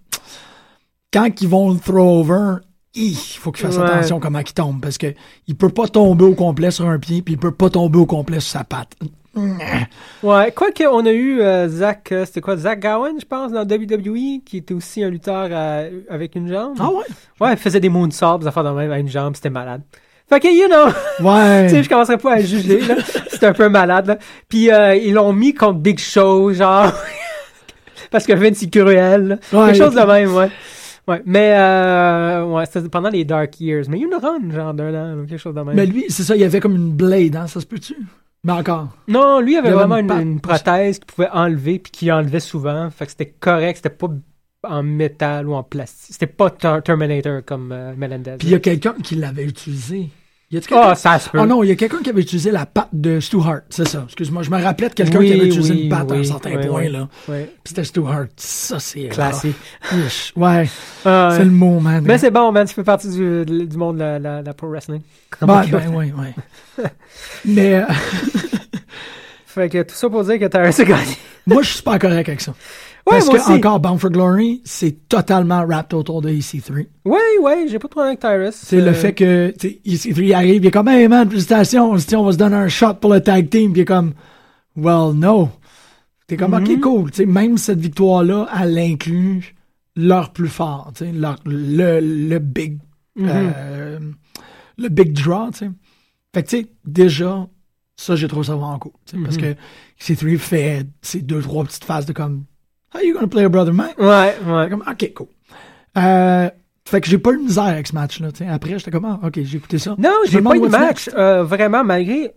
Quand 1.14 1.30
ils 1.42 1.48
vont 1.48 1.72
le 1.74 1.80
throw 1.80 2.20
over, 2.22 2.58
il 2.94 3.16
faut 3.16 3.52
qu'il 3.52 3.66
fasse 3.68 3.78
Ouais. 3.78 3.84
attention 3.86 4.20
comment 4.20 4.40
il 4.40 4.54
tombe, 4.54 4.82
parce 4.82 4.98
que 4.98 5.14
il 5.48 5.56
peut 5.56 5.70
pas 5.70 5.88
tomber 5.88 6.24
au 6.26 6.34
complet 6.36 6.72
sur 6.72 6.88
un 6.88 7.00
pied, 7.00 7.22
puis 7.22 7.34
il 7.36 7.38
peut 7.40 7.52
pas 7.52 7.70
tomber 7.70 7.98
au 8.00 8.06
complet 8.06 8.40
sur 8.40 8.52
sa 8.52 8.64
patte. 8.64 8.94
Ouais, 10.24 10.52
quoique 10.56 10.84
on 10.86 11.06
a 11.06 11.12
eu 11.12 11.42
euh, 11.42 11.68
Zach, 11.68 12.10
euh, 12.12 12.26
c'était 12.26 12.42
quoi, 12.42 12.58
Zach 12.58 12.80
Gowen, 12.82 13.20
je 13.20 13.26
pense, 13.26 13.52
dans 13.52 13.64
WWE, 13.64 14.42
qui 14.46 14.58
était 14.58 14.74
aussi 14.74 15.04
un 15.04 15.10
lutteur 15.10 15.50
à- 15.54 15.84
avec 16.10 16.36
une 16.36 16.48
jambe. 16.48 16.76
Ah 16.80 16.90
ouais? 16.90 17.04
Ouais, 17.40 17.52
il 17.54 17.58
faisait 17.58 17.80
des 17.80 17.90
moonsaults, 17.90 18.40
des 18.40 18.48
affaires 18.48 18.64
de 18.64 18.70
même 18.72 18.92
à 18.92 19.00
une 19.00 19.10
jambe, 19.10 19.36
c'était 19.36 19.50
malade. 19.50 19.82
Fait 20.28 20.40
que, 20.40 20.48
you 20.48 20.68
know, 20.68 20.88
Ouais. 21.30 21.68
tu 21.70 21.76
sais, 21.76 21.84
je 21.84 21.90
commencerai 21.90 22.18
pas 22.18 22.34
à 22.36 22.40
juger, 22.42 22.82
là. 22.82 22.96
C'était 23.30 23.46
un 23.48 23.54
peu 23.54 23.70
malade, 23.70 24.08
là. 24.08 24.18
Puis, 24.50 24.72
euh, 24.72 24.96
ils 24.96 25.14
l'ont 25.14 25.34
mis 25.34 25.54
contre 25.54 25.80
Big 25.80 26.00
Show, 26.00 26.52
genre, 26.54 26.92
parce 28.12 28.26
que 28.26 28.34
Vince 28.34 28.64
est 28.64 28.70
cruel, 28.72 29.28
là. 29.28 29.36
Ouais. 29.60 29.72
Quelque 29.74 29.84
chose 29.86 29.96
de 29.96 30.02
même, 30.02 30.34
ouais. 30.34 30.50
Ouais, 31.08 31.22
mais, 31.26 31.54
euh, 31.56 32.46
ouais, 32.46 32.66
c'était 32.66 32.90
pendant 32.90 33.10
les 33.10 33.24
Dark 33.26 33.60
Years. 33.62 33.86
Mais 33.90 33.98
il 34.00 34.02
y 34.02 34.04
a 34.06 34.08
une 34.08 34.16
run, 34.16 34.52
genre, 34.52 34.74
d'un 34.74 34.94
an, 34.96 35.20
ou 35.20 35.26
quelque 35.28 35.38
chose 35.38 35.54
de 35.54 35.62
même. 35.62 35.76
Mais 35.76 35.86
lui, 35.86 36.06
c'est 36.10 36.24
ça, 36.24 36.36
il 36.36 36.42
y 36.42 36.44
avait 36.44 36.60
comme 36.60 36.76
une 36.76 36.90
blade, 36.94 37.36
hein, 37.36 37.46
ça 37.46 37.60
se 37.62 37.66
peut-tu? 37.68 37.96
Mais 38.46 38.54
encore. 38.54 38.90
Non, 39.08 39.42
lui 39.42 39.58
avait 39.58 39.72
vraiment 39.72 39.96
une 40.22 40.40
prothèse 40.40 41.00
qu'il 41.00 41.08
pouvait 41.08 41.30
enlever 41.34 41.80
puis 41.80 41.92
qu'il 41.92 42.12
enlevait 42.12 42.40
souvent. 42.40 42.90
Fait 42.92 43.06
que 43.06 43.12
c'était 43.12 43.34
correct, 43.40 43.78
c'était 43.78 43.90
pas 43.90 44.08
en 44.64 44.84
métal 44.84 45.48
ou 45.48 45.54
en 45.54 45.64
plastique. 45.64 46.14
C'était 46.14 46.28
pas 46.28 46.50
Ter- 46.52 46.82
Terminator 46.84 47.42
comme 47.44 47.72
euh, 47.72 47.94
Melendez. 47.98 48.36
Puis 48.38 48.48
il 48.48 48.52
y 48.52 48.56
a 48.56 48.60
quelqu'un 48.60 48.94
qui 49.04 49.16
l'avait 49.16 49.46
utilisé. 49.46 50.10
Ah, 50.72 50.96
ça 50.96 51.20
se 51.20 51.30
peut. 51.30 51.40
Ah 51.42 51.46
non, 51.46 51.64
il 51.64 51.70
y 51.70 51.72
a 51.72 51.76
quelqu'un 51.76 52.02
qui 52.04 52.10
avait 52.10 52.22
utilisé 52.22 52.52
la 52.52 52.66
patte 52.66 52.90
de 52.94 53.20
Stu 53.20 53.38
Hart, 53.38 53.64
c'est 53.70 53.88
ça. 53.88 54.04
Excuse-moi, 54.06 54.44
je 54.44 54.52
me 54.52 54.62
rappelais 54.62 54.90
de 54.90 54.94
quelqu'un 54.94 55.20
Oui, 55.20 55.28
qui 55.28 55.34
avait 55.34 55.48
utilisé 55.48 55.74
oui, 55.74 55.84
une 55.84 55.90
patte 55.90 56.12
à 56.12 56.16
un 56.16 56.24
certain 56.24 56.58
point, 56.58 56.88
là. 56.90 57.08
Puis 57.26 57.46
c'était 57.66 57.84
Stu 57.84 58.02
Hart. 58.08 58.30
Ça, 58.38 58.80
c'est... 58.80 59.08
Classique. 59.10 59.56
ouais, 60.36 60.70
Ah, 61.04 61.34
c'est 61.36 61.46
le 61.46 61.52
mot, 61.52 61.80
man. 61.80 62.04
Mais 62.06 62.18
c'est 62.18 62.32
bon, 62.32 62.52
man. 62.52 62.68
Tu 62.68 62.74
fais 62.74 62.84
partie 62.84 63.10
du, 63.10 63.46
du 63.46 63.78
monde 63.78 63.96
de 63.96 64.02
la, 64.02 64.20
la, 64.20 64.42
la 64.42 64.54
pro 64.54 64.70
wrestling. 64.70 65.02
Ben, 65.42 65.66
ben, 65.70 65.92
oui, 65.94 66.14
oui. 66.18 66.84
Mais 67.46 67.76
euh, 67.76 67.86
Fait 69.48 69.70
que 69.70 69.84
tout 69.84 69.96
ça 69.96 70.10
pour 70.10 70.24
dire 70.24 70.40
que 70.40 70.46
t'as 70.46 70.62
a 70.62 70.84
gagné. 70.84 71.18
moi, 71.48 71.62
je 71.62 71.70
suis 71.72 71.82
pas 71.84 71.98
correct 71.98 72.28
avec 72.30 72.42
ça. 72.42 72.54
Parce 73.06 73.26
moi 73.28 73.36
que, 73.36 73.42
aussi. 73.42 73.52
encore, 73.52 73.80
Bound 73.80 74.00
for 74.00 74.10
Glory, 74.10 74.62
c'est 74.66 75.08
totalement 75.08 75.64
wrapped 75.64 75.94
autour 75.94 76.22
de 76.22 76.30
EC3. 76.30 76.88
Ouais, 77.06 77.20
ouais, 77.42 77.68
j'ai 77.68 77.78
pas 77.78 77.88
de 77.88 77.92
problème 77.92 78.10
avec 78.10 78.20
Tyrus. 78.20 78.56
C'est 78.56 78.82
le 78.82 78.88
Euh, 78.88 78.94
fait 78.94 79.14
que 79.14 79.54
tu 79.60 79.70
sais, 79.70 80.10
EC3 80.10 80.34
arrive, 80.34 80.64
il 80.64 80.68
est 80.68 80.72
comme, 80.72 80.88
hey 80.88 81.08
man, 81.08 81.30
félicitations, 81.30 81.92
on 81.92 81.98
se 82.00 82.08
dit, 82.08 82.16
on 82.16 82.24
va 82.26 82.32
se 82.32 82.38
donner 82.38 82.56
un 82.56 82.68
shot 82.68 82.96
pour 82.96 83.14
le 83.14 83.22
tag 83.22 83.50
team, 83.50 83.72
puis 83.74 83.82
il 83.82 83.84
est 83.84 83.86
comme, 83.86 84.14
well, 84.76 85.14
no. 85.16 85.50
T'es 86.28 86.38
comme, 86.38 86.56
ok, 86.56 86.80
cool. 86.82 87.12
Tu 87.12 87.18
sais, 87.18 87.26
même 87.28 87.58
cette 87.60 87.80
victoire-là, 87.80 88.48
elle 88.60 88.78
inclut 88.80 89.54
leur 89.96 90.34
plus 90.34 90.48
fort, 90.50 90.92
leur- 91.14 91.38
le, 91.46 92.00
le 92.02 92.40
big, 92.40 92.80
Mhm. 93.16 93.30
euh, 93.30 94.00
le 94.78 94.90
big 94.90 95.14
draw, 95.14 95.52
tu 95.52 95.60
sais. 95.60 95.70
Fait 96.34 96.44
que, 96.44 96.50
tu 96.50 96.58
sais, 96.62 96.68
déjà, 96.84 97.48
ça, 97.96 98.16
j'ai 98.16 98.28
trouvé 98.28 98.46
ça 98.48 98.56
vraiment 98.56 98.80
cool, 98.80 98.92
parce 99.24 99.38
Mhm. 99.38 99.42
que 99.42 99.56
EC3 100.00 100.38
fait 100.40 100.88
ces 101.04 101.22
deux, 101.22 101.42
trois 101.42 101.64
petites 101.64 101.86
phases 101.86 102.06
de 102.08 102.12
comme, 102.14 102.44
how 102.94 103.00
you 103.02 103.14
gonna 103.14 103.28
play 103.28 103.44
a 103.46 103.50
brother 103.50 103.74
man? 103.74 103.92
Ouais, 103.98 104.36
ouais. 104.46 104.70
Comme, 104.70 104.84
ok, 104.90 105.14
cool. 105.14 105.28
Euh, 105.98 106.50
fait 106.88 107.02
que 107.02 107.08
j'ai 107.08 107.18
pas 107.18 107.32
eu 107.32 107.38
de 107.38 107.44
misère 107.44 107.64
avec 107.66 107.88
ce 107.88 107.96
match-là. 107.96 108.30
Après, 108.50 108.78
j'étais 108.78 108.92
comme, 108.92 109.06
ah, 109.06 109.20
ok, 109.24 109.40
j'ai 109.42 109.58
écouté 109.58 109.78
ça. 109.80 109.96
Non, 109.98 110.12
j'ai 110.28 110.42
pas 110.42 110.56
eu 110.56 110.62
de 110.62 110.68
match, 110.68 111.10
euh, 111.18 111.44
vraiment, 111.44 111.84
malgré. 111.84 112.34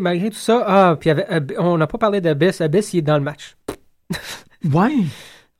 Malgré 0.00 0.30
tout 0.30 0.36
ça, 0.36 0.62
ah, 0.68 0.96
puis 1.00 1.10
Ab- 1.10 1.52
on 1.58 1.76
n'a 1.76 1.88
pas 1.88 1.98
parlé 1.98 2.20
d'Abyss. 2.20 2.60
Abyss, 2.60 2.94
il 2.94 2.98
est 2.98 3.02
dans 3.02 3.16
le 3.18 3.24
match. 3.24 3.56
Ouais. 4.72 4.92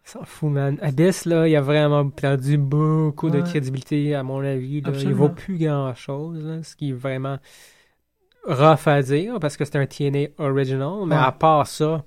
S'en 0.04 0.24
fout, 0.24 0.50
man. 0.50 0.76
Abyss, 0.82 1.24
là, 1.24 1.48
il 1.48 1.56
a 1.56 1.60
vraiment 1.60 2.08
perdu 2.10 2.58
beaucoup 2.58 3.30
de 3.30 3.40
crédibilité, 3.40 4.14
à 4.14 4.22
mon 4.22 4.40
avis. 4.44 4.82
là. 4.82 4.90
Il 4.94 5.14
vaut 5.14 5.30
plus 5.30 5.56
grand-chose, 5.58 6.60
ce 6.62 6.76
qui 6.76 6.90
est 6.90 6.92
vraiment 6.92 7.38
rough 8.46 8.86
à 8.86 9.02
dire, 9.02 9.38
parce 9.40 9.56
que 9.56 9.64
c'est 9.64 9.76
un 9.76 9.86
TNA 9.86 10.28
original, 10.38 10.92
mais 11.06 11.14
Ouais. 11.16 11.22
à 11.24 11.32
part 11.32 11.66
ça, 11.66 12.04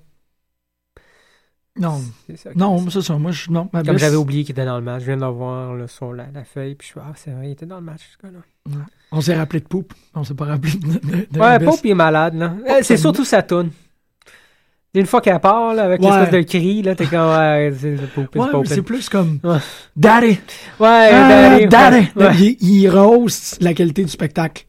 Non. 1.76 2.00
c'est 2.28 2.36
ça. 2.36 2.50
Non, 2.54 2.88
c'est 2.88 3.02
ça. 3.02 3.16
Moi, 3.18 3.32
je. 3.32 3.50
Non, 3.50 3.66
Comme 3.66 3.80
Abyss- 3.80 3.98
j'avais 3.98 4.16
oublié 4.16 4.44
qu'il 4.44 4.52
était 4.52 4.64
dans 4.64 4.76
le 4.78 4.84
match, 4.84 5.00
je 5.00 5.06
viens 5.06 5.16
de 5.16 5.22
le 5.22 5.26
voir 5.28 5.74
là, 5.74 5.88
sur 5.88 6.12
la, 6.12 6.26
la 6.32 6.44
feuille, 6.44 6.76
puis 6.76 6.86
je 6.86 6.92
suis 6.92 7.00
ah, 7.02 7.12
c'est 7.16 7.30
vrai, 7.32 7.48
il 7.48 7.52
était 7.52 7.66
dans 7.66 7.76
le 7.76 7.82
match, 7.82 8.02
ce 8.16 8.26
gars-là. 8.26 8.78
On 9.12 9.20
s'est 9.20 9.34
rappelé 9.34 9.60
de 9.60 9.66
Poop. 9.66 9.92
On 10.14 10.22
s'est 10.24 10.34
pas 10.34 10.44
rappelé 10.44 10.72
de. 10.74 10.86
de- 10.86 11.26
de 11.30 11.38
Ouais. 11.40 11.58
Pope, 11.58 11.80
il 11.84 11.90
est 11.90 11.94
malade, 11.94 12.34
là. 12.34 12.54
C'est 12.82 12.96
ça- 12.96 13.02
surtout 13.02 13.24
sa 13.24 13.42
toune. 13.42 13.70
Une 14.96 15.06
fois 15.06 15.20
qu'elle 15.20 15.40
part, 15.40 15.74
là, 15.74 15.82
avec 15.82 16.00
Ouais. 16.00 16.06
l'espèce 16.08 16.30
de 16.30 16.42
cri, 16.48 16.80
là, 16.82 16.94
t'es 16.94 17.06
comme, 17.06 17.28
ouais, 17.28 17.72
c'est 17.76 17.90
Ouais, 17.90 17.98
c'est 17.98 18.30
Pope. 18.30 18.52
mais 18.60 18.64
c'est 18.66 18.82
plus 18.82 19.08
comme. 19.08 19.40
Ouais. 19.42 19.58
Daddy! 19.96 20.26
Ouais, 20.28 20.38
Ah, 21.12 21.28
Daddy, 21.28 21.66
Daddy! 21.66 22.06
ouais, 22.14 22.24
ouais. 22.26 22.36
Il, 22.60 22.82
il 22.82 22.88
rehausse 22.88 23.56
la 23.60 23.74
qualité 23.74 24.04
du 24.04 24.10
spectacle. 24.10 24.64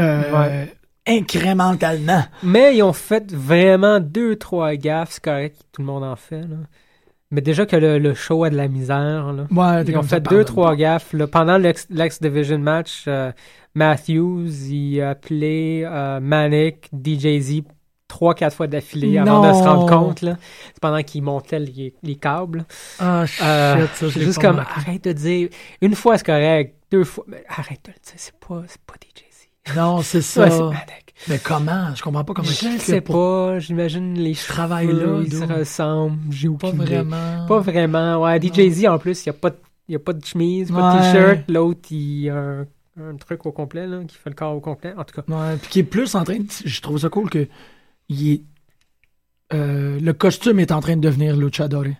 Euh, 0.00 0.22
Ouais. 0.32 0.74
Incrémentalement. 1.10 2.24
Mais 2.42 2.76
ils 2.76 2.82
ont 2.82 2.92
fait 2.92 3.32
vraiment 3.32 4.00
deux, 4.00 4.36
trois 4.36 4.74
gaffes, 4.76 5.10
c'est 5.12 5.24
correct, 5.24 5.56
tout 5.72 5.82
le 5.82 5.86
monde 5.86 6.04
en 6.04 6.16
fait, 6.16 6.40
là. 6.42 6.56
Mais 7.32 7.40
déjà 7.40 7.64
que 7.64 7.76
le, 7.76 7.98
le 8.00 8.12
show 8.14 8.42
a 8.42 8.50
de 8.50 8.56
la 8.56 8.66
misère, 8.66 9.32
là. 9.32 9.46
Ouais, 9.52 9.84
Ils 9.86 9.96
ont 9.96 10.02
fait 10.02 10.20
deux, 10.20 10.44
trois 10.44 10.74
gaffes. 10.74 11.12
là. 11.12 11.28
Pendant 11.28 11.58
l'X 11.58 11.86
l'X 11.90 12.20
Division 12.20 12.58
match, 12.58 13.04
euh, 13.06 13.30
Matthews, 13.76 14.48
il 14.68 15.00
a 15.00 15.10
appelé 15.10 15.84
euh, 15.86 16.18
Manic, 16.18 16.90
DJZ, 16.92 17.62
trois, 18.08 18.34
quatre 18.34 18.56
fois 18.56 18.66
d'affilée 18.66 19.16
avant 19.18 19.48
de 19.48 19.52
se 19.54 19.62
rendre 19.62 19.86
compte. 19.88 20.22
là. 20.22 20.36
C'est 20.74 20.80
pendant 20.80 21.02
qu'il 21.04 21.22
montait 21.22 21.60
les, 21.60 21.94
les 22.02 22.16
câbles. 22.16 22.64
Ah, 22.98 23.24
shit, 23.26 23.44
Euh, 23.44 23.86
ça, 23.94 24.08
je 24.08 24.18
juste 24.20 24.40
pas 24.42 24.48
comme, 24.48 24.58
arrête 24.58 25.04
de 25.04 25.12
dire, 25.12 25.48
une 25.80 25.94
fois 25.94 26.18
c'est 26.18 26.26
correct, 26.26 26.74
deux 26.90 27.04
fois, 27.04 27.22
mais 27.28 27.44
arrête 27.48 27.78
de 27.84 27.92
le 27.92 27.98
dire, 28.04 28.14
c'est 28.16 28.34
pas, 28.40 28.62
c'est 28.66 28.80
pas 28.80 28.94
DJZ. 28.94 29.29
Non, 29.76 30.02
c'est 30.02 30.22
ça. 30.22 30.68
Ouais. 30.70 30.76
Mais 31.28 31.38
comment? 31.38 31.94
Je 31.94 32.02
comprends 32.02 32.24
pas 32.24 32.32
comment 32.32 32.48
Je 32.48 32.78
sais 32.78 33.00
pour- 33.02 33.14
pas, 33.14 33.58
j'imagine 33.58 34.14
les 34.14 34.32
travaille 34.34 34.86
là, 34.92 35.20
ils 35.22 35.32
se 35.32 35.44
ressemblent, 35.44 36.18
j'ai 36.32 36.48
Pas 36.48 36.68
aucune 36.68 36.82
vraiment. 36.82 37.46
Pas 37.46 37.60
vraiment. 37.60 38.22
Ouais, 38.22 38.40
DJZ 38.40 38.86
en 38.86 38.98
plus, 38.98 39.26
il 39.26 39.28
n'y 39.28 39.36
a, 39.36 39.38
pas 39.38 39.50
de- 39.50 39.58
y 39.88 39.94
a 39.96 39.98
pas 39.98 40.14
de 40.14 40.24
chemise, 40.24 40.70
pas 40.72 40.94
de 40.96 40.98
t-shirt. 41.12 41.50
L'autre, 41.50 41.88
il 41.92 42.30
a 42.30 42.36
un, 42.36 42.60
un 43.02 43.16
truc 43.18 43.44
au 43.44 43.52
complet, 43.52 43.86
là, 43.86 44.02
qui 44.04 44.16
fait 44.16 44.30
le 44.30 44.34
corps 44.34 44.56
au 44.56 44.60
complet. 44.60 44.94
En 44.96 45.04
tout 45.04 45.20
cas. 45.20 45.30
Ouais, 45.32 45.56
puis 45.58 45.68
qui 45.70 45.78
est 45.80 45.84
plus 45.84 46.14
en 46.14 46.24
train 46.24 46.38
de. 46.38 46.46
Je 46.64 46.80
trouve 46.80 46.98
ça 46.98 47.10
cool 47.10 47.28
que. 47.28 47.46
Il 48.08 48.32
est, 48.32 48.42
euh, 49.52 50.00
le 50.00 50.12
costume 50.14 50.58
est 50.58 50.72
en 50.72 50.80
train 50.80 50.96
de 50.96 51.00
devenir 51.02 51.36
luchador. 51.36 51.84
Tu 51.84 51.96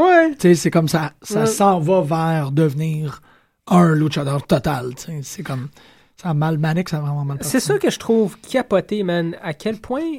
Ouais. 0.00 0.34
sais, 0.38 0.54
c'est 0.54 0.70
comme 0.70 0.88
ça. 0.88 1.12
Ça 1.22 1.46
s'en 1.46 1.78
va 1.78 2.00
vers 2.02 2.50
devenir 2.52 3.22
un 3.68 3.94
luchador 3.94 4.46
total. 4.46 4.94
tu. 4.96 5.12
C'est 5.22 5.42
comme. 5.44 5.68
Ça 6.16 6.30
a 6.30 6.34
mal 6.34 6.58
ça 6.88 6.96
a 6.98 7.00
vraiment 7.00 7.24
mal 7.24 7.38
C'est 7.42 7.60
ça 7.60 7.78
que 7.78 7.90
je 7.90 7.98
trouve 7.98 8.38
capoté, 8.40 9.02
man. 9.02 9.36
À 9.42 9.52
quel 9.54 9.78
point 9.80 10.18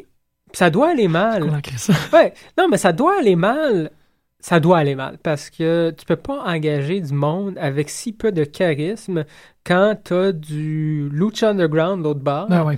ça 0.54 0.70
doit 0.70 0.90
aller 0.92 1.08
mal. 1.08 1.62
ça. 1.78 1.94
Ouais. 2.14 2.34
Non, 2.58 2.68
mais 2.70 2.78
ça 2.78 2.94
doit 2.94 3.18
aller 3.20 3.36
mal. 3.36 3.92
Ça 4.40 4.60
doit 4.60 4.78
aller 4.78 4.94
mal 4.96 5.18
parce 5.24 5.50
que 5.50 5.94
tu 5.98 6.06
peux 6.06 6.16
pas 6.16 6.44
engager 6.46 7.02
du 7.02 7.12
monde 7.14 7.58
avec 7.60 7.90
si 7.90 8.14
peu 8.14 8.32
de 8.32 8.44
charisme 8.44 9.26
quand 9.66 9.98
t'as 10.04 10.32
du 10.32 11.10
Lucha 11.12 11.50
Underground 11.50 12.04
l'autre 12.04 12.20
bord. 12.20 12.48
Ah 12.52 12.64
ouais. 12.64 12.78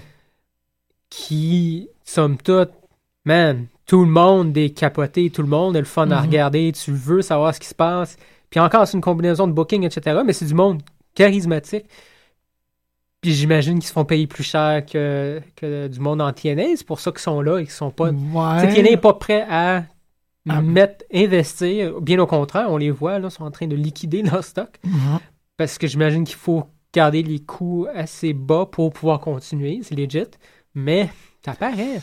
qui, 1.10 1.90
somme 2.04 2.38
toute, 2.38 2.72
man, 3.26 3.66
tout 3.86 4.04
le 4.06 4.10
monde 4.12 4.56
est 4.58 4.70
capoté, 4.70 5.30
tout 5.30 5.42
le 5.42 5.48
monde 5.48 5.76
a 5.76 5.80
le 5.80 5.86
fun 5.86 6.10
à 6.12 6.20
Mhm. 6.22 6.26
regarder, 6.28 6.72
tu 6.72 6.92
veux 6.92 7.22
savoir 7.22 7.54
ce 7.54 7.60
qui 7.60 7.68
se 7.68 7.76
passe. 7.76 8.16
Puis 8.50 8.60
encore, 8.60 8.88
c'est 8.88 8.96
une 8.98 9.02
combinaison 9.02 9.48
de 9.48 9.52
booking, 9.54 9.84
etc. 9.84 10.22
Mais 10.26 10.34
c'est 10.34 10.46
du 10.46 10.54
monde 10.54 10.82
charismatique. 11.16 11.86
Puis 13.22 13.34
j'imagine 13.34 13.80
qu'ils 13.80 13.88
se 13.88 13.94
font 13.94 14.06
payer 14.06 14.28
plus 14.28 14.44
cher 14.44 14.86
que, 14.86 15.42
que 15.56 15.88
du 15.88 16.00
monde 16.00 16.22
en 16.22 16.32
TNA. 16.32 16.78
C'est 16.78 16.86
pour 16.88 17.00
ça 17.00 17.12
qu'ils 17.12 17.20
sont 17.20 17.42
là 17.42 17.58
et 17.60 17.64
qu'ils 17.64 17.72
sont 17.72 17.92
pas. 17.92 18.10
Ouais. 18.12 18.74
TNA 18.74 18.92
n'est 18.92 18.98
pas 18.98 19.14
prêt 19.14 19.46
à 19.50 19.84
Ah. 20.48 20.62
mettre, 20.62 21.04
investir. 21.14 22.00
Bien 22.02 22.18
au 22.20 22.26
contraire, 22.28 22.68
on 22.70 22.78
les 22.78 22.92
voit, 22.92 23.20
là, 23.20 23.28
ils 23.28 23.32
sont 23.32 23.44
en 23.44 23.52
train 23.52 23.68
de 23.68 23.76
liquider 23.76 24.22
leur 24.22 24.44
stock. 24.44 24.80
Parce 25.58 25.78
que 25.78 25.86
j'imagine 25.88 26.24
qu'il 26.24 26.38
faut 26.38 26.64
garder 26.94 27.22
les 27.22 27.40
coûts 27.40 27.86
assez 27.94 28.34
bas 28.34 28.66
pour 28.66 28.92
pouvoir 28.94 29.20
continuer. 29.20 29.82
C'est 29.84 29.96
legit. 29.96 30.24
Mais 30.74 31.10
ça 31.46 31.54
paraît. 31.54 32.02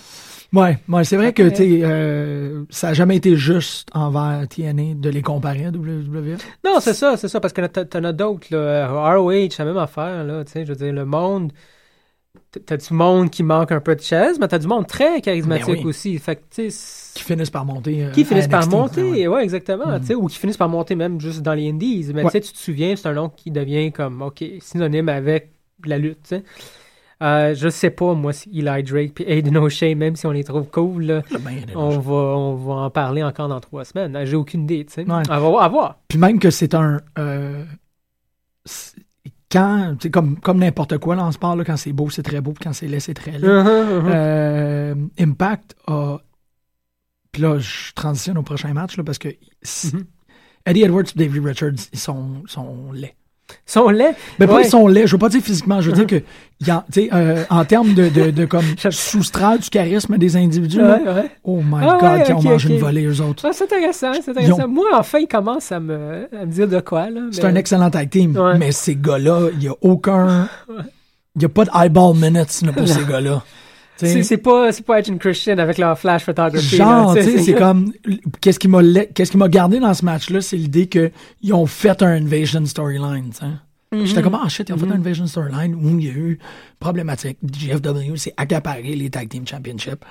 Ouais, 0.53 0.79
ouais, 0.88 1.05
c'est 1.05 1.16
vrai 1.16 1.33
que 1.33 1.42
euh, 1.42 2.64
ça 2.70 2.88
n'a 2.88 2.94
jamais 2.94 3.16
été 3.16 3.37
juste 3.37 3.88
envers 3.92 4.46
TNA 4.49 4.94
de 4.94 5.11
les 5.11 5.20
comparer 5.22 5.66
à 5.66 5.70
WWE. 5.70 6.37
Non, 6.64 6.79
c'est 6.81 6.94
ça, 6.94 7.16
c'est 7.16 7.29
ça, 7.29 7.40
parce 7.40 7.53
que 7.53 7.66
t'en 7.66 8.05
as 8.05 8.12
d'autres. 8.12 8.46
ROH, 8.51 9.49
c'est 9.51 9.59
la 9.59 9.64
même 9.66 9.77
affaire, 9.79 10.25
là, 10.25 10.44
tu 10.44 10.53
sais, 10.53 10.64
je 10.64 10.72
veux 10.72 10.77
dire, 10.79 10.92
le 10.92 11.05
monde, 11.05 11.53
t'as 12.64 12.77
du 12.77 12.94
monde 12.94 13.29
qui 13.31 13.42
manque 13.42 13.72
un 13.72 13.81
peu 13.81 13.96
de 13.96 14.01
chaise, 14.01 14.38
mais 14.40 14.46
t'as 14.49 14.59
du 14.59 14.68
monde 14.68 14.87
très 14.87 15.20
charismatique 15.20 15.66
Ben 15.66 15.81
oui. 15.81 15.85
aussi, 15.85 16.16
fait 16.18 16.37
que, 16.37 16.42
Qui 16.68 17.22
finissent 17.22 17.51
par 17.51 17.64
monter. 17.66 18.05
euh, 18.05 18.11
qui 18.12 18.25
finissent 18.25 18.49
par 18.49 18.61
NXT, 18.62 18.72
monter, 18.72 19.03
ouais, 19.03 19.11
ouais, 19.27 19.29
ouais. 19.37 19.42
exactement, 19.42 20.01
sais, 20.03 20.14
ou 20.14 20.27
qui 20.29 20.38
finissent 20.38 20.57
par 20.57 20.68
monter 20.68 20.94
même 20.94 21.20
juste 21.20 21.42
dans 21.42 21.55
les 21.55 21.68
indies, 21.68 22.07
mais 22.14 22.22
Ouais. 22.22 22.31
tu 22.31 22.38
sais, 22.38 22.40
tu 22.40 22.53
te 22.53 22.59
souviens, 22.59 22.94
c'est 22.96 23.09
un 23.09 23.14
nom 23.14 23.29
qui 23.29 23.51
devient 23.51 23.90
comme, 23.92 24.22
ok, 24.22 24.44
synonyme 24.61 25.09
avec 25.09 25.51
la 25.85 25.99
lutte, 25.99 26.22
tu 26.22 26.37
sais. 26.37 26.44
Euh, 27.22 27.55
je 27.55 27.68
sais 27.70 27.88
pas, 27.90 28.12
moi, 28.14 28.33
si 28.35 28.50
Eli 28.50 28.83
Drake 28.83 29.14
puis 29.14 29.24
Aiden 29.26 29.57
O'Shea, 29.57 29.94
même 29.94 30.16
si 30.16 30.26
on 30.26 30.33
les 30.33 30.44
trouve 30.44 30.68
cool, 30.68 31.05
là, 31.05 31.22
ben, 31.40 31.64
on 31.74 31.98
va, 31.98 32.12
on 32.14 32.55
va 32.57 32.72
en 32.74 32.90
parler 32.90 33.22
encore 33.22 33.48
dans 33.48 33.61
trois 33.61 33.85
semaines. 33.87 34.18
J'ai 34.26 34.37
aucune 34.37 34.64
idée, 34.64 34.85
tu 34.85 34.92
sais. 34.92 35.00
Ouais. 35.02 35.22
On 35.29 35.33
va 35.33 35.38
voir- 35.38 35.62
à 35.64 35.68
voir. 35.68 35.98
Puis 36.09 36.18
même 36.18 36.38
que 36.38 36.50
c'est 36.50 36.74
un. 36.74 37.00
euh, 37.18 37.64
c'est- 38.66 38.96
quand. 39.50 39.96
C'est 40.00 40.11
comme, 40.11 40.38
comme 40.40 40.59
n'importe 40.59 40.98
quoi 40.98 41.16
là, 41.16 41.24
en 41.24 41.33
sport, 41.33 41.57
là, 41.57 41.64
quand 41.64 41.76
c'est 41.79 41.92
beau, 41.92 42.11
c'est 42.11 42.22
très 42.22 42.40
beau, 42.42 42.52
puis 42.52 42.64
quand 42.64 42.72
c'est 42.74 42.88
laid, 42.88 43.00
c'est 43.00 43.14
très 43.14 43.38
laid. 43.38 43.46
Mhm. 43.48 44.11
Euh, 44.12 44.94
Impact 45.18 45.74
a. 45.87 46.18
Puis 47.33 47.40
là, 47.42 47.59
je 47.59 47.92
transitionne 47.94 48.37
au 48.38 48.42
prochain 48.42 48.72
match 48.74 48.96
là, 48.98 49.05
parce 49.05 49.18
que 49.18 49.29
si- 49.62 49.94
Mhm. 49.94 50.05
Eddie 50.66 50.83
Edwards 50.83 51.05
et 51.14 51.18
David 51.18 51.44
Richards, 51.46 51.88
ils 51.92 51.98
sont, 51.98 52.42
sont 52.46 52.90
laids. 52.92 53.14
Ils 53.48 53.70
sont 53.72 53.88
laids. 53.88 54.14
Mais 54.38 54.46
pas 54.46 54.54
Ouais. 54.56 54.62
ils 54.64 54.68
sont 54.70 54.87
laids, 54.88 55.06
je 55.06 55.12
veux 55.12 55.18
pas 55.18 55.28
dire 55.28 55.40
physiquement, 55.40 55.80
je 55.80 55.90
veux 55.90 55.96
dire 55.96 56.06
que 56.06 56.22
y 56.66 56.70
a- 56.70 56.85
tu 56.92 57.02
sais, 57.02 57.09
euh, 57.12 57.44
en 57.50 57.64
termes 57.64 57.94
de, 57.94 58.09
de, 58.09 58.30
de 58.30 58.44
comme 58.44 58.64
soustraire 58.90 59.59
du 59.59 59.68
charisme 59.70 60.16
des 60.18 60.37
individus, 60.37 60.78
là, 60.78 60.98
Ouais, 61.04 61.12
ouais. 61.12 61.30
oh 61.44 61.61
my 61.64 61.78
Ah 61.82 61.98
god, 62.00 62.24
qui 62.24 62.32
ont 62.32 62.42
mangé 62.42 62.68
ok. 62.68 62.74
une 62.74 62.80
volée 62.80 63.04
eux 63.06 63.20
autres. 63.20 63.44
Ah, 63.46 63.50
c'est 63.52 63.64
intéressant, 63.64 64.12
c'est 64.14 64.30
intéressant. 64.30 64.64
ont- 64.64 64.68
Moi, 64.68 64.87
enfin, 64.94 65.18
ils 65.18 65.28
commencent 65.28 65.70
à 65.72 65.78
me, 65.80 66.28
à 66.37 66.44
me 66.46 66.50
dire 66.50 66.66
de 66.68 66.80
quoi, 66.80 67.09
là. 67.11 67.20
C'est 67.30 67.44
un 67.44 67.54
excellent 67.54 67.90
tag 67.90 68.11
team, 68.11 68.37
mais 68.59 68.72
ces 68.72 68.96
gars-là, 68.96 69.48
il 69.54 69.62
y 69.64 69.68
a 69.68 69.74
aucun, 69.80 70.48
il 71.37 71.42
y 71.42 71.44
a 71.44 71.48
pas 71.48 71.64
de 71.64 71.70
eyeball 71.74 72.14
minutes 72.16 72.62
là, 72.62 72.72
pour 72.72 72.88
ces 72.88 73.04
gars-là. 73.04 73.42
C'est 73.96 74.37
pas, 74.37 74.72
c'est 74.72 74.85
pas 74.85 74.96
Agent 74.96 75.16
Christian 75.18 75.59
avec 75.59 75.78
leur 75.78 75.98
flash 75.98 76.24
photography. 76.24 76.76
Genre, 76.76 77.14
tu 77.16 77.22
sais, 77.22 77.38
c'est 77.38 77.54
comme, 77.59 77.92
qu'est-ce 78.40 78.59
qui 78.59 78.68
m'a, 78.68 78.82
la- 78.82 79.06
qu'est-ce 79.06 79.30
qui 79.30 79.37
m'a 79.38 79.48
gardé 79.48 79.80
dans 79.80 79.94
ce 79.94 80.04
match-là, 80.04 80.40
c'est 80.40 80.56
l'idée 80.56 80.87
que 80.87 81.11
ils 81.42 81.52
ont 81.54 81.66
fait 81.66 82.02
un 82.02 82.16
invasion 82.22 82.64
storyline, 82.66 83.30
tu 83.30 83.38
sais. 83.38 83.46
Mhm. 83.92 84.04
J'étais 84.04 84.20
comme, 84.22 84.35
ah 84.42 84.48
shit, 84.48 84.68
ils 84.68 84.72
ont 84.74 84.78
fait 84.78 84.87
un 84.87 84.90
invasion 84.96 85.26
storyline 85.26 85.74
où 85.74 85.98
il 85.98 86.04
y 86.04 86.09
a 86.09 86.12
eu 86.12 86.38
problématique. 86.80 87.38
GFW 87.42 88.16
s'est 88.16 88.35
accaparé 88.37 88.94
les 88.96 89.09
Tag 89.11 89.28
Team 89.28 89.46
Championship. 89.46 90.04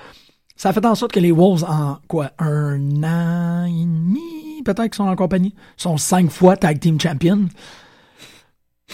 Ça 0.56 0.70
a 0.70 0.72
fait 0.72 0.84
en 0.86 0.94
sorte 0.94 1.12
que 1.12 1.20
les 1.20 1.30
Wolves, 1.30 1.62
en 1.68 1.98
quoi, 2.08 2.30
un 2.38 2.80
an 3.04 3.66
et 3.66 3.84
demi, 3.84 4.62
peut-être 4.64 4.84
qu'ils 4.84 4.94
sont 4.94 5.04
en 5.06 5.14
compagnie, 5.14 5.54
sont 5.76 5.98
cinq 5.98 6.30
fois 6.30 6.56
Tag 6.56 6.80
Team 6.80 6.98
Champion. 6.98 7.40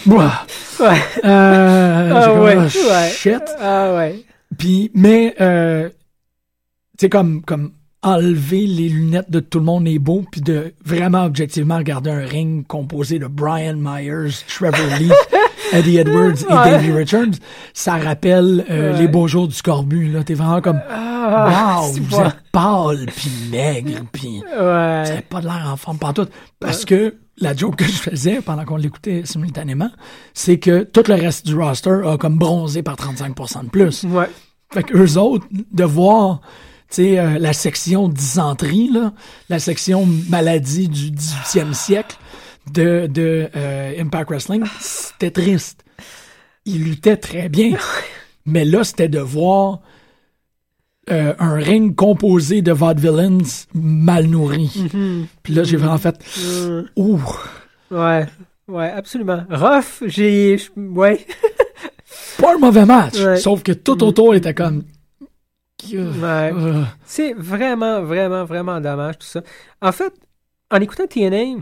Ouah. 0.05 0.45
Ouais. 0.79 0.97
Euh, 1.23 2.11
Ah 2.13 2.41
ouais, 2.41 2.57
ah, 2.57 3.07
shit. 3.09 3.41
Ah 3.61 3.93
ouais. 3.95 4.25
Puis, 4.57 4.91
mais, 4.93 5.35
euh, 5.41 5.89
sais, 6.99 7.09
comme, 7.09 7.43
comme 7.43 7.73
enlever 8.03 8.65
les 8.67 8.89
lunettes 8.89 9.31
de 9.31 9.39
tout 9.39 9.59
le 9.59 9.65
monde 9.65 9.87
est 9.87 9.99
beau, 9.99 10.23
puis 10.31 10.41
de 10.41 10.73
vraiment 10.85 11.23
objectivement 11.25 11.77
regarder 11.77 12.11
un 12.11 12.25
ring 12.25 12.65
composé 12.67 13.19
de 13.19 13.27
Brian 13.27 13.75
Myers, 13.77 14.31
Trevor 14.47 14.97
Lee, 14.99 15.11
Eddie 15.73 15.97
Edwards 15.97 16.33
et 16.41 16.53
Ouais. 16.53 16.71
Davey 16.71 16.93
Richards, 16.93 17.35
ça 17.73 17.97
rappelle 17.97 18.65
euh, 18.69 18.91
Ouais. 18.93 18.99
les 18.99 19.07
beaux 19.07 19.27
jours 19.27 19.47
du 19.47 19.55
scorbut. 19.55 20.09
Là, 20.11 20.23
t'es 20.23 20.33
vraiment 20.35 20.61
comme, 20.61 20.81
Ah, 20.89 21.79
wow, 21.81 21.93
vous 21.93 22.03
pas- 22.17 22.27
êtes 22.27 22.35
pâle, 22.51 23.05
puis 23.15 23.31
maigre, 23.51 23.99
puis 24.11 24.39
vous 24.39 24.61
Ouais. 24.63 25.09
avez 25.09 25.21
pas 25.21 25.39
de 25.41 25.45
l'air 25.45 25.69
en 25.71 25.77
forme 25.77 25.97
pantoute. 25.97 26.29
Parce 26.59 26.85
que 26.85 27.15
la 27.39 27.55
joke 27.55 27.77
que 27.77 27.85
je 27.85 27.91
faisais 27.93 28.41
pendant 28.41 28.65
qu'on 28.65 28.75
l'écoutait 28.77 29.21
simultanément, 29.25 29.89
c'est 30.33 30.59
que 30.59 30.83
tout 30.83 31.03
le 31.07 31.15
reste 31.15 31.45
du 31.47 31.55
roster 31.55 32.01
a 32.05 32.17
comme 32.17 32.37
bronzé 32.37 32.83
par 32.83 32.95
35% 32.95 33.63
de 33.63 33.69
plus. 33.69 34.03
Ouais. 34.03 34.29
Fait 34.71 34.83
que 34.83 34.95
eux 34.97 35.17
autres, 35.17 35.45
de 35.71 35.83
voir, 35.83 36.41
sais, 36.95 37.19
euh, 37.19 37.39
la 37.39 37.53
section 37.53 38.07
dysenterie, 38.09 38.89
là, 38.91 39.13
la 39.49 39.59
section 39.59 40.05
maladie 40.29 40.87
du 40.87 41.11
18e 41.11 41.73
siècle 41.73 42.17
de, 42.71 43.07
de 43.07 43.49
euh, 43.55 44.01
Impact 44.01 44.29
Wrestling, 44.29 44.63
c'était 44.79 45.31
triste. 45.31 45.83
Ils 46.65 46.83
luttaient 46.83 47.17
très 47.17 47.49
bien. 47.49 47.77
Mais 48.45 48.65
là, 48.65 48.83
c'était 48.83 49.09
de 49.09 49.19
voir 49.19 49.79
euh, 51.09 51.33
un 51.39 51.55
ring 51.55 51.95
composé 51.95 52.61
de 52.61 52.71
vaudevillains 52.71 53.39
mal 53.73 54.27
nourris. 54.27 54.85
Puis 55.43 55.53
là, 55.53 55.63
j'ai 55.63 55.77
vraiment 55.77 55.97
fait, 55.97 56.15
Euh, 56.39 56.83
ouh, 56.95 57.19
ouais, 57.91 58.25
ouais, 58.67 58.89
absolument. 58.89 59.43
Rough, 59.49 60.03
j'ai. 60.05 60.57
Ouais. 60.77 61.25
pas 62.39 62.55
un 62.55 62.57
mauvais 62.57 62.85
match. 62.85 63.19
Ouais. 63.19 63.37
Sauf 63.37 63.63
que 63.63 63.71
tout 63.73 64.01
autour 64.03 64.35
était 64.35 64.53
comme. 64.53 64.83
Euh, 65.93 66.11
Ouais. 66.13 66.51
euh, 66.53 66.83
C'est 67.05 67.33
vraiment, 67.33 68.01
vraiment, 68.03 68.45
vraiment 68.45 68.79
dommage 68.81 69.17
tout 69.19 69.27
ça. 69.27 69.41
En 69.81 69.91
fait, 69.91 70.13
en 70.71 70.77
écoutant 70.81 71.07
TNA, 71.07 71.61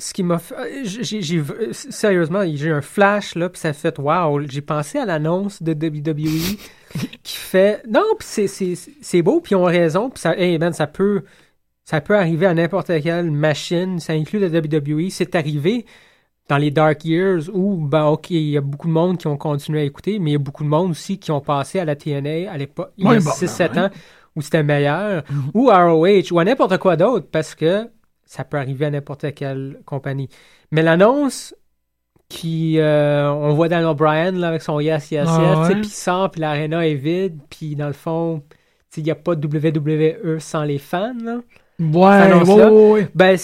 ce 0.00 0.12
qui 0.12 0.22
m'a 0.22 0.38
fait. 0.38 0.54
euh, 0.54 0.80
j'ai- 0.84 1.22
j'ai- 1.22 1.42
Sérieusement, 1.72 2.42
j'ai 2.44 2.68
eu 2.68 2.72
un 2.72 2.80
flash, 2.82 3.34
là, 3.34 3.48
puis 3.48 3.58
ça 3.60 3.68
a 3.70 3.72
fait 3.72 3.98
wow. 3.98 4.40
J'ai 4.48 4.60
pensé 4.60 4.98
à 4.98 5.04
l'annonce 5.04 5.60
de 5.62 5.72
WWE 5.74 6.56
qui 7.24 7.36
fait. 7.36 7.82
Non, 7.88 8.04
puis 8.18 8.28
c'est- 8.28 8.46
c'est 8.46 8.74
c'est 9.00 9.22
beau, 9.22 9.40
puis 9.40 9.52
ils 9.52 9.56
ont 9.56 9.64
raison, 9.64 10.08
puis 10.10 10.20
ça, 10.20 10.36
hey, 10.38 10.58
man, 10.58 10.72
ça 10.72 10.86
peut. 10.86 11.22
Ça 11.84 12.00
peut 12.02 12.14
arriver 12.16 12.44
à 12.46 12.52
n'importe 12.52 12.88
quelle 13.02 13.30
machine, 13.30 13.98
ça 13.98 14.12
inclut 14.12 14.38
la 14.38 14.48
WWE. 14.50 15.08
C'est 15.10 15.34
arrivé 15.34 15.86
dans 16.48 16.56
les 16.56 16.70
Dark 16.70 17.04
Years 17.04 17.48
où, 17.52 17.76
ben, 17.76 18.06
OK, 18.06 18.30
il 18.30 18.48
y 18.50 18.56
a 18.56 18.60
beaucoup 18.60 18.86
de 18.88 18.92
monde 18.92 19.18
qui 19.18 19.26
ont 19.26 19.36
continué 19.36 19.80
à 19.80 19.84
écouter, 19.84 20.18
mais 20.18 20.30
il 20.30 20.32
y 20.32 20.36
a 20.36 20.40
beaucoup 20.40 20.64
de 20.64 20.68
monde 20.68 20.92
aussi 20.92 21.18
qui 21.18 21.30
ont 21.30 21.40
passé 21.42 21.78
à 21.78 21.84
la 21.84 21.94
TNA 21.94 22.50
à 22.50 22.56
l'époque, 22.56 22.90
il 22.96 23.04
y 23.04 23.06
a 23.06 23.10
Ouais, 23.10 23.18
bon, 23.20 23.30
6-7 23.30 23.74
ben, 23.74 23.84
ans, 23.86 23.90
où 24.36 24.40
c'était 24.40 24.62
meilleur, 24.62 25.24
Mhm. 25.30 25.50
ou 25.54 25.66
ROH, 25.68 26.32
ou 26.32 26.38
à 26.38 26.44
n'importe 26.44 26.78
quoi 26.78 26.96
d'autre, 26.96 27.26
parce 27.30 27.54
que 27.54 27.88
ça 28.24 28.44
peut 28.44 28.56
arriver 28.58 28.86
à 28.86 28.90
n'importe 28.90 29.34
quelle 29.34 29.80
compagnie. 29.84 30.28
Mais 30.70 30.82
l'annonce 30.82 31.54
qui, 32.28 32.78
euh, 32.78 33.30
on 33.32 33.54
voit 33.54 33.68
Dan 33.68 33.84
O'Brien 33.84 34.32
là, 34.32 34.48
avec 34.48 34.62
son 34.62 34.80
Yes, 34.80 35.10
Yes, 35.10 35.26
Ah 35.30 35.40
Yes, 35.42 35.68
ouais. 35.68 35.74
puis 35.80 35.88
il 35.88 35.92
sort, 35.92 36.30
puis 36.30 36.40
l'aréna 36.42 36.86
est 36.86 36.94
vide, 36.94 37.38
puis 37.48 37.74
dans 37.74 37.86
le 37.86 37.92
fond, 37.94 38.42
il 38.96 39.02
n'y 39.02 39.10
a 39.10 39.14
pas 39.14 39.34
de 39.34 39.46
WWE 39.46 40.38
sans 40.40 40.64
les 40.64 40.78
fans, 40.78 41.14
là. 41.22 41.38
Ouais, 41.80 42.32
ouais, 42.32 42.42
ouais, 42.42 42.90
ouais. 42.92 43.08
Ben, 43.14 43.38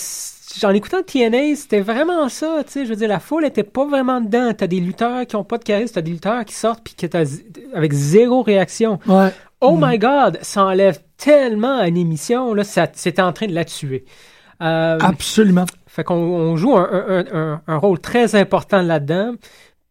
en 0.65 0.71
écoutant 0.71 1.03
TNA, 1.03 1.57
c'était 1.57 1.81
vraiment 1.81 2.29
ça, 2.29 2.63
tu 2.65 2.73
sais, 2.73 2.85
je 2.85 2.91
veux 2.91 2.97
dire, 2.97 3.09
la 3.09 3.21
foule 3.21 3.45
était 3.45 3.63
pas 3.65 3.87
vraiment 3.87 4.21
dedans. 4.21 4.53
T'as 4.57 4.67
des 4.67 4.81
lutteurs 4.81 5.27
qui 5.27 5.37
ont 5.37 5.45
pas 5.45 5.59
de 5.59 5.65
charisme, 5.65 5.95
t'as 5.95 6.01
des 6.03 6.13
lutteurs 6.13 6.45
qui 6.45 6.55
sortent 6.55 6.83
puis 6.85 6.95
qui 6.95 7.09
avec 7.75 7.93
zéro 7.93 8.43
réaction. 8.43 8.99
Ouais. 9.07 9.31
Oh 9.61 9.77
Mm. 9.77 9.81
my 9.91 9.99
God, 9.99 10.39
ça 10.43 10.65
enlève 10.65 11.01
tellement 11.17 11.79
à 11.79 11.89
une 11.89 11.97
émission, 11.97 12.55
là, 12.55 12.63
c'était 12.65 13.23
en 13.23 13.33
train 13.33 13.47
de 13.47 13.55
la 13.55 13.65
tuer. 13.65 14.05
Euh, 14.63 14.99
Absolument. 15.01 15.65
fait 15.87 16.05
qu'on 16.05 16.15
on 16.15 16.57
joue 16.57 16.77
un, 16.77 16.89
un- 16.93 17.25
un- 17.33 17.63
un 17.67 17.77
rôle 17.77 17.99
très 17.99 18.35
important 18.37 18.83
là-dedans. 18.83 19.33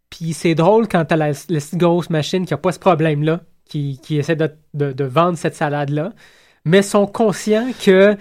Puis 0.09 0.33
c'est 0.33 0.55
drôle 0.55 0.87
quand 0.87 1.03
t'as 1.05 1.15
la, 1.15 1.31
la 1.49 1.59
grosse 1.73 2.09
machine 2.09 2.45
qui 2.45 2.53
a 2.53 2.57
pas 2.57 2.71
ce 2.71 2.79
problème-là, 2.79 3.41
qui, 3.65 3.99
qui 4.01 4.17
essaie 4.17 4.35
de, 4.35 4.49
de- 4.73 4.91
de 4.93 5.03
vendre 5.03 5.37
cette 5.37 5.55
salade-là, 5.55 6.11
mais 6.65 6.81
sont 6.81 7.05
conscients 7.07 7.67
que 7.83 8.15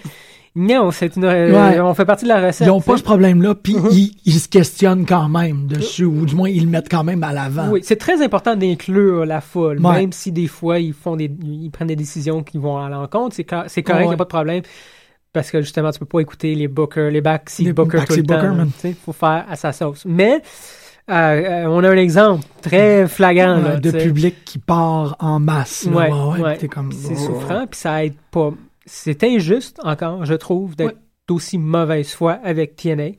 non, 0.54 0.90
c'est 0.90 1.16
une, 1.16 1.24
Ouais. 1.24 1.80
on 1.80 1.94
fait 1.94 2.04
partie 2.04 2.24
de 2.24 2.28
la 2.28 2.46
recette. 2.46 2.66
Ils 2.66 2.70
n'ont 2.70 2.82
pas 2.82 2.98
ce 2.98 3.02
problème-là, 3.02 3.54
puis 3.54 3.74
ils, 3.90 4.10
ils 4.26 4.38
se 4.38 4.48
questionnent 4.48 5.06
quand 5.06 5.28
même 5.30 5.66
dessus, 5.66 6.04
ou 6.04 6.26
du 6.26 6.34
moins 6.34 6.48
ils 6.50 6.64
le 6.64 6.68
mettent 6.70 6.90
quand 6.90 7.04
même 7.04 7.22
à 7.24 7.32
l'avant. 7.32 7.70
Oui, 7.70 7.80
c'est 7.82 7.96
très 7.96 8.22
important 8.22 8.54
d'inclure 8.54 9.24
la 9.24 9.40
foule, 9.40 9.78
Ouais. 9.80 10.00
même 10.00 10.12
si 10.12 10.30
des 10.30 10.48
fois 10.48 10.78
ils 10.78 10.92
font 10.92 11.16
des, 11.16 11.30
ils 11.42 11.70
prennent 11.70 11.88
des 11.88 11.96
décisions 11.96 12.42
qui 12.42 12.58
vont 12.58 12.76
à 12.76 12.90
l'encontre. 12.90 13.34
C'est 13.34 13.44
co- 13.44 13.62
c'est 13.66 13.82
correct, 13.82 14.02
il 14.04 14.08
Ouais. 14.08 14.14
a 14.14 14.18
pas 14.18 14.24
de 14.24 14.28
problème. 14.28 14.62
Parce 15.32 15.50
que 15.50 15.62
justement, 15.62 15.90
tu 15.90 15.98
peux 15.98 16.04
pas 16.04 16.20
écouter 16.20 16.54
les 16.54 16.68
bookers, 16.68 17.10
les 17.10 17.22
backseat 17.22 17.64
Les 17.64 17.72
bookers 17.72 18.04
tout 18.04 18.16
le 18.16 18.22
temps. 18.22 18.66
Il 18.84 18.94
faut 18.94 19.14
faire 19.14 19.46
à 19.48 19.56
sa 19.56 19.72
sauce. 19.72 20.02
Mais 20.04 20.42
euh, 21.10 21.12
euh, 21.14 21.66
on 21.66 21.82
a 21.84 21.90
un 21.90 21.96
exemple 21.96 22.44
très 22.62 23.06
flagrant 23.08 23.56
là, 23.58 23.76
de 23.80 23.90
public 23.90 24.44
qui 24.44 24.58
part 24.58 25.16
en 25.18 25.40
masse. 25.40 25.88
Ouais, 25.90 26.10
Ouais, 26.10 26.40
ouais, 26.40 26.58
C'est 26.92 27.12
oh. 27.14 27.16
souffrant, 27.16 27.66
puis 27.66 27.78
ça 27.80 28.04
aide 28.04 28.14
pas. 28.30 28.50
C'est 28.86 29.22
injuste 29.24 29.78
encore, 29.84 30.24
je 30.24 30.34
trouve, 30.34 30.76
d'être 30.76 30.98
d'aussi 31.28 31.58
mauvaise 31.58 32.12
foi 32.12 32.32
avec 32.44 32.76
TNA. 32.76 33.10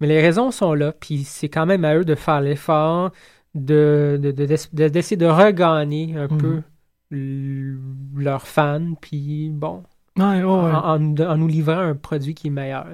Mais 0.00 0.06
les 0.08 0.20
raisons 0.20 0.50
sont 0.50 0.74
là, 0.74 0.92
puis 0.92 1.24
c'est 1.24 1.48
quand 1.48 1.64
même 1.66 1.84
à 1.84 1.94
eux 1.96 2.04
de 2.04 2.14
faire 2.14 2.40
l'effort 2.40 3.10
de, 3.54 4.18
de, 4.22 4.30
de- 4.32 4.46
de- 4.72 4.88
d'essayer 4.88 5.16
de 5.16 5.26
regagner 5.26 6.14
un 6.16 6.28
Mhm. 6.28 6.38
peu 6.38 6.62
leurs 8.16 8.46
fans, 8.46 8.94
puis 9.00 9.50
bon, 9.52 9.82
Ouais, 10.18 10.24
ouais, 10.24 10.42
ouais. 10.42 10.44
en, 10.44 11.14
en- 11.14 11.20
en 11.20 11.36
nous 11.36 11.48
livrant 11.48 11.78
un 11.78 11.94
produit 11.94 12.34
qui 12.34 12.48
est 12.48 12.50
meilleur. 12.50 12.86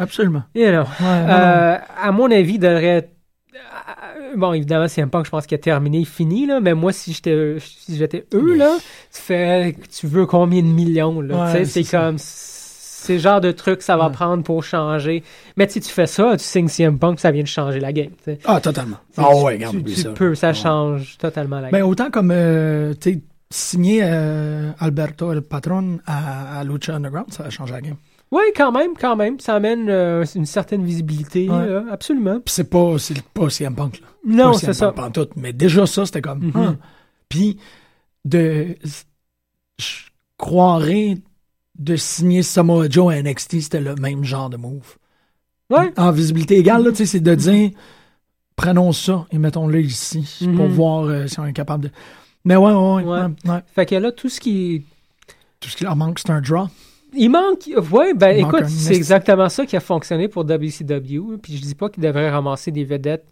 Absolument. 0.00 0.42
Ouais. 0.54 0.64
Euh, 0.66 1.76
à 2.02 2.12
mon 2.12 2.30
avis, 2.30 2.54
il 2.54 2.58
devrait. 2.58 3.08
euh, 3.54 4.36
Bon, 4.36 4.52
évidemment, 4.52 4.86
c'est 4.88 5.04
pas 5.06 5.20
que 5.20 5.26
je 5.26 5.30
pense 5.30 5.46
qu'il 5.46 5.56
a 5.56 5.58
terminé, 5.58 6.04
fini, 6.04 6.46
là, 6.46 6.60
mais 6.60 6.74
moi, 6.74 6.92
si 6.92 7.12
j'étais 7.12 7.56
si 7.60 7.96
j'étais 7.96 8.24
eux, 8.34 8.54
là, 8.56 8.76
tu 9.12 9.20
fais. 9.20 9.74
Tu 9.98 10.06
veux 10.06 10.26
combien 10.26 10.62
de 10.62 10.66
millions, 10.68 11.20
là? 11.20 11.44
Ouais, 11.52 11.64
c'est 11.64 11.84
c'est 11.84 11.96
comme. 11.96 12.16
C'est 12.18 13.14
le 13.14 13.18
genre 13.18 13.40
de 13.40 13.50
truc 13.50 13.78
que 13.78 13.84
ça 13.84 13.96
va 13.96 14.06
Ouais. 14.08 14.12
prendre 14.12 14.44
pour 14.44 14.62
changer. 14.62 15.24
Mais 15.56 15.66
si 15.68 15.80
tu 15.80 15.88
fais 15.88 16.06
ça, 16.06 16.36
tu 16.36 16.44
signes 16.44 16.68
CM 16.68 16.98
Punk, 16.98 17.18
ça 17.18 17.30
vient 17.30 17.42
de 17.42 17.48
changer 17.48 17.80
la 17.80 17.92
game. 17.94 18.10
tu 18.22 18.24
sais. 18.24 18.38
Ah, 18.44 18.60
totalement. 18.60 18.98
Tu- 19.14 19.20
Ah 19.24 19.34
ouais, 19.36 19.54
regarde, 19.54 19.82
tu, 19.84 19.94
ça. 19.94 20.10
peux, 20.10 20.34
ça 20.34 20.48
Ouais. 20.48 20.54
change 20.54 21.16
totalement 21.16 21.60
la 21.60 21.70
Ben, 21.70 21.78
game. 21.80 21.88
autant 21.88 22.10
comme, 22.10 22.30
euh, 22.30 22.92
tu 23.00 23.12
sais, 23.14 23.20
signer 23.50 24.02
euh, 24.04 24.70
Alberto 24.78 25.32
El 25.32 25.40
Patron 25.40 25.98
à, 26.06 26.58
à 26.60 26.64
Lucha 26.64 26.94
Underground, 26.94 27.32
ça 27.32 27.44
a 27.44 27.50
changé 27.50 27.72
la 27.72 27.80
game. 27.80 27.96
Oui, 28.32 28.42
quand 28.56 28.70
même, 28.72 28.92
quand 28.98 29.16
même. 29.16 29.40
Ça 29.40 29.56
amène 29.56 29.88
euh, 29.88 30.24
une 30.36 30.46
certaine 30.46 30.84
visibilité, 30.84 31.48
Ouais. 31.50 31.66
là, 31.68 31.84
absolument. 31.90 32.36
Puis 32.40 32.54
c'est 32.54 32.70
pas, 32.70 32.96
c'est 32.98 33.20
pas 33.22 33.50
CM 33.50 33.74
Punk, 33.74 34.00
là. 34.00 34.06
Non, 34.24 34.52
c'est 34.52 34.72
ça. 34.72 34.92
Punk 34.92 34.96
pantoute. 35.14 35.30
Mais 35.36 35.52
déjà, 35.52 35.86
ça, 35.86 36.06
c'était 36.06 36.20
comme. 36.22 36.44
Mhm. 36.46 36.52
ah. 36.54 36.74
Puis, 37.28 37.58
de. 38.24 38.76
Je 39.78 39.86
croirais 40.36 41.18
de 41.78 41.96
signer 41.96 42.42
Samoa 42.42 42.88
Joe 42.88 43.12
à 43.14 43.22
NXT, 43.22 43.60
c'était 43.62 43.80
le 43.80 43.94
même 43.96 44.22
genre 44.24 44.50
de 44.50 44.56
move. 44.56 44.96
Ouais. 45.70 45.92
En 45.96 46.10
visibilité 46.12 46.58
égale, 46.58 46.84
là, 46.84 46.90
tu 46.90 46.98
sais, 46.98 47.06
c'est 47.06 47.20
de 47.20 47.34
dire 47.34 47.70
prenons 48.56 48.92
ça 48.92 49.26
et 49.32 49.38
mettons-le 49.38 49.80
ici 49.80 50.26
pour 50.56 50.66
Mhm. 50.66 50.72
voir 50.72 51.04
euh, 51.04 51.26
si 51.26 51.40
on 51.40 51.46
est 51.46 51.52
capable 51.54 51.84
de. 51.84 51.90
Mais 52.44 52.56
ouais, 52.56 52.72
ouais, 52.72 52.76
ouais. 52.76 53.02
Ouais. 53.04 53.20
ouais, 53.22 53.50
ouais. 53.50 53.60
Fait 53.74 53.86
que 53.86 53.94
là, 53.94 54.12
tout 54.12 54.28
ce 54.28 54.38
qui 54.40 54.84
Tout 55.60 55.68
ce 55.70 55.76
qui 55.76 55.84
leur 55.84 55.96
manque, 55.96 56.18
c'est 56.18 56.30
un 56.30 56.40
draw. 56.40 56.68
Il 57.14 57.28
manque. 57.30 57.68
Ouais, 57.92 58.14
ben 58.14 58.30
Il 58.36 58.40
écoute, 58.40 58.66
c'est 58.68 58.94
exactement 58.94 59.48
ça 59.48 59.66
qui 59.66 59.76
a 59.76 59.80
fonctionné 59.80 60.28
pour 60.28 60.44
WCW. 60.44 61.38
Puis 61.42 61.56
je 61.56 61.62
dis 61.62 61.74
pas 61.74 61.88
qu'il 61.88 62.02
devrait 62.02 62.30
ramasser 62.30 62.70
des 62.70 62.84
vedettes, 62.84 63.26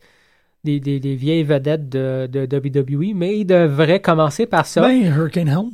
des, 0.65 0.81
des, 0.81 1.01
des 1.01 1.15
vieilles 1.15 1.45
vedettes 1.45 1.89
de, 1.89 2.27
de 2.31 2.47
WWE, 2.57 3.15
mais 3.15 3.39
il 3.39 3.45
devrait 3.45 4.01
commencer 4.01 4.47
par 4.47 4.67
ça. 4.67 4.83
Ben, 4.83 5.03
Hurricane 5.17 5.49
Helms. 5.49 5.71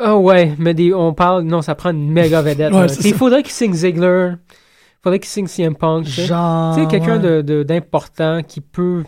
Ah 0.00 0.16
ouais, 0.16 0.54
mais 0.58 0.74
des, 0.74 0.92
on 0.94 1.12
parle. 1.12 1.42
Non, 1.42 1.60
ça 1.62 1.74
prend 1.74 1.90
une 1.90 2.10
méga 2.10 2.40
vedette. 2.42 2.72
Ouais, 2.72 2.86
Il 3.04 3.14
faudrait 3.14 3.42
qu'il 3.42 3.52
signe 3.52 3.72
Ziggler. 3.74 4.32
Il 4.32 5.00
faudrait 5.02 5.18
qu'il 5.18 5.28
signe 5.28 5.46
CM 5.46 5.74
Punk. 5.74 6.04
tu 6.06 6.10
sais. 6.12 6.26
Genre. 6.26 6.74
Tu 6.76 6.82
sais, 6.82 6.86
quelqu'un 6.88 7.20
ouais, 7.22 7.42
de- 7.42 7.42
de- 7.42 7.62
d'important 7.62 8.42
qui 8.46 8.60
peut. 8.60 9.02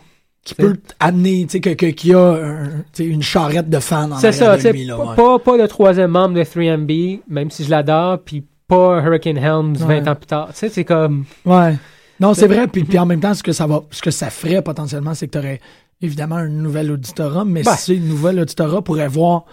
Qui 0.45 0.55
peut 0.55 0.77
amener, 0.99 1.43
tu 1.45 1.53
sais, 1.53 1.61
que, 1.61 1.71
que- 1.71 1.87
qui 1.93 2.15
a 2.15 2.33
un- 2.33 2.83
une 2.99 3.23
charrette 3.23 3.69
de 3.69 3.79
fans 3.79 4.11
en 4.11 4.17
C'est 4.19 4.33
ça, 4.33 4.57
tu 4.57 4.63
sais, 4.63 4.73
pas, 4.73 4.97
ouais. 5.11 5.15
pas, 5.17 5.39
pas 5.39 5.57
le 5.59 5.69
troisième 5.69 6.13
membre 6.13 6.35
de 6.35 6.43
3MB, 6.43 7.21
même 7.29 7.51
si 7.51 7.65
je 7.65 7.71
l'adore, 7.71 8.21
puis 8.25 8.45
pas 8.67 9.03
Hurricane 9.05 9.37
Helms 9.37 9.75
20 9.77 9.87
Ouais. 9.87 10.09
ans 10.09 10.15
plus 10.15 10.27
tard. 10.27 10.49
Tu 10.53 10.57
sais, 10.59 10.69
c'est 10.71 10.85
comme. 10.85 11.25
Ouais. 11.45 11.77
Non, 12.21 12.33
c'est 12.35 12.47
vrai. 12.47 12.67
Puis, 12.69 12.85
puis 12.85 12.99
en 12.99 13.05
même 13.07 13.21
temps, 13.21 13.35
ce 13.35 13.43
que 13.43 13.53
ça 13.53 13.67
va, 13.67 13.83
ce 13.91 14.01
que 14.03 14.11
ça 14.11 14.31
ferait 14.31 14.63
potentiellement, 14.63 15.15
c'est 15.15 15.27
que 15.27 15.33
tu 15.33 15.39
aurais 15.39 15.61
évidemment 16.03 16.37
un 16.37 16.49
nouvel 16.49 16.91
auditorat, 16.91 17.45
mais 17.45 17.63
Ben. 17.63 17.77
ce 17.77 17.93
nouvel 17.93 18.41
auditorat 18.41 18.83
pourrait 18.83 19.09
voir 19.09 19.45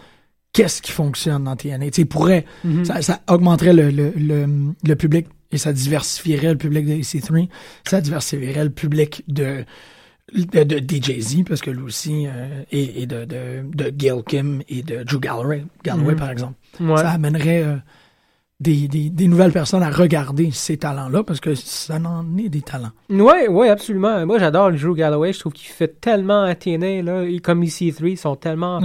qu'est-ce 0.53 0.81
qui 0.81 0.91
fonctionne 0.91 1.43
dans 1.43 1.55
TNA. 1.57 1.89
Tu 1.91 2.05
pourrait, 2.05 2.45
Mhm. 2.63 2.85
ça, 2.85 3.01
ça 3.01 3.19
augmenterait 3.29 3.73
le, 3.73 3.89
le, 3.91 4.13
le, 4.17 4.45
le 4.85 4.95
public 4.95 5.27
et 5.51 5.57
ça 5.57 5.73
diversifierait 5.73 6.51
le 6.51 6.57
public 6.57 6.85
de 6.85 6.93
AC3. 6.93 7.47
Ça 7.87 7.99
diversifierait 8.01 8.63
le 8.63 8.69
public 8.69 9.23
de, 9.27 9.65
de, 10.33 10.63
de 10.63 10.77
DJ-Z, 10.79 11.43
parce 11.47 11.61
que 11.61 11.71
lui 11.71 11.83
aussi, 11.83 12.27
euh, 12.27 12.63
et, 12.71 13.03
et 13.03 13.05
de, 13.05 13.25
de, 13.25 13.63
de 13.63 13.89
Gail 13.89 14.23
Kim 14.27 14.61
et 14.67 14.83
de 14.83 15.03
Drew 15.03 15.19
Galloway, 15.19 15.63
Galloway 15.83 16.13
Mhm. 16.13 16.19
par 16.19 16.29
exemple. 16.31 16.53
Ouais. 16.79 16.97
Ça 16.97 17.11
amènerait 17.11 17.63
euh, 17.63 17.75
des, 18.59 18.87
des, 18.87 19.09
des 19.09 19.27
nouvelles 19.27 19.51
personnes 19.53 19.83
à 19.83 19.89
regarder 19.89 20.51
ces 20.51 20.77
talents-là, 20.77 21.23
parce 21.23 21.39
que 21.39 21.55
ça 21.55 21.95
en 21.97 22.37
est 22.37 22.49
des 22.49 22.61
talents. 22.61 22.91
Ouais, 23.09 23.47
ouais, 23.47 23.69
absolument. 23.69 24.25
Moi, 24.25 24.37
j'adore 24.39 24.71
Drew 24.71 24.95
Galloway. 24.95 25.31
Je 25.31 25.39
trouve 25.39 25.53
qu'il 25.53 25.69
fait 25.69 25.99
tellement 26.01 26.53
TNA, 26.55 27.03
là. 27.03 27.23
Comme 27.41 27.63
EC3, 27.63 28.09
ils 28.09 28.17
sont 28.17 28.35
tellement 28.35 28.81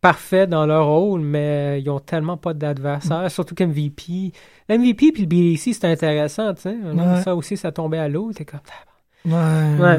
parfaits 0.00 0.48
dans 0.48 0.64
leur 0.66 0.86
rôle, 0.86 1.20
mais 1.20 1.80
ils 1.82 1.90
ont 1.90 2.00
tellement 2.00 2.38
pas 2.38 2.54
d'adversaire, 2.54 3.30
surtout 3.30 3.54
qu'MVP. 3.54 4.32
L'MVP 4.68 5.12
puis 5.12 5.22
le 5.22 5.28
BDC, 5.28 5.74
c'est 5.74 5.84
intéressant, 5.84 6.54
tu 6.54 6.62
sais. 6.62 6.70
Ouais. 6.74 7.22
Ça 7.22 7.36
aussi, 7.36 7.56
ça 7.58 7.70
tombait 7.70 7.98
à 7.98 8.08
l'eau. 8.08 8.32
T'es 8.34 8.44
comme. 8.46 8.60
Ouais. 9.26 9.32
Ouais. 9.34 9.78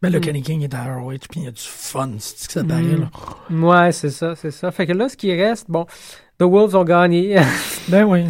Ben, 0.00 0.10
le 0.12 0.18
Mm. 0.18 0.22
Kenny 0.22 0.42
King 0.42 0.62
est 0.62 0.74
à 0.74 0.94
ROH, 0.96 1.12
puis 1.28 1.40
il 1.40 1.44
y 1.44 1.46
a 1.48 1.50
du 1.50 1.60
fun, 1.60 2.10
c'est 2.18 2.38
ce 2.38 2.46
que 2.46 2.52
ça 2.54 2.64
paraît, 2.64 2.82
Mm. 2.82 3.08
là. 3.50 3.84
Ouais, 3.84 3.92
c'est 3.92 4.10
ça, 4.10 4.34
c'est 4.36 4.50
ça. 4.52 4.70
Fait 4.70 4.86
que 4.86 4.92
là, 4.92 5.08
ce 5.08 5.16
qui 5.16 5.34
reste, 5.34 5.66
bon, 5.68 5.86
The 6.38 6.44
Wolves 6.44 6.76
ont 6.76 6.84
gagné 6.84 7.36
Ben 7.88 8.04
oui. 8.04 8.24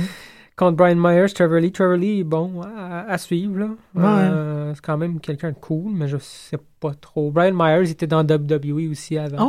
contre 0.57 0.77
Brian 0.79 0.97
Myers, 0.97 1.29
Trevor 1.35 1.61
Lee. 1.61 1.71
Trevor 1.73 1.97
Lee, 1.97 2.25
bon, 2.25 2.63
à, 2.63 3.01
à 3.13 3.19
suivre, 3.19 3.59
là. 3.59 3.69
Euh, 3.99 4.73
c'est 4.75 4.81
quand 4.85 4.97
même 4.97 5.21
quelqu'un 5.21 5.51
de 5.51 5.57
cool, 5.57 5.93
mais 5.95 6.09
je 6.09 6.17
sais 6.19 6.59
pas 6.81 6.95
trop. 6.95 7.31
Brian 7.31 7.53
Myers 7.55 7.91
était 7.91 8.07
dans 8.07 8.25
WWE 8.25 8.91
aussi 8.91 9.19
avant. 9.19 9.37
Ah 9.39 9.45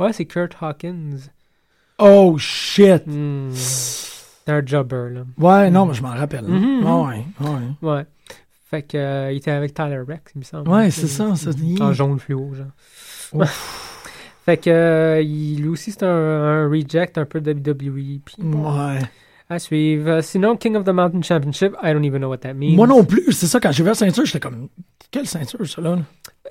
ouais? 0.00 0.06
Ouais, 0.06 0.12
c'est 0.12 0.24
Kurt 0.26 0.54
Hawkins. 0.60 1.16
Oh 1.98 2.36
shit! 2.38 3.02
Hmm. 3.06 3.50
C'est 3.52 4.52
un 4.52 4.64
jobber, 4.66 5.08
là. 5.12 5.20
Ouais, 5.38 5.70
non, 5.70 5.86
mais 5.86 5.94
je 5.94 6.02
m'en 6.02 6.10
rappelle. 6.14 6.44
Mhm. 6.44 6.84
Ouais, 6.84 7.24
ouais. 7.40 7.48
Ouais. 7.90 8.06
Fait 8.74 8.82
que, 8.82 8.96
euh, 8.98 9.30
il 9.32 9.36
était 9.36 9.52
avec 9.52 9.72
Tyler 9.72 10.00
Rex, 10.06 10.32
il 10.34 10.38
me 10.40 10.44
semble. 10.44 10.68
Ouais, 10.68 10.90
c'est 10.90 11.06
ça, 11.06 11.34
ça. 11.36 11.50
En 11.80 11.92
jaune 11.92 12.18
fluo, 12.18 12.50
genre. 12.54 13.46
fait 14.44 14.56
que, 14.56 14.70
euh, 14.70 15.22
il, 15.22 15.60
lui 15.62 15.68
aussi, 15.68 15.92
c'est 15.92 16.02
un, 16.02 16.08
un 16.08 16.68
reject 16.68 17.18
un 17.18 17.24
peu 17.24 17.40
de 17.40 17.52
WWE. 17.52 18.18
Puis 18.24 18.34
bon, 18.40 18.64
Ouais. 18.76 18.98
à 19.48 19.58
suivre. 19.60 20.10
Euh, 20.10 20.20
sinon, 20.22 20.56
King 20.56 20.74
of 20.74 20.84
the 20.84 20.88
Mountain 20.88 21.22
Championship, 21.22 21.74
I 21.82 21.92
don't 21.92 22.04
even 22.04 22.18
know 22.18 22.28
what 22.28 22.38
that 22.38 22.54
means. 22.54 22.74
Moi 22.74 22.86
non 22.88 23.04
plus, 23.04 23.30
c'est 23.30 23.46
ça, 23.46 23.60
quand 23.60 23.70
j'ai 23.70 23.84
vu 23.84 23.90
la 23.90 23.94
ceinture, 23.94 24.24
j'étais 24.24 24.40
comme, 24.40 24.68
quelle 25.12 25.26
ceinture, 25.26 25.64
ça, 25.68 25.80
là? 25.80 25.98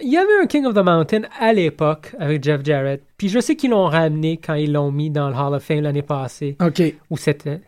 Il 0.02 0.10
y 0.12 0.18
avait 0.18 0.40
un 0.42 0.48
King 0.48 0.66
of 0.66 0.74
the 0.74 0.84
Mountain 0.84 1.24
à 1.40 1.52
l'époque 1.52 2.16
avec 2.18 2.42
Jeff 2.42 2.62
Jarrett. 2.64 3.04
Puis 3.18 3.28
je 3.28 3.40
sais 3.40 3.56
qu'ils 3.58 3.72
l'ont 3.72 3.86
ramené 3.88 4.38
quand 4.38 4.54
ils 4.56 4.72
l'ont 4.72 4.92
mis 4.92 5.10
dans 5.10 5.30
le 5.30 5.36
Hall 5.36 5.54
of 5.54 5.64
Fame 5.64 5.82
l'année 5.82 6.02
passée. 6.02 6.56
OK. 6.62 6.82
Ou 7.10 7.18
c'était. 7.18 7.60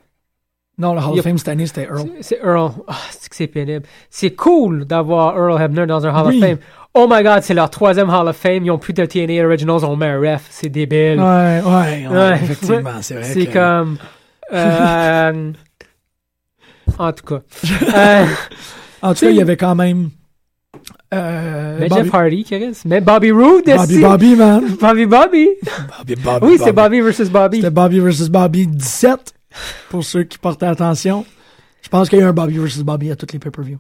Non, 0.77 0.93
le 0.93 0.99
Hall 0.99 1.17
of 1.17 1.21
Fame 1.23 1.37
cette 1.37 1.47
année, 1.47 1.65
c'était 1.67 1.83
Earl. 1.83 2.09
C'est 2.21 2.39
Earl. 2.43 2.71
Ah, 2.87 2.95
c'est 3.11 3.29
que 3.29 3.35
c'est 3.35 3.47
pénible. 3.47 3.85
C'est 4.09 4.31
cool 4.31 4.85
d'avoir 4.85 5.37
Earl 5.37 5.61
Hebner 5.61 5.85
dans 5.85 6.05
un 6.05 6.09
Hall 6.13 6.27
Oui. 6.27 6.37
of 6.37 6.43
Fame. 6.49 6.57
Oh 6.93 7.07
my 7.09 7.23
god, 7.23 7.43
c'est 7.43 7.53
leur 7.53 7.69
troisième 7.69 8.09
Hall 8.09 8.27
of 8.27 8.35
Fame. 8.35 8.65
Ils 8.65 8.71
ont 8.71 8.77
plus 8.77 8.93
de 8.93 9.05
TNA 9.05 9.45
Originals, 9.45 9.83
on 9.85 9.95
met 9.95 10.07
un 10.07 10.19
ref. 10.19 10.47
C'est 10.49 10.69
débile. 10.69 11.19
Ouais, 11.19 11.61
ouais, 11.65 12.07
ouais, 12.07 12.07
Ouais. 12.09 12.39
effectivement, 12.43 12.91
c'est 13.01 13.15
vrai. 13.15 13.23
C'est 13.23 13.45
que- 13.45 13.53
comme. 13.53 13.97
euh, 14.53 15.51
en 16.97 17.11
tout 17.13 17.25
cas. 17.25 17.41
Euh, 17.95 18.25
En 19.01 19.13
tout 19.13 19.21
cas, 19.25 19.29
il 19.29 19.35
y 19.37 19.41
avait 19.41 19.57
quand 19.57 19.75
même. 19.75 20.09
Euh, 21.13 21.77
mais 21.79 21.87
Bobby, 21.87 22.03
Jeff 22.03 22.13
Hardy, 22.13 22.43
Chris. 22.43 22.77
Mais 22.85 22.99
Bobby 22.99 23.31
Roode 23.31 23.63
Bobby. 23.65 24.01
Bobby, 24.01 24.35
man. 24.35 24.63
Bobby 24.81 25.05
Bobby. 25.05 25.49
Bobby, 25.97 26.15
Bobby, 26.15 26.45
Oui, 26.45 26.57
c'est 26.61 26.73
Bobby 26.73 26.99
versus 27.01 27.29
Bobby. 27.29 27.57
C'était 27.57 27.69
Bobby 27.69 27.99
versus 27.99 28.27
Bobby 28.29 28.67
17, 28.67 29.33
pour 29.89 30.03
ceux 30.03 30.23
qui 30.23 30.37
portaient 30.37 30.65
attention. 30.65 31.25
Je 31.81 31.89
pense 31.89 32.09
qu'il 32.09 32.19
y 32.19 32.21
a 32.21 32.25
eu 32.25 32.27
un 32.27 32.33
Bobby 32.33 32.57
versus 32.57 32.81
Bobby 32.83 33.11
à 33.11 33.15
toutes 33.15 33.33
les 33.33 33.39
pay-per-views 33.39 33.79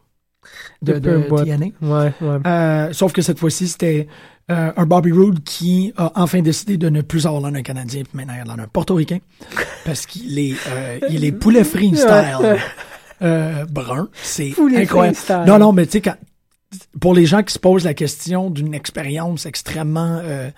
de, 0.81 0.99
De. 0.99 1.27
TNA. 1.43 1.65
Ouais, 1.81 2.13
ouais. 2.21 2.37
Euh, 2.45 2.93
sauf 2.93 3.11
que 3.13 3.21
cette 3.23 3.39
fois-ci, 3.39 3.67
c'était 3.67 4.07
euh, 4.51 4.71
un 4.77 4.85
Bobby 4.85 5.11
Roode 5.11 5.43
qui 5.43 5.91
a 5.97 6.11
enfin 6.21 6.41
décidé 6.41 6.77
de 6.77 6.87
ne 6.89 7.01
plus 7.01 7.25
avoir 7.25 7.41
l'air 7.41 7.51
d'un 7.51 7.63
Canadien, 7.63 8.03
puis 8.03 8.11
maintenant 8.13 8.35
il 8.35 8.51
a 8.51 8.55
d'un 8.55 8.67
Portoricain, 8.67 9.17
parce 9.85 10.05
qu'il 10.05 10.37
est, 10.37 10.55
euh, 10.67 10.99
il 11.09 11.25
est 11.25 11.31
poulet 11.31 11.63
euh, 13.23 13.65
brun. 13.65 14.07
C'est 14.21 14.53
incroyable. 14.75 15.17
Non, 15.47 15.57
non, 15.57 15.71
mais 15.73 15.85
tu 15.87 15.93
sais, 15.93 16.01
quand- 16.01 16.17
pour 16.99 17.13
les 17.15 17.25
gens 17.25 17.41
qui 17.41 17.53
se 17.53 17.59
posent 17.59 17.85
la 17.85 17.93
question 17.95 18.49
d'une 18.51 18.73
expérience 18.73 19.45
extrêmement 19.47 20.19
euh, 20.21 20.51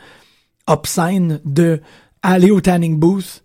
obscène 0.65 1.39
de 1.45 1.81
aller 2.23 2.51
au 2.51 2.59
tanning 2.59 2.97
booth 2.99 3.43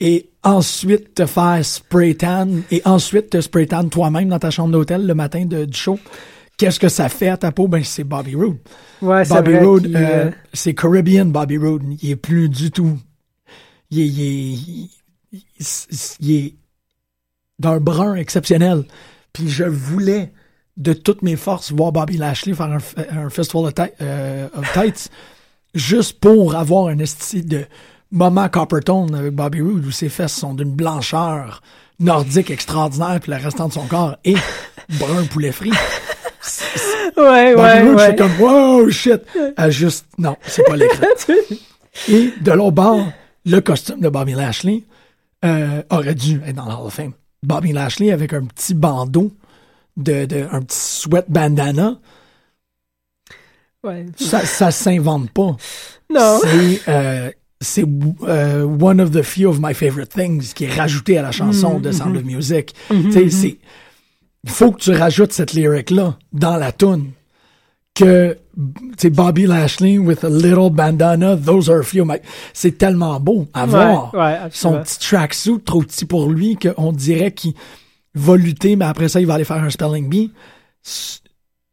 et 0.00 0.30
ensuite 0.44 1.14
te 1.14 1.26
faire 1.26 1.64
spray 1.64 2.14
tan 2.14 2.48
et 2.70 2.82
ensuite 2.84 3.30
te 3.30 3.40
spray 3.40 3.66
tan 3.66 3.88
toi-même 3.88 4.28
dans 4.28 4.38
ta 4.38 4.50
chambre 4.50 4.70
d'hôtel 4.72 5.06
le 5.06 5.14
matin 5.14 5.44
de, 5.46 5.64
du 5.64 5.76
show. 5.76 5.98
Qu'est-ce 6.56 6.78
que 6.78 6.88
ça 6.88 7.08
fait 7.08 7.28
à 7.28 7.36
ta 7.36 7.50
peau? 7.50 7.66
Ben, 7.66 7.82
c'est 7.82 8.04
Bobby 8.04 8.34
Roode. 8.36 8.58
Ouais, 9.02 9.24
c'est 9.24 9.34
Bobby 9.34 9.56
Roode, 9.58 9.86
euh, 9.86 9.96
euh, 9.96 10.30
c'est 10.52 10.74
Caribbean 10.74 11.30
Bobby 11.32 11.58
Roode. 11.58 11.82
Il 12.02 12.10
est 12.10 12.16
plus 12.16 12.48
du 12.48 12.70
tout. 12.70 12.96
Il 13.90 14.00
est, 14.00 14.06
il 14.06 14.90
est, 15.32 16.18
il- 16.20 16.36
est 16.36 16.54
d'un 17.58 17.78
brun 17.80 18.14
exceptionnel. 18.14 18.84
Puis 19.32 19.48
je 19.48 19.64
voulais 19.64 20.32
de 20.76 20.92
toutes 20.92 21.22
mes 21.22 21.36
forces 21.36 21.72
voir 21.72 21.92
Bobby 21.92 22.16
Lashley 22.18 22.54
faire 22.54 22.66
un, 22.66 22.78
un 23.18 23.30
festival 23.30 23.66
of, 23.66 23.72
euh, 24.00 24.48
of 24.54 24.72
tights 24.72 25.08
juste 25.74 26.20
pour 26.20 26.54
avoir 26.54 26.86
un 26.88 26.98
esti 26.98 27.42
de 27.42 27.64
moment 28.14 28.48
Coppertone 28.48 29.14
avec 29.14 29.32
Bobby 29.34 29.60
Roode 29.60 29.84
où 29.84 29.90
ses 29.90 30.08
fesses 30.08 30.32
sont 30.32 30.54
d'une 30.54 30.70
blancheur 30.70 31.60
nordique 32.00 32.50
extraordinaire 32.50 33.18
puis 33.20 33.32
le 33.32 33.38
restant 33.38 33.68
de 33.68 33.72
son 33.72 33.86
corps 33.86 34.16
est 34.24 34.36
brun 34.98 35.24
poulet 35.24 35.52
frit. 35.52 35.72
Ouais, 37.16 37.54
Bobby 37.54 37.60
ouais, 37.62 37.82
Roode, 37.82 37.96
ouais. 37.96 38.06
j'étais 38.06 38.16
comme 38.16 38.40
wow 38.40 38.90
shit. 38.90 39.20
Elle 39.56 39.70
juste 39.70 40.06
non, 40.18 40.36
c'est 40.42 40.64
pas 40.64 40.76
l'écran. 40.76 41.06
Et 42.08 42.32
de 42.40 42.52
l'autre 42.52 42.72
bord, 42.72 43.06
le 43.44 43.60
costume 43.60 44.00
de 44.00 44.08
Bobby 44.08 44.32
Lashley 44.32 44.84
euh, 45.44 45.82
aurait 45.90 46.14
dû 46.14 46.40
être 46.46 46.56
dans 46.56 46.66
le 46.66 46.72
Hall 46.72 46.86
of 46.86 46.94
Fame. 46.94 47.12
Bobby 47.42 47.72
Lashley 47.72 48.10
avec 48.10 48.32
un 48.32 48.44
petit 48.44 48.74
bandeau, 48.74 49.32
de, 49.96 50.24
de, 50.24 50.46
un 50.50 50.62
petit 50.62 50.78
sweat 50.78 51.26
bandana, 51.28 51.98
Ouais. 53.84 54.06
ça, 54.16 54.46
ça 54.46 54.70
s'invente 54.70 55.30
pas. 55.30 55.56
Non. 56.10 56.40
C'est 56.42 56.80
euh, 56.88 57.30
c'est 57.60 57.84
euh, 58.28 58.64
one 58.64 59.00
of 59.00 59.10
the 59.12 59.22
few 59.22 59.48
of 59.48 59.58
my 59.60 59.74
favorite 59.74 60.10
things 60.10 60.52
qui 60.54 60.64
est 60.64 60.74
rajouté 60.74 61.18
à 61.18 61.22
la 61.22 61.32
chanson 61.32 61.78
de 61.80 61.92
Sound 61.92 62.16
of 62.16 62.24
Music. 62.24 62.74
Tu 62.88 63.12
sais, 63.12 63.30
c'est 63.30 63.58
il 64.44 64.50
faut 64.50 64.72
que 64.72 64.80
tu 64.80 64.90
rajoutes 64.92 65.32
cette 65.32 65.54
lyric 65.54 65.90
là 65.90 66.18
dans 66.32 66.56
la 66.56 66.70
tune 66.70 67.12
que 67.94 68.36
sais 68.98 69.10
Bobby 69.10 69.46
Lashley 69.46 69.98
with 69.98 70.24
a 70.24 70.28
little 70.28 70.68
bandana 70.70 71.36
those 71.36 71.70
are 71.70 71.80
a 71.80 71.84
few 71.84 72.02
of 72.02 72.08
my 72.08 72.18
c'est 72.52 72.76
tellement 72.76 73.18
beau 73.20 73.46
à 73.54 73.66
voir. 73.66 74.14
Ouais, 74.14 74.36
son 74.50 74.80
petit 74.82 74.98
tracksuit 74.98 75.60
trop 75.64 75.80
petit 75.80 76.04
pour 76.04 76.28
lui 76.28 76.56
qu'on 76.56 76.92
dirait 76.92 77.32
qu'il 77.32 77.54
va 78.14 78.36
lutter 78.36 78.76
mais 78.76 78.84
après 78.84 79.08
ça 79.08 79.20
il 79.20 79.26
va 79.26 79.34
aller 79.34 79.44
faire 79.44 79.62
un 79.62 79.70
spelling 79.70 80.08
bee. 80.08 80.30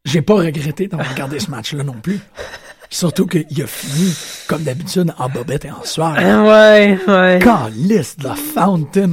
J'ai 0.06 0.22
pas 0.22 0.36
regretté 0.36 0.88
d'avoir 0.88 1.10
regardé 1.10 1.40
ce 1.40 1.52
match 1.52 1.74
là 1.74 1.84
non 1.84 2.00
plus 2.02 2.20
surtout 2.92 3.26
qu'il 3.26 3.64
a 3.64 3.66
fini 3.68 4.14
comme 4.48 4.62
d'habitude 4.62 5.12
en 5.18 5.28
bobette 5.30 5.66
et 5.66 5.72
en 5.72 5.84
soir 5.84 6.16
Ouais, 6.18 7.00
ouais. 7.08 7.40
Calice 7.42 8.18
de 8.18 8.26
la 8.26 8.36
Fountain 8.36 9.10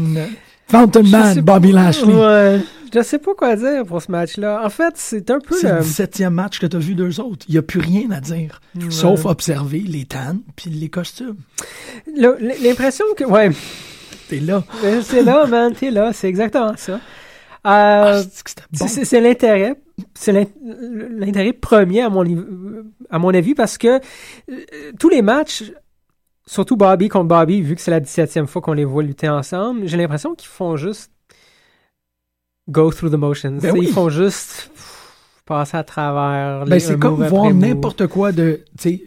Fountain 0.71 1.03
Je 1.05 1.11
Man 1.11 1.41
Bobby 1.41 1.73
pas- 1.73 1.85
Lashley 1.85 2.13
Ouais. 2.15 2.61
Je 2.95 3.03
sais 3.03 3.19
pas 3.19 3.35
quoi 3.35 3.55
dire 3.55 3.85
pour 3.87 4.01
ce 4.01 4.11
match-là. 4.11 4.63
En 4.65 4.71
fait, 4.71 4.95
c'est 4.97 5.31
un 5.31 5.41
peu 5.41 5.55
C'est 5.61 5.69
le... 5.71 5.77
le 5.79 5.83
17e 5.85 6.31
match 6.31 6.59
que 6.59 6.65
tu 6.67 6.75
as 6.75 6.81
vu 6.81 6.95
d'eux 6.95 7.21
autres. 7.21 7.45
Il 7.47 7.53
n'y 7.53 7.59
a 7.59 7.63
plus 7.63 7.81
rien 7.81 8.11
à 8.11 8.21
dire. 8.21 8.61
Sauf 8.89 9.27
observer 9.27 9.81
les 9.87 10.07
tannes 10.07 10.41
puis 10.57 10.71
les 10.71 10.89
costumes. 10.89 11.37
l'impression 12.17 13.05
que... 13.17 13.25
Ouais, 13.25 13.51
T'es 14.29 14.41
là. 14.41 14.63
mais 14.83 15.01
c'est 15.03 15.23
là, 15.23 15.47
man, 15.47 15.73
t'es 15.75 15.91
là. 15.91 16.13
C'est 16.15 16.29
exactement 16.29 16.73
ça. 16.77 17.01
Euh, 17.67 18.23
c'est- 18.33 18.57
bon. 18.79 18.87
c'est 18.89 19.05
c'est 19.05 19.21
l'intérêt. 19.21 19.75
C'est 20.15 20.33
l'in- 20.33 20.47
l'intérêt 21.11 21.53
premier 21.53 22.03
à 22.03 22.09
mon, 22.11 22.25
à 23.11 23.19
mon 23.19 23.31
avis 23.35 23.55
parce 23.55 23.79
que 23.79 23.99
euh, 24.51 24.61
tous 24.99 25.09
les 25.09 25.23
matchs, 25.23 25.73
surtout 26.47 26.77
Bobby 26.77 27.09
contre 27.09 27.27
Bobby, 27.29 27.63
vu 27.63 27.75
que 27.75 27.81
c'est 27.81 27.91
la 27.91 28.01
17e 28.01 28.47
fois 28.47 28.63
qu'on 28.63 28.73
les 28.75 28.85
voit 28.85 29.03
lutter 29.03 29.29
ensemble, 29.29 29.87
j'ai 29.87 29.97
l'impression 29.97 30.35
qu'ils 30.35 30.49
font 30.49 30.77
juste 30.77 31.11
go 32.71 32.91
through 32.91 33.11
the 33.11 33.17
motions. 33.17 33.59
Ben 33.63 33.77
Ils 33.77 33.89
font 33.89 34.09
juste 34.09 34.71
passer 35.47 35.77
à 35.79 35.85
travers 35.85 36.65
Ben, 36.67 36.79
c'est 36.79 36.99
comme 36.99 37.27
voir 37.27 37.53
n'importe 37.55 38.07
quoi 38.07 38.33
de, 38.33 38.61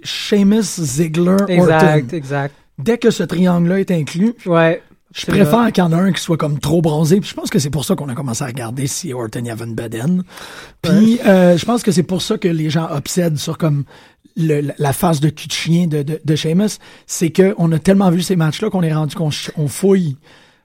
Sheamus, 0.04 0.64
Ziggler, 0.82 1.38
Exact, 1.48 2.04
Orton. 2.04 2.16
exact. 2.18 2.56
Dès 2.80 2.98
que 2.98 3.12
ce 3.12 3.22
triangle-là 3.24 3.80
est 3.80 3.92
inclus, 3.92 4.34
Ouais. 4.48 4.82
Je 5.14 5.26
préfère 5.26 5.72
qu'il 5.72 5.84
y 5.84 5.88
en 5.88 5.92
a 5.92 5.98
un 5.98 6.12
qui 6.12 6.22
soit 6.22 6.38
comme 6.38 6.60
trop 6.60 6.82
bronzé. 6.82 7.20
Puis 7.20 7.30
je 7.30 7.36
pense 7.36 7.50
que 7.50 7.60
c'est 7.60 7.70
pour 7.70 7.86
ça 7.86 7.96
qu'on 7.96 8.10
a 8.10 8.16
commencé 8.16 8.44
à 8.44 8.48
regarder 8.48 8.88
si 8.88 9.14
Orton 9.14 9.44
y 9.44 9.50
avait 9.50 9.66
une 9.66 9.76
bedaine. 9.76 10.24
Puis 10.82 11.20
euh, 11.26 11.58
je 11.58 11.66
pense 11.66 11.84
que 11.84 11.92
c'est 11.92 12.04
pour 12.04 12.22
ça 12.22 12.38
que 12.38 12.48
les 12.48 12.70
gens 12.70 12.88
obsèdent 12.92 13.38
sur 13.38 13.58
comme 13.58 13.84
le- 14.38 14.72
la- 14.78 14.94
face 14.94 15.20
de 15.20 15.30
cul 15.30 15.48
de 15.48 15.52
chien 15.54 15.88
de, 15.88 16.04
de, 16.04 16.22
de 16.24 16.36
Sheamus. 16.36 16.78
C'est 17.08 17.32
qu'on 17.32 17.72
a 17.72 17.80
tellement 17.80 18.10
vu 18.10 18.22
ces 18.22 18.36
matchs-là 18.36 18.70
qu'on 18.70 18.84
est 18.84 18.94
rendu 18.94 19.16
qu'on 19.16 19.30
on 19.58 19.68
fouille. 19.68 20.16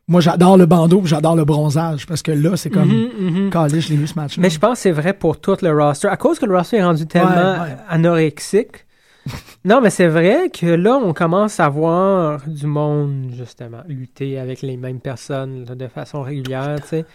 Moi, 0.09 0.21
j'adore 0.21 0.57
le 0.57 0.67
bandeau, 0.67 1.03
j'adore 1.05 1.35
le 1.35 1.45
bronzage, 1.45 2.07
parce 2.07 2.23
que 2.23 2.31
là, 2.31 2.57
c'est 2.57 2.71
comme, 2.71 3.09
mhm. 3.19 3.51
Calais, 3.51 3.81
je 3.81 3.89
l'ai 3.89 3.97
vu 3.97 4.07
ce 4.07 4.15
match-là. 4.15 4.41
Mais 4.41 4.51
je 4.51 4.61
pense 4.61 4.75
que 4.75 4.83
c'est 4.83 4.93
vrai 4.93 5.13
pour 5.15 5.41
tout 5.41 5.57
le 5.63 5.73
roster. 5.77 6.07
À 6.07 6.17
cause 6.17 6.39
que 6.39 6.47
le 6.47 6.57
roster 6.57 6.77
est 6.77 6.85
rendu 6.85 7.07
tellement 7.09 7.31
Ouais, 7.31 7.59
ouais. 7.61 7.77
anorexique. 7.89 8.86
non, 9.65 9.81
mais 9.81 9.91
c'est 9.91 10.07
vrai 10.09 10.51
que 10.51 10.67
là, 10.67 10.97
on 10.97 11.13
commence 11.13 11.61
à 11.61 11.69
voir 11.69 12.47
du 12.47 12.67
monde, 12.67 13.31
justement, 13.37 13.83
lutter 13.89 14.39
avec 14.39 14.63
les 14.63 14.77
mêmes 14.77 15.01
personnes 15.01 15.65
là, 15.65 15.75
de 15.75 15.89
façon 15.89 16.23
régulière, 16.23 16.79
tu 16.83 16.89
sais. 16.89 17.07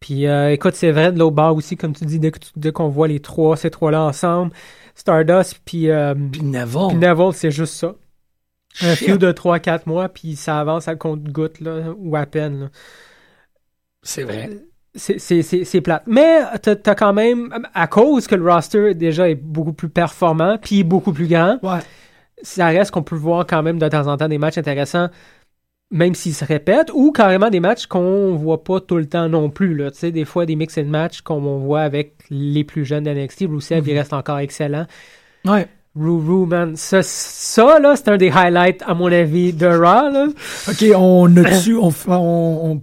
Puis, 0.00 0.26
euh, 0.26 0.52
écoute, 0.52 0.74
c'est 0.74 0.92
vrai 0.92 1.12
de 1.12 1.18
l'autre 1.18 1.34
bord 1.36 1.56
aussi, 1.56 1.76
comme 1.76 1.94
tu 1.94 2.04
dis, 2.04 2.18
dès, 2.20 2.30
que 2.30 2.38
tu- 2.38 2.50
dès 2.56 2.70
qu'on 2.72 2.88
voit 2.88 3.08
les 3.08 3.20
trois, 3.20 3.56
ces 3.56 3.70
trois-là 3.70 4.02
ensemble, 4.02 4.52
Stardust, 4.94 5.60
puis, 5.64 5.90
euh, 5.90 6.14
Puis 6.30 6.42
Neville, 6.42 6.88
puis 6.88 6.96
Neville, 6.98 7.32
c'est 7.32 7.50
juste 7.50 7.74
ça. 7.74 7.94
Un 8.82 8.94
feud 8.94 9.18
de 9.18 9.32
3-4 9.32 9.86
mois, 9.86 10.08
puis 10.10 10.36
ça 10.36 10.60
avance 10.60 10.86
à 10.86 10.96
compte-goutte, 10.96 11.60
là, 11.60 11.94
ou 11.96 12.14
à 12.16 12.26
peine, 12.26 12.70
c'est 14.02 14.22
vrai. 14.22 14.50
C'est 14.96 15.80
plate. 15.82 16.02
Mais 16.06 16.40
t'as 16.62 16.74
as 16.84 16.94
quand 16.94 17.12
même, 17.12 17.54
à 17.74 17.86
cause 17.86 18.26
que 18.26 18.34
le 18.34 18.50
roster 18.50 18.94
déjà 18.94 19.28
est 19.28 19.34
beaucoup 19.34 19.72
plus 19.72 19.88
performant, 19.88 20.58
puis 20.60 20.82
beaucoup 20.84 21.12
plus 21.12 21.26
grand, 21.28 21.58
Ouais. 21.62 21.78
ça 22.42 22.66
reste 22.66 22.90
qu'on 22.90 23.02
peut 23.02 23.16
voir 23.16 23.46
quand 23.46 23.62
même 23.62 23.78
de 23.78 23.88
temps 23.88 24.06
en 24.06 24.16
temps 24.16 24.28
des 24.28 24.38
matchs 24.38 24.58
intéressants, 24.58 25.08
même 25.90 26.14
s'ils 26.14 26.34
se 26.34 26.44
répètent, 26.44 26.90
ou 26.92 27.12
carrément 27.12 27.48
des 27.50 27.60
matchs 27.60 27.86
qu'on 27.86 28.34
voit 28.34 28.64
pas 28.64 28.80
tout 28.80 28.96
le 28.96 29.06
temps 29.06 29.28
non 29.28 29.50
plus. 29.50 29.74
Là. 29.76 29.90
Tu 29.92 29.98
sais, 29.98 30.10
des 30.10 30.24
fois, 30.24 30.44
des 30.44 30.56
mix 30.56 30.76
and 30.78 30.84
match 30.86 31.20
qu'on 31.20 31.58
voit 31.58 31.82
avec 31.82 32.14
les 32.30 32.64
plus 32.64 32.84
jeunes 32.84 33.04
d'NXT, 33.04 33.44
Rusev, 33.48 33.86
il 33.88 33.96
reste 33.96 34.12
encore 34.12 34.38
excellent. 34.38 34.86
Ouais. 35.44 35.68
Ruru, 35.98 36.46
man. 36.46 36.76
Ça, 36.76 37.00
ça 37.02 37.78
là, 37.78 37.94
c'est 37.96 38.08
un 38.08 38.16
des 38.16 38.30
highlights, 38.30 38.82
à 38.86 38.94
mon 38.94 39.10
avis, 39.10 39.52
de 39.52 39.66
Raw, 39.66 40.10
là. 40.12 40.26
OK, 40.68 40.84
on 40.96 41.36
a 41.38 41.42
dessus, 41.42 41.76
on, 41.76 41.92
on, 42.08 42.12
on- 42.12 42.80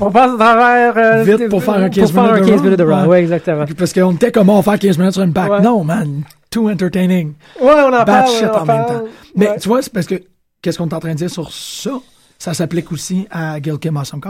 On 0.00 0.10
passe 0.10 0.32
à 0.32 0.36
travers... 0.36 0.96
euh, 0.96 1.22
Vite 1.24 1.48
pour 1.48 1.62
faire 1.62 1.74
un 1.74 1.88
15 1.90 2.12
pour 2.12 2.22
faire 2.24 2.32
un 2.32 2.40
minutes 2.40 2.46
de 2.46 2.50
15 2.50 2.56
Raw. 2.60 2.64
minutes 2.64 2.78
de 2.78 2.84
Raw. 2.84 3.00
Ouais. 3.02 3.06
Ouais, 3.08 3.20
exactement. 3.22 3.64
Parce 3.76 3.92
qu'on 3.92 4.12
était 4.12 4.32
comme 4.32 4.48
on 4.48 4.56
va 4.56 4.62
faire 4.62 4.78
15 4.78 4.98
minutes 4.98 5.12
sur 5.14 5.22
Impact. 5.22 5.50
Ouais. 5.50 5.60
Non, 5.60 5.84
man, 5.84 6.22
too 6.50 6.68
entertaining. 6.70 7.34
Ouais, 7.60 7.70
on 7.70 7.86
en 7.88 7.90
Bad 7.90 8.06
parle. 8.06 8.30
shit 8.30 8.48
en 8.48 8.64
même 8.64 8.86
temps. 8.86 9.04
Mais 9.36 9.48
Ouais. 9.48 9.58
tu 9.58 9.68
vois, 9.68 9.82
c'est 9.82 9.92
parce 9.92 10.06
que 10.06 10.22
qu'est-ce 10.62 10.78
qu'on 10.78 10.88
est 10.88 10.94
en 10.94 11.00
train 11.00 11.12
de 11.12 11.18
dire 11.18 11.30
sur 11.30 11.52
ça? 11.52 11.90
Ça 12.38 12.54
s'applique 12.54 12.90
aussi 12.92 13.26
à 13.30 13.60
Gil 13.62 13.78
Kim 13.78 13.96
Awesome. 13.96 14.20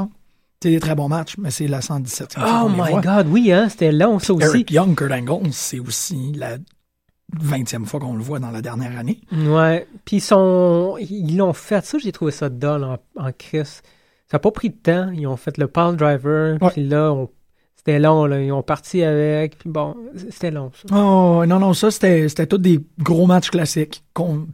C'est 0.62 0.70
des 0.70 0.80
très 0.80 0.94
bons 0.94 1.08
matchs, 1.08 1.34
mais 1.38 1.50
c'est 1.50 1.66
la 1.68 1.80
117e 1.80 2.40
fois 2.40 2.62
Oh 2.64 2.68
my 2.70 2.90
voit. 2.92 3.00
god, 3.02 3.26
oui, 3.30 3.52
hein, 3.52 3.68
c'était 3.68 3.92
long, 3.92 4.18
ça 4.18 4.32
aussi. 4.32 4.46
Eric 4.46 4.70
Young, 4.70 4.94
Kurt 4.96 5.12
Angle, 5.12 5.48
c'est 5.52 5.78
aussi 5.78 6.32
la 6.34 6.56
20e 7.42 7.84
fois 7.84 8.00
qu'on 8.00 8.14
le 8.14 8.22
voit 8.22 8.38
dans 8.38 8.50
la 8.50 8.62
dernière 8.62 8.98
année. 8.98 9.20
Ouais. 9.32 9.86
Puis 10.04 10.16
ils 10.16 10.20
sont, 10.20 10.96
ils 11.00 11.36
l'ont 11.36 11.52
fait. 11.52 11.84
Ça, 11.84 11.98
j'ai 11.98 12.12
trouvé 12.12 12.30
ça 12.32 12.48
dull 12.48 12.84
en, 12.84 12.98
en 13.16 13.30
Chris. 13.36 13.64
Ça 13.66 14.34
n'a 14.34 14.38
pas 14.38 14.50
pris 14.50 14.70
de 14.70 14.76
temps. 14.76 15.10
Ils 15.12 15.26
ont 15.26 15.36
fait 15.36 15.56
le 15.58 15.66
pound 15.68 15.96
driver. 15.96 16.58
Puis 16.72 16.86
là, 16.86 17.12
on- 17.12 17.28
c'était 17.76 17.98
long. 17.98 18.24
Là. 18.24 18.40
Ils 18.42 18.50
ont 18.52 18.62
parti 18.62 19.02
avec. 19.02 19.58
Puis 19.58 19.68
bon, 19.68 19.94
c'était 20.30 20.50
long. 20.50 20.70
Ça. 20.74 20.94
Oh, 20.96 21.44
non, 21.46 21.58
non, 21.58 21.74
ça, 21.74 21.90
c'était, 21.90 22.28
c'était 22.28 22.46
tous 22.46 22.58
des 22.58 22.80
gros 22.98 23.26
matchs 23.26 23.50
classiques 23.50 24.02
qu'on, 24.14 24.46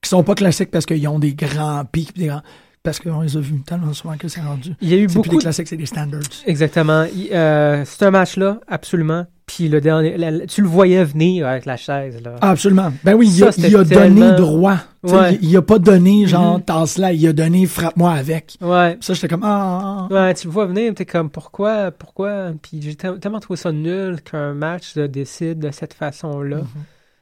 qui 0.00 0.08
sont 0.08 0.22
pas 0.22 0.34
classiques 0.34 0.70
parce 0.70 0.86
qu'ils 0.86 1.06
ont 1.08 1.18
des 1.18 1.34
grands 1.34 1.84
pics, 1.84 2.16
des 2.16 2.26
grands, 2.28 2.42
parce 2.82 2.98
qu'on 3.00 3.20
les 3.20 3.36
a 3.36 3.40
vus 3.40 3.60
tellement 3.62 3.92
souvent 3.92 4.16
que 4.16 4.28
c'est 4.28 4.40
rendu. 4.40 4.72
Il 4.80 4.88
y 4.88 4.94
a 4.94 4.96
eu 4.96 5.00
C'est 5.00 5.06
plus 5.06 5.14
beaucoup. 5.16 5.28
des 5.30 5.36
de- 5.36 5.40
classiques, 5.42 5.68
c'est 5.68 5.76
des 5.76 5.86
standards. 5.86 6.22
Exactement. 6.46 7.04
Euh, 7.32 7.82
c'est 7.84 8.04
un 8.04 8.10
match-là, 8.10 8.60
absolument. 8.68 9.26
Puis 9.46 9.68
le 9.68 9.80
dernier, 9.80 10.16
la- 10.16 10.32
la- 10.32 10.46
tu 10.46 10.60
le 10.60 10.66
voyais 10.66 11.04
venir 11.04 11.46
avec 11.46 11.66
la 11.66 11.76
chaise. 11.76 12.20
Là. 12.20 12.34
Ah, 12.40 12.50
absolument. 12.50 12.92
Ben 13.04 13.14
oui, 13.14 13.28
il 13.28 13.38
Ça, 13.38 13.46
a, 13.48 13.52
c'était 13.52 13.68
il 13.68 13.76
a 13.76 13.84
donné 13.84 14.32
droit. 14.32 14.78
Ouais. 15.04 15.34
Il, 15.40 15.50
il 15.50 15.56
a 15.56 15.62
pas 15.62 15.78
donné 15.78 16.26
genre 16.26 16.56
Mhm. 16.58 16.64
tasse-là, 16.64 17.12
il 17.12 17.26
a 17.28 17.32
donné 17.32 17.64
frappe-moi 17.66 18.10
avec. 18.12 18.56
Ouais. 18.60 18.98
Ça, 19.00 19.14
j'étais 19.14 19.28
comme 19.28 19.44
ah. 19.44 19.80
ah, 19.82 20.08
ah. 20.10 20.12
Ouais, 20.12 20.34
tu 20.34 20.48
le 20.48 20.52
vois 20.52 20.66
venir, 20.66 20.92
t'es 20.94 21.06
comme 21.06 21.30
pourquoi, 21.30 21.92
pourquoi, 21.92 22.50
puis 22.60 22.82
j'ai 22.82 22.96
te- 22.96 23.16
tellement 23.18 23.38
trouvé 23.38 23.56
ça 23.56 23.70
nul 23.70 24.20
qu'un 24.20 24.52
match 24.52 24.94
se 24.94 25.00
décide 25.00 25.60
de 25.60 25.70
cette 25.70 25.94
façon-là. 25.94 26.56
Mhm. 26.58 26.66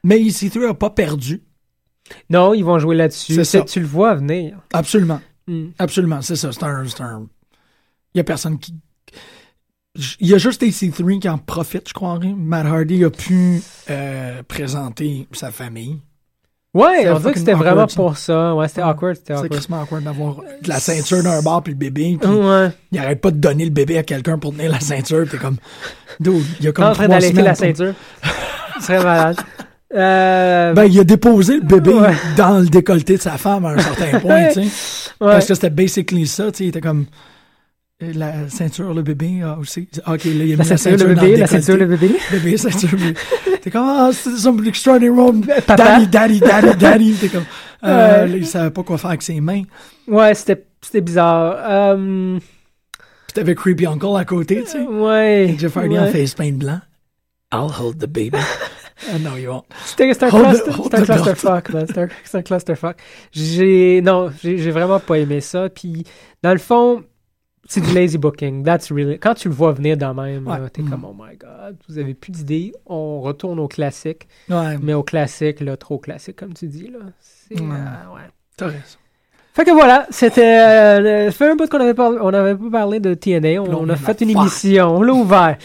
Mais 0.04 0.18
EC3 0.18 0.70
a 0.70 0.74
pas 0.74 0.90
perdu. 0.90 1.42
Non, 2.30 2.54
ils 2.54 2.64
vont 2.64 2.78
jouer 2.78 2.96
là-dessus. 2.96 3.38
Tu 3.66 3.80
le 3.80 3.86
vois 3.86 4.14
venir. 4.14 4.56
Absolument. 4.72 5.20
Hmm. 5.46 5.66
Absolument, 5.78 6.22
c'est 6.22 6.36
ça. 6.36 6.52
C'est 6.52 6.62
un, 6.64 6.84
c'est 6.86 7.02
un- 7.02 7.26
Il 8.14 8.18
y 8.18 8.20
a 8.20 8.24
personne 8.24 8.58
qui. 8.58 8.74
Il 10.20 10.26
y 10.28 10.34
a 10.34 10.38
juste 10.38 10.62
AC3 10.62 11.20
qui 11.20 11.28
en 11.28 11.38
profite, 11.38 11.88
je 11.88 11.94
crois. 11.94 12.18
Matt 12.36 12.66
Hardy 12.66 13.04
a 13.04 13.10
pu 13.10 13.60
euh, 13.90 14.42
présenter 14.48 15.28
sa 15.32 15.50
famille. 15.52 16.00
Ouais, 16.74 17.08
on 17.08 17.20
dirait 17.20 17.32
que 17.34 17.38
c'était 17.38 17.52
vraiment 17.52 17.86
ça. 17.86 17.94
pour 17.94 18.16
ça. 18.18 18.52
Ouais, 18.56 18.66
c'était 18.66 18.82
awkward, 18.82 19.14
c'était 19.16 19.34
awkward. 19.34 19.64
awkward 19.70 20.02
d'avoir 20.02 20.36
de 20.60 20.68
la 20.68 20.80
ceinture 20.80 21.22
d'un 21.22 21.40
bar 21.40 21.62
puis 21.62 21.72
le 21.72 21.78
bébé. 21.78 22.18
Puis 22.20 22.28
Ouais. 22.28 22.70
il 22.90 22.98
arrête 22.98 23.20
pas 23.20 23.30
de 23.30 23.36
donner 23.36 23.64
le 23.64 23.70
bébé 23.70 23.96
à 23.98 24.02
quelqu'un 24.02 24.36
pour 24.38 24.52
tenir 24.52 24.72
la 24.72 24.80
ceinture. 24.80 25.24
T'es 25.30 25.36
comme. 25.36 25.58
Dude, 26.18 26.42
il 26.58 26.64
y 26.64 26.68
a 26.68 26.72
T'es 26.72 26.72
comme. 26.72 26.84
en 26.86 26.92
train 26.92 27.06
d'allaiter 27.06 27.42
la 27.42 27.54
ceinture? 27.54 27.94
Ce 28.80 28.86
serait 28.86 29.02
malade. 29.04 29.36
Euh, 29.96 30.72
Ben, 30.72 30.86
il 30.86 30.98
a 30.98 31.04
déposé 31.04 31.54
le 31.54 31.60
bébé 31.62 31.92
Ouais. 31.94 32.14
dans 32.36 32.58
le 32.58 32.66
décolleté 32.66 33.16
de 33.16 33.22
sa 33.22 33.38
femme 33.38 33.64
à 33.64 33.68
un 33.74 33.78
certain 33.78 34.18
point, 34.18 34.48
tu 34.52 34.54
sais. 34.54 34.60
ouais. 34.62 34.68
Parce 35.20 35.46
que 35.46 35.54
c'était 35.54 35.70
basically 35.70 36.26
ça, 36.26 36.50
tu 36.50 36.58
sais. 36.58 36.64
Il 36.64 36.68
était 36.70 36.80
comme. 36.80 37.06
Euh, 38.02 38.12
La 38.14 38.48
ceinture, 38.48 38.92
le 38.92 39.02
bébé, 39.02 39.40
ah, 39.44 39.56
aussi. 39.60 39.88
Ok, 40.06 40.24
là, 40.24 40.30
il 40.32 40.52
a 40.52 40.56
mis 40.56 40.56
la 40.56 40.76
ceinture, 40.76 41.08
le 41.08 41.14
bébé, 41.14 41.36
la 41.36 41.46
ceinture, 41.46 41.76
le 41.76 41.86
bébé. 41.86 42.10
bébé, 42.30 42.56
ceinture, 42.56 42.90
bébé. 42.90 43.14
T'es 43.62 43.70
comme, 43.70 43.86
ah, 43.86 44.10
c'est 44.12 44.36
some 44.36 44.66
extraordinary 44.66 45.16
room. 45.16 45.42
Papa. 45.66 45.76
Daddy, 45.76 46.06
daddy, 46.08 46.40
daddy, 46.40 46.76
daddy. 46.76 47.12
T'es 47.14 47.28
comme, 47.28 47.44
euh, 47.84 48.26
Ouais. 48.26 48.38
il 48.38 48.46
savait 48.46 48.70
pas 48.70 48.82
quoi 48.82 48.98
faire 48.98 49.10
avec 49.10 49.22
ses 49.22 49.40
mains. 49.40 49.62
Ouais, 50.08 50.34
c'était 50.34 50.64
c'était 50.82 51.00
bizarre. 51.00 51.56
Euh, 51.66 52.38
Puis 52.92 53.34
t'avais 53.34 53.54
Creepy 53.54 53.86
Uncle 53.86 54.16
à 54.16 54.24
côté, 54.24 54.62
tu 54.64 54.70
sais. 54.70 54.80
ouais. 54.82 55.48
Et 55.50 55.58
Jeff 55.58 55.74
Hardy 55.76 55.90
ouais. 55.90 55.98
en 55.98 56.06
face 56.08 56.34
paint 56.34 56.52
blanc. 56.52 56.80
I'll 57.52 57.70
hold 57.70 57.98
the 57.98 58.06
baby. 58.06 58.38
Ah, 59.12 59.18
no, 59.18 59.36
you 59.36 59.50
won't. 59.50 59.64
C'était 59.84 60.04
un, 60.24 60.30
cluster, 60.30 60.70
un 60.70 61.02
clusterfuck, 61.02 61.68
man. 61.70 61.84
C'était 61.86 62.00
un, 62.02 62.08
c'était 62.24 62.38
un 62.38 62.42
clusterfuck. 62.42 62.96
J'ai, 63.32 64.00
non, 64.02 64.30
j'ai 64.42 64.56
j'ai 64.56 64.70
vraiment 64.70 65.00
pas 65.00 65.18
aimé 65.18 65.40
ça. 65.40 65.68
Puis, 65.68 66.04
dans 66.42 66.52
le 66.52 66.58
fond, 66.58 67.02
c'est 67.66 67.80
du 67.80 67.92
lazy 67.94 68.18
booking. 68.18 68.62
That's 68.64 68.90
really. 68.90 69.18
Quand 69.18 69.34
tu 69.34 69.48
le 69.48 69.54
vois 69.54 69.72
venir 69.72 69.96
dans 69.96 70.14
même, 70.14 70.46
Ouais. 70.46 70.56
t'es 70.72 70.82
Mm. 70.82 70.90
comme, 70.90 71.04
oh 71.04 71.14
my 71.18 71.36
god, 71.36 71.76
vous 71.88 71.98
avez 71.98 72.14
plus 72.14 72.32
d'idées. 72.32 72.72
On 72.86 73.20
retourne 73.20 73.58
au 73.60 73.68
classique. 73.68 74.26
Ouais, 74.50 74.76
Mais 74.82 74.94
au 74.94 75.02
classique, 75.02 75.60
là, 75.60 75.76
trop 75.76 75.98
classique, 75.98 76.36
comme 76.36 76.52
tu 76.54 76.66
dis, 76.66 76.88
là. 76.88 76.98
C'est, 77.20 77.56
euh, 77.60 77.62
ouais. 77.64 78.20
t'as 78.56 78.66
raison. 78.66 78.98
Fait 79.54 79.64
que 79.64 79.70
voilà, 79.70 80.06
c'était. 80.10 80.58
Euh, 80.58 81.30
fait 81.30 81.48
un 81.50 81.54
bout 81.54 81.68
qu'on 81.70 81.78
avait 81.80 81.94
parlé, 81.94 82.18
on 82.20 82.34
avait 82.34 82.56
pas 82.56 82.70
parlé 82.72 82.98
de 82.98 83.14
TNA. 83.14 83.60
On, 83.62 83.88
a 83.88 83.94
fait 83.96 84.20
une 84.20 84.30
émission, 84.30 84.96
on 84.96 85.02
l'a 85.02 85.12
ouvert. 85.12 85.56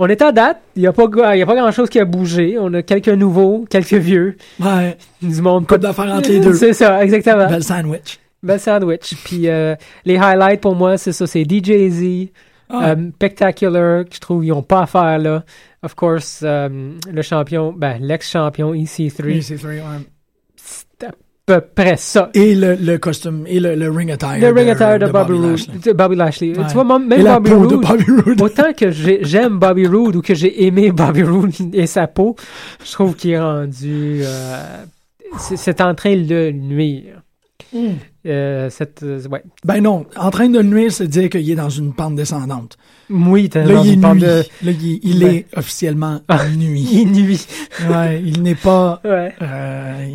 On 0.00 0.06
est 0.08 0.20
à 0.22 0.32
date, 0.32 0.58
il 0.76 0.80
n'y 0.82 0.86
a 0.88 0.92
pas, 0.92 1.04
il 1.34 1.38
y 1.38 1.42
a 1.42 1.46
pas 1.46 1.54
grand 1.54 1.70
chose 1.70 1.88
qui 1.88 2.00
a 2.00 2.04
bougé. 2.04 2.56
On 2.58 2.72
a 2.74 2.82
quelques 2.82 3.08
nouveaux, 3.08 3.64
quelques 3.70 3.94
vieux, 3.94 4.36
Ouais, 4.60 4.96
du 5.22 5.40
monde. 5.40 5.66
coupe 5.68 5.78
d'affaires 5.78 6.12
entre 6.12 6.28
les 6.30 6.40
deux. 6.44 6.52
C'est 6.54 6.72
ça, 6.72 7.02
exactement. 7.04 7.46
Belle 7.48 7.62
sandwich. 7.62 8.18
Bel 8.42 8.60
sandwich. 8.60 9.14
Puis 9.24 9.48
euh, 9.48 9.74
les 10.04 10.16
highlights 10.16 10.60
pour 10.60 10.74
moi, 10.76 10.96
c'est 10.96 11.12
ça, 11.12 11.26
c'est 11.26 11.44
DJZ, 11.44 12.28
Ah, 12.70 12.90
euh, 12.90 13.10
Spectacular, 13.16 14.04
que 14.04 14.14
je 14.14 14.20
trouve 14.20 14.44
ils 14.44 14.48
n'ont 14.50 14.62
pas 14.62 14.82
à 14.82 14.86
faire 14.86 15.18
là. 15.18 15.44
Of 15.82 15.94
course, 15.94 16.40
euh, 16.42 16.92
le 17.10 17.22
champion, 17.22 17.72
ben 17.72 17.98
l'ex-champion 18.00 18.74
EC3, 18.74 19.24
oui, 19.24 19.42
c'est 19.42 19.54
vrai, 19.56 19.76
ouais. 19.80 20.06
c'est 20.56 21.06
à 21.06 21.10
peu 21.46 21.60
près 21.60 21.96
ça. 21.96 22.30
Et 22.34 22.54
le, 22.54 22.74
le 22.74 22.98
costume, 22.98 23.44
et 23.46 23.58
le, 23.60 23.74
le 23.74 23.88
ring 23.90 24.10
attire. 24.10 24.38
Le 24.38 24.48
ring 24.52 24.68
attire 24.68 24.98
de, 24.98 25.06
Bobby, 25.10 25.32
Roode, 25.32 25.50
Lashley. 25.52 25.78
de 25.78 25.92
Bobby 25.92 26.16
Lashley. 26.16 26.58
Ouais. 26.58 26.66
Tu 26.66 26.74
vois, 26.74 26.82
Et 26.82 26.98
même 26.98 27.22
la 27.22 27.38
Bobby 27.40 27.50
peau 27.50 27.66
de 27.66 27.74
Roode, 27.76 27.86
Bobby 27.86 28.22
Roode. 28.22 28.42
autant 28.42 28.72
que 28.74 28.90
j'ai- 28.90 29.20
j'aime 29.22 29.58
Bobby 29.58 29.86
Roode 29.86 30.16
ou 30.16 30.20
que 30.22 30.34
j'ai 30.34 30.64
aimé 30.66 30.90
Bobby 30.92 31.22
Roode 31.22 31.52
et 31.72 31.86
sa 31.86 32.06
peau, 32.06 32.36
je 32.84 32.92
trouve 32.92 33.14
qu'il 33.16 33.30
est 33.30 33.40
rendu. 33.40 34.20
euh, 34.22 34.84
c'est- 35.38 35.56
c'est 35.56 35.80
en 35.80 35.94
train 35.94 36.16
de 36.16 36.50
nuire. 36.50 37.22
Mm. 37.72 37.88
Euh, 38.26 38.68
cette, 38.68 39.02
euh, 39.04 39.20
ouais. 39.30 39.42
Ben 39.64 39.80
non, 39.80 40.04
en 40.16 40.30
train 40.30 40.48
de 40.48 40.60
nuire, 40.60 40.90
c'est 40.92 41.06
dire 41.06 41.30
qu'il 41.30 41.48
est 41.50 41.54
dans 41.54 41.70
une 41.70 41.92
pente 41.94 42.16
descendante. 42.16 42.76
Oui, 43.08 43.48
t'as 43.48 43.64
Là, 43.64 43.74
dans 43.74 43.84
il 43.84 43.92
une 43.94 44.12
nuit. 44.12 44.20
de- 44.20 44.26
Là, 44.26 44.72
il, 44.72 45.00
il 45.02 45.18
Ben. 45.20 45.28
est 45.36 45.46
officiellement 45.56 46.20
Ah. 46.28 46.46
nuit. 46.48 46.86
Il 46.92 47.12
nuit. 47.12 47.46
Ouais, 47.88 48.20
il 48.22 48.42
n'est 48.42 48.56
pas... 48.56 49.00
Ouais, 49.04 49.32
euh, 49.40 50.06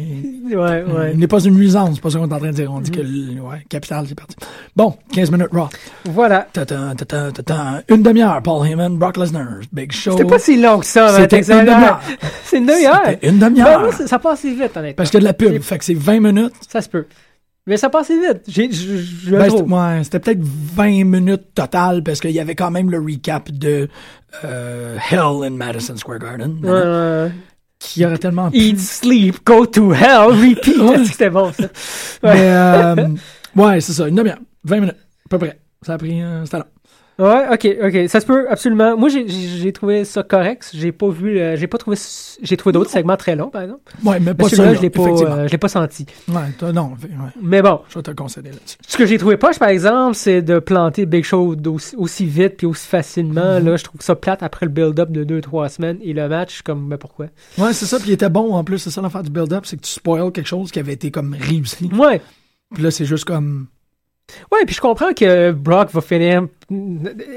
il, 0.49 0.55
ouais, 0.57 0.83
ouais. 0.83 1.11
il 1.13 1.19
n'est 1.19 1.27
pas 1.27 1.39
une 1.43 1.55
nuisance, 1.55 1.95
c'est 1.95 2.01
pas 2.01 2.09
ça 2.09 2.19
qu'on 2.19 2.29
est 2.29 2.33
en 2.33 2.37
train 2.39 2.49
de 2.49 2.53
dire. 2.53 2.71
On 2.71 2.81
dit 2.81 2.91
que, 2.91 2.99
le- 3.01 3.39
ouais, 3.41 3.65
capital, 3.69 4.05
c'est 4.07 4.15
parti. 4.15 4.35
Bon, 4.75 4.95
15 5.13 5.31
minutes 5.31 5.47
Raw. 5.51 5.69
Voilà. 6.05 6.45
Ta-ta, 6.53 6.93
ta-ta, 6.95 7.31
ta-ta. 7.31 7.81
Une 7.87 8.03
demi-heure, 8.03 8.41
Paul 8.43 8.67
Heyman, 8.67 8.97
Brock 8.97 9.17
Lesnar, 9.17 9.61
Big 9.71 9.91
Show. 9.93 10.11
C'était 10.11 10.25
pas 10.29 10.39
si 10.39 10.61
long 10.61 10.79
que 10.79 10.85
ça. 10.85 11.17
C'était 11.21 11.39
une 11.39 11.65
demi-heure. 11.65 12.01
C'est 12.43 12.57
une 12.57 12.65
demi-heure. 12.67 13.01
C'était 13.05 13.29
une 13.29 13.39
Ben, 13.39 13.49
demi-heure. 13.49 13.79
moi, 13.79 13.91
ça, 13.93 14.05
ça 14.07 14.19
passe 14.19 14.41
si 14.41 14.51
vite, 14.53 14.75
honnêtement. 14.75 14.93
Parce 14.97 15.09
qu'il 15.09 15.17
y 15.17 15.21
a 15.21 15.21
de 15.21 15.25
la 15.25 15.33
pub, 15.33 15.61
fait 15.61 15.77
que 15.79 15.85
c'est 15.85 15.93
20 15.97 16.19
minutes. 16.19 16.53
Ça 16.69 16.81
se 16.81 16.89
peut. 16.89 17.05
Mais 17.65 17.77
ça 17.77 17.89
passe 17.89 18.11
vite. 18.11 18.41
J'ai, 18.47 18.67
Ben, 19.31 19.49
ouais, 19.49 20.03
c'était 20.03 20.19
peut-être 20.19 20.41
20 20.41 21.05
minutes 21.05 21.53
total 21.55 22.03
parce 22.03 22.19
qu'il 22.19 22.31
y 22.31 22.39
avait 22.39 22.55
quand 22.55 22.71
même 22.71 22.91
le 22.91 22.99
recap 22.99 23.49
de 23.51 23.87
euh, 24.43 24.97
Hell 25.09 25.45
in 25.45 25.51
Madison 25.51 25.95
Square 25.95 26.19
Garden. 26.19 26.59
Ouais, 26.61 26.69
ouais. 26.71 27.31
Qui 27.79 28.05
aurait 28.05 28.17
tellement 28.17 28.49
Eat, 28.51 28.79
sleep, 28.79 29.45
go 29.45 29.65
to 29.65 29.93
hell, 29.93 30.27
repeat. 30.31 30.77
Ouais. 30.77 31.05
C'était 31.05 31.29
bon, 31.29 31.51
ça? 31.53 31.67
Mais, 32.23 32.31
euh, 32.35 33.07
ouais, 33.55 33.79
c'est 33.81 33.93
ça, 33.93 34.07
une 34.07 34.15
demi-heure, 34.15 34.39
20 34.65 34.79
minutes, 34.81 34.97
à 35.25 35.29
peu 35.29 35.37
près. 35.37 35.59
Ça 35.83 35.93
a 35.93 35.97
pris, 35.97 36.21
euh, 36.21 36.43
c'était 36.45 36.57
long. 36.59 36.65
Ouais, 37.23 37.45
ok, 37.53 37.77
ok. 37.83 38.09
Ça 38.09 38.19
se 38.19 38.25
peut, 38.25 38.45
absolument. 38.49 38.97
Moi, 38.97 39.09
j'ai, 39.09 39.71
trouvé 39.71 40.03
ça 40.03 40.23
correct. 40.23 40.69
J'ai 40.73 40.91
pas 40.91 41.09
vu, 41.09 41.39
euh, 41.39 41.55
j'ai 41.55 41.67
pas 41.67 41.77
trouvé, 41.77 41.97
j'ai 42.41 42.57
trouvé 42.57 42.73
d'autres 42.73 42.89
segments 42.89 43.15
très 43.15 43.35
longs, 43.35 43.49
par 43.49 43.61
exemple. 43.61 43.93
Ouais, 44.03 44.19
mais 44.19 44.25
Mais 44.27 44.33
pas 44.33 44.49
celui-là, 44.49 44.73
je 44.73 44.81
l'ai 44.81 44.89
pas, 44.89 45.03
euh, 45.03 45.47
je 45.47 45.51
l'ai 45.51 45.57
pas 45.57 45.69
senti. 45.69 46.05
Ouais, 46.27 46.71
non, 46.73 46.91
ouais, 47.01 47.09
Mais 47.41 47.61
bon, 47.61 47.79
je 47.87 47.95
vais 47.95 48.03
te 48.03 48.11
concéder 48.11 48.49
là-dessus. 48.49 48.77
ce 48.85 48.97
que 48.97 49.05
j'ai 49.05 49.17
trouvé 49.17 49.37
poche, 49.37 49.57
par 49.57 49.69
exemple, 49.69 50.15
c'est 50.15 50.41
de 50.41 50.59
planter 50.59 51.05
Big 51.05 51.23
Show 51.23 51.55
aussi, 51.67 51.95
aussi 51.95 52.25
vite 52.25 52.57
puis 52.57 52.67
aussi 52.67 52.87
facilement. 52.87 53.59
Mhm. 53.59 53.65
Là, 53.65 53.77
je 53.77 53.83
trouve 53.85 54.01
ça 54.01 54.15
plate 54.15 54.43
après 54.43 54.65
le 54.65 54.71
build-up 54.71 55.09
de 55.11 55.23
2-3 55.23 55.69
semaines. 55.69 55.97
Et 56.01 56.13
le 56.13 56.27
match, 56.27 56.61
comme, 56.61 56.89
ben 56.89 56.97
pourquoi? 56.97 57.27
Ouais, 57.57 57.73
c'est 57.73 57.85
ça, 57.85 57.99
puis 57.99 58.09
il 58.09 58.13
était 58.13 58.29
bon 58.29 58.53
en 58.53 58.63
plus, 58.63 58.79
c'est 58.79 58.91
ça 58.91 59.01
l'affaire 59.01 59.23
du 59.23 59.29
build-up, 59.29 59.65
c'est 59.65 59.77
que 59.77 59.83
tu 59.83 59.91
spoil 59.91 60.31
quelque 60.31 60.47
chose 60.47 60.71
qui 60.71 60.79
avait 60.79 60.93
été 60.93 61.11
comme 61.11 61.35
réussi. 61.39 61.89
Ouais. 61.97 62.21
Puis 62.73 62.83
là, 62.83 62.91
c'est 62.91 63.05
juste 63.05 63.25
comme. 63.25 63.67
Ouais, 64.51 64.65
puis 64.65 64.75
je 64.75 64.81
comprends 64.81 65.13
que 65.13 65.51
Brock 65.51 65.91
va 65.91 66.01
finir. 66.01 66.47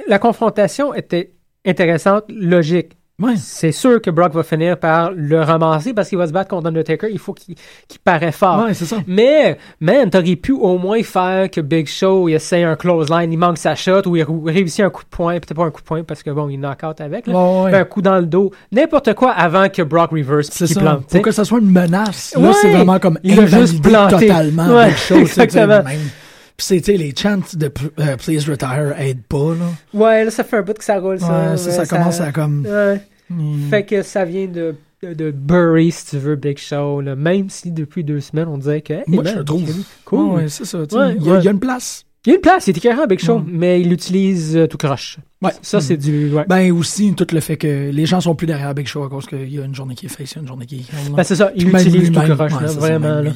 La 0.06 0.18
confrontation 0.18 0.94
était 0.94 1.32
intéressante, 1.66 2.24
logique. 2.28 2.92
Ouais. 3.18 3.32
c'est 3.38 3.72
sûr 3.72 4.02
que 4.02 4.10
Brock 4.10 4.34
va 4.34 4.42
finir 4.42 4.78
par 4.78 5.10
le 5.10 5.40
ramasser 5.40 5.94
parce 5.94 6.10
qu'il 6.10 6.18
va 6.18 6.26
se 6.26 6.32
battre 6.32 6.50
contre 6.50 6.66
Undertaker. 6.66 7.08
Il 7.10 7.18
faut 7.18 7.32
qu'il 7.32 7.54
qu'il 7.88 7.98
paraît 8.04 8.30
fort. 8.30 8.66
Ouais, 8.66 8.74
c'est 8.74 8.84
ça. 8.84 8.98
Mais, 9.06 9.56
man, 9.80 10.10
t'aurais 10.10 10.36
pu 10.36 10.52
au 10.52 10.76
moins 10.76 11.02
faire 11.02 11.50
que 11.50 11.62
Big 11.62 11.86
Show 11.88 12.28
il 12.28 12.34
essaie 12.34 12.62
un 12.62 12.76
close 12.76 13.08
line, 13.08 13.32
il 13.32 13.38
manque 13.38 13.56
sa 13.56 13.74
shot 13.74 14.02
ou 14.06 14.16
il 14.16 14.26
réussit 14.44 14.80
un 14.84 14.90
coup 14.90 15.02
de 15.02 15.08
poing, 15.08 15.32
peut-être 15.32 15.54
pas 15.54 15.64
un 15.64 15.70
coup 15.70 15.80
de 15.80 15.86
poing 15.86 16.04
parce 16.04 16.22
que 16.22 16.28
bon, 16.30 16.50
il 16.50 16.58
knock 16.60 16.82
out 16.86 17.00
avec, 17.00 17.26
là. 17.26 17.62
Ouais, 17.62 17.74
un 17.74 17.84
coup 17.84 18.02
dans 18.02 18.18
le 18.18 18.26
dos, 18.26 18.52
n'importe 18.70 19.14
quoi 19.14 19.30
avant 19.30 19.70
que 19.70 19.80
Brock 19.80 20.10
reverse 20.10 20.50
puis 20.50 20.58
qu'il 20.66 20.74
ça. 20.74 20.80
plante. 20.82 21.00
Faut 21.00 21.06
t'sais. 21.06 21.22
que 21.22 21.30
ça 21.30 21.44
soit 21.46 21.60
une 21.60 21.70
menace. 21.72 22.36
Là, 22.38 22.52
c'est 22.52 22.70
vraiment 22.70 22.98
comme 22.98 23.18
Il 23.24 23.40
a 23.40 23.46
juste 23.46 23.82
planté. 23.82 24.26
totalement. 24.28 24.84
Big 24.84 24.94
Show, 24.96 25.16
exactement. 25.16 25.82
même. 25.82 26.00
Puis 26.56 26.66
c'est, 26.66 26.80
tu 26.80 26.92
sais, 26.92 26.96
les 26.96 27.14
chants 27.14 27.40
de 27.54 27.70
euh, 28.00 28.16
Please 28.16 28.48
Retire 28.50 28.94
aident 28.98 29.24
pas, 29.28 29.54
là. 29.54 29.66
Ouais, 29.92 30.24
là, 30.24 30.30
ça 30.30 30.42
fait 30.42 30.56
un 30.56 30.62
bout 30.62 30.72
que 30.72 30.84
ça 30.84 30.98
roule, 30.98 31.20
ça. 31.20 31.50
Ouais, 31.50 31.56
ça, 31.56 31.70
ça 31.70 31.86
commence 31.86 32.20
à 32.20 32.32
comme... 32.32 32.66
Ouais. 32.66 33.00
Hmm. 33.28 33.68
Fait 33.68 33.84
que 33.84 34.02
ça 34.02 34.24
vient 34.24 34.46
de, 34.46 34.74
de, 35.02 35.12
de 35.12 35.30
Bury, 35.32 35.90
si 35.90 36.06
tu 36.06 36.18
veux, 36.18 36.36
Big 36.36 36.58
Show. 36.58 37.00
Là. 37.00 37.16
Même 37.16 37.50
si 37.50 37.72
depuis 37.72 38.04
deux 38.04 38.20
semaines, 38.20 38.48
on 38.48 38.56
dirait 38.56 38.80
que. 38.82 38.92
hey, 38.94 39.04
Moi, 39.08 39.24
man, 39.24 39.32
je 39.34 39.38
le 39.40 39.44
trouve. 39.44 39.84
Cool. 40.04 40.18
Ouais, 40.28 40.34
ouais, 40.42 40.48
c'est 40.48 40.64
ça. 40.64 40.78
Ouais, 40.78 41.14
y 41.14 41.18
il 41.18 41.44
y 41.44 41.48
a 41.48 41.50
une 41.50 41.60
place. 41.60 42.05
Il 42.26 42.30
y 42.30 42.32
a 42.32 42.34
une 42.36 42.40
place, 42.42 42.66
il 42.66 42.70
est 42.70 42.78
écœurant, 42.78 43.06
Big 43.06 43.20
Show, 43.20 43.38
Mm. 43.38 43.44
mais 43.52 43.80
il 43.80 43.88
l'utilise 43.88 44.56
euh, 44.56 44.66
tout 44.66 44.76
croche. 44.78 45.18
Ouais. 45.42 45.52
Ça, 45.62 45.80
c'est 45.80 45.96
du. 45.96 46.32
Ouais. 46.32 46.44
Ben 46.48 46.72
aussi, 46.72 47.14
tout 47.14 47.26
le 47.32 47.40
fait 47.40 47.56
que 47.56 47.90
les 47.90 48.04
gens 48.06 48.20
sont 48.20 48.34
plus 48.34 48.46
derrière 48.46 48.74
Big 48.74 48.86
Show 48.86 49.04
à 49.04 49.08
cause 49.08 49.26
qu'il 49.26 49.48
y 49.52 49.60
a 49.60 49.64
une 49.64 49.74
journée 49.74 49.94
qui 49.94 50.06
est 50.06 50.08
face, 50.08 50.32
il 50.32 50.34
y 50.36 50.38
a 50.38 50.42
une 50.42 50.48
journée 50.48 50.66
qui 50.66 50.76
est. 50.76 51.10
Ben, 51.14 51.22
c'est 51.22 51.36
ça, 51.36 51.52
il 51.54 51.66
l'utilise 51.66 52.10
tout 52.10 52.20
croche, 52.20 52.52
ouais, 52.52 52.60
là, 52.62 52.66
vraiment. 52.72 53.20
là. 53.20 53.30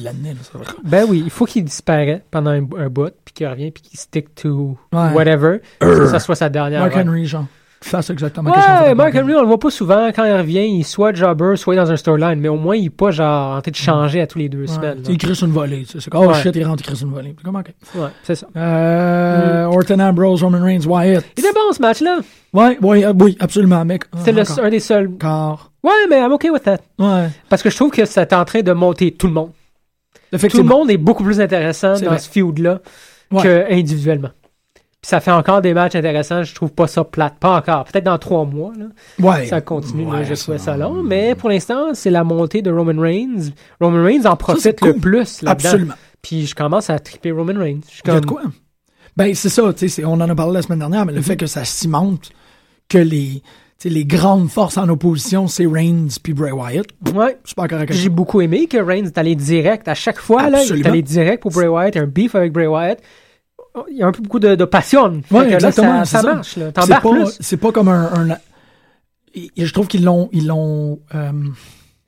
Ben 0.83 1.05
oui, 1.07 1.21
il 1.23 1.29
faut 1.29 1.45
qu'il 1.45 1.63
disparaisse 1.63 2.21
pendant 2.31 2.49
un, 2.51 2.67
un 2.77 2.89
bout, 2.89 3.13
puis 3.23 3.33
qu'il 3.33 3.47
revient, 3.47 3.71
puis 3.71 3.83
qu'il 3.83 3.99
stick 3.99 4.33
to 4.35 4.77
whatever. 4.91 5.59
que 5.79 6.07
ça 6.07 6.19
soit 6.19 6.35
sa 6.35 6.49
dernière. 6.49 6.81
Mark 6.81 6.93
run. 6.93 7.07
Henry, 7.07 7.25
genre. 7.25 7.45
Fasse 7.83 8.11
exactement 8.11 8.51
Ouais, 8.51 8.93
Mark 8.93 9.15
Henry, 9.15 9.33
on 9.35 9.41
le 9.41 9.47
voit 9.47 9.57
pas 9.59 9.71
souvent. 9.71 10.09
Quand 10.15 10.23
il 10.23 10.33
revient, 10.33 10.65
il 10.67 10.81
est 10.81 10.83
soit 10.83 11.13
jobber, 11.15 11.55
soit 11.55 11.75
dans 11.75 11.91
un 11.91 11.97
storyline, 11.97 12.39
mais 12.39 12.47
au 12.47 12.55
moins, 12.55 12.75
il 12.75 12.85
est 12.85 12.89
pas 12.91 13.09
genre 13.09 13.57
en 13.57 13.61
train 13.61 13.71
de 13.71 13.75
changer 13.75 14.21
à 14.21 14.27
tous 14.27 14.37
les 14.37 14.49
deux 14.49 14.61
Ouais. 14.61 14.67
semaines. 14.67 15.01
Il 15.09 15.17
crisse 15.17 15.41
une 15.41 15.51
volée. 15.51 15.83
C'est 15.87 16.07
comme, 16.09 16.27
oh 16.27 16.33
shit, 16.35 16.55
il 16.55 16.63
rentre, 16.63 16.83
il 16.83 16.85
crisse 16.85 17.01
une 17.01 17.09
volée. 17.11 17.35
Comme. 17.43 17.55
Ouais, 17.55 18.09
c'est 18.23 18.35
ça. 18.35 18.47
Euh, 18.55 19.65
Orton 19.65 19.99
Ambrose, 19.99 20.43
Roman 20.43 20.63
Reigns, 20.63 20.85
Wyatt. 20.85 21.25
Il 21.37 21.39
était 21.43 21.53
bon 21.53 21.73
ce 21.73 21.81
match-là. 21.81 22.19
Ouais, 22.53 22.77
ouais, 22.81 23.03
euh, 23.03 23.13
oui, 23.19 23.35
absolument, 23.39 23.83
mec. 23.83 24.03
Encore. 24.13 24.63
un 24.63 24.69
des 24.69 24.79
seuls. 24.79 25.07
Encore. 25.15 25.71
Ouais, 25.83 25.91
mais 26.09 26.19
I'm 26.19 26.31
okay 26.33 26.51
with 26.51 26.63
that. 26.63 26.77
Ouais. 26.99 27.29
Parce 27.49 27.63
que 27.63 27.71
je 27.71 27.75
trouve 27.75 27.89
que 27.89 28.05
c'est 28.05 28.31
en 28.33 28.45
train 28.45 28.61
de 28.61 28.73
monter 28.73 29.11
tout 29.11 29.25
le 29.27 29.33
monde. 29.33 29.49
Tout 30.31 30.57
le 30.57 30.63
monde 30.63 30.91
est 30.91 30.97
beaucoup 30.97 31.23
plus 31.23 31.41
intéressant 31.41 31.95
C'est 31.95 32.05
dans 32.05 32.11
vrai. 32.11 32.19
ce 32.19 32.29
feud-là 32.29 32.79
Ouais. 33.31 33.65
Puis 35.01 35.09
ça 35.09 35.19
fait 35.19 35.31
encore 35.31 35.61
des 35.61 35.73
matchs 35.73 35.95
intéressants. 35.95 36.43
Je 36.43 36.53
trouve 36.53 36.71
pas 36.71 36.85
ça 36.85 37.03
plate. 37.03 37.33
Pas 37.39 37.57
encore. 37.57 37.85
Peut-être 37.85 38.03
dans 38.03 38.19
trois 38.19 38.45
mois. 38.45 38.71
Là. 38.77 38.85
Ouais. 39.19 39.47
Ça 39.47 39.59
continue. 39.59 40.03
là, 40.05 40.19
Ouais, 40.19 40.25
je 40.25 40.35
trouvais 40.35 40.59
ça- 40.59 40.77
long. 40.77 41.01
Mais 41.01 41.33
pour 41.33 41.49
l'instant, 41.49 41.93
c'est 41.95 42.11
la 42.11 42.23
montée 42.23 42.61
de 42.61 42.71
Roman 42.71 43.01
Reigns. 43.01 43.49
Roman 43.79 44.03
Reigns 44.03 44.25
en 44.25 44.35
profite 44.35 44.79
le 44.81 44.93
cool. 44.93 45.01
plus 45.01 45.41
là-dedans. 45.41 45.51
Absolument. 45.69 45.93
Puis 46.21 46.45
je 46.45 46.53
commence 46.53 46.91
à 46.91 46.99
triper 46.99 47.31
Roman 47.31 47.57
Reigns. 47.59 47.79
Je 47.87 47.93
suis 47.93 48.01
Il 48.05 48.13
y 48.13 48.15
a 48.15 48.19
de 48.19 48.25
comme, 48.27 48.37
quoi? 48.37 48.51
Ben, 49.17 49.33
c'est 49.33 49.49
ça, 49.49 49.73
tu 49.73 49.79
sais, 49.79 49.87
c'est- 49.87 50.05
on 50.05 50.13
en 50.13 50.21
a 50.29 50.35
parlé 50.35 50.53
la 50.53 50.61
semaine 50.61 50.79
dernière, 50.79 51.03
mais 51.05 51.13
le 51.13 51.17
Mhm. 51.17 51.23
fait 51.25 51.37
que 51.37 51.47
ça 51.47 51.65
cimente 51.65 52.29
que 52.87 52.99
les, 52.99 53.41
les 53.83 54.05
grandes 54.05 54.49
forces 54.51 54.77
en 54.77 54.87
opposition, 54.87 55.47
c'est 55.47 55.65
Reigns 55.65 56.09
puis 56.21 56.33
Bray 56.33 56.51
Wyatt. 56.51 56.85
Ouais. 57.15 57.37
Super 57.43 57.67
correct. 57.67 57.91
J'ai 57.91 58.09
beaucoup 58.09 58.39
aimé 58.41 58.67
que 58.67 58.77
Reigns 58.77 59.05
est 59.05 59.17
allé 59.17 59.33
direct. 59.33 59.87
À 59.87 59.95
chaque 59.95 60.19
fois, 60.19 60.47
là, 60.51 60.61
il 60.63 60.79
est 60.81 60.85
allé 60.87 61.01
direct 61.01 61.41
pour 61.41 61.51
Bray 61.51 61.67
Wyatt. 61.67 61.97
Un 61.97 62.05
beef 62.05 62.35
avec 62.35 62.53
Bray 62.53 62.67
Wyatt. 62.67 63.01
Il 63.89 63.97
y 63.97 64.03
a 64.03 64.07
un 64.07 64.11
peu 64.11 64.21
beaucoup 64.21 64.39
de, 64.39 64.55
de 64.55 64.65
passion. 64.65 65.21
Ouais, 65.31 65.45
que 65.45 65.49
là, 65.49 65.53
exactement, 65.55 66.05
ça, 66.05 66.21
ça 66.21 66.33
marche. 66.33 66.57
là. 66.57 66.71
C'est 66.75 66.89
pas, 66.89 66.99
plus. 66.99 67.37
c'est 67.39 67.57
pas 67.57 67.71
comme 67.71 67.87
un, 67.87 68.37
je 69.35 69.71
trouve 69.73 69.87
qu'ils 69.87 70.03
l'ont, 70.03 70.29
ils 70.31 70.47
l'ont, 70.47 70.99
euh, 71.15 71.31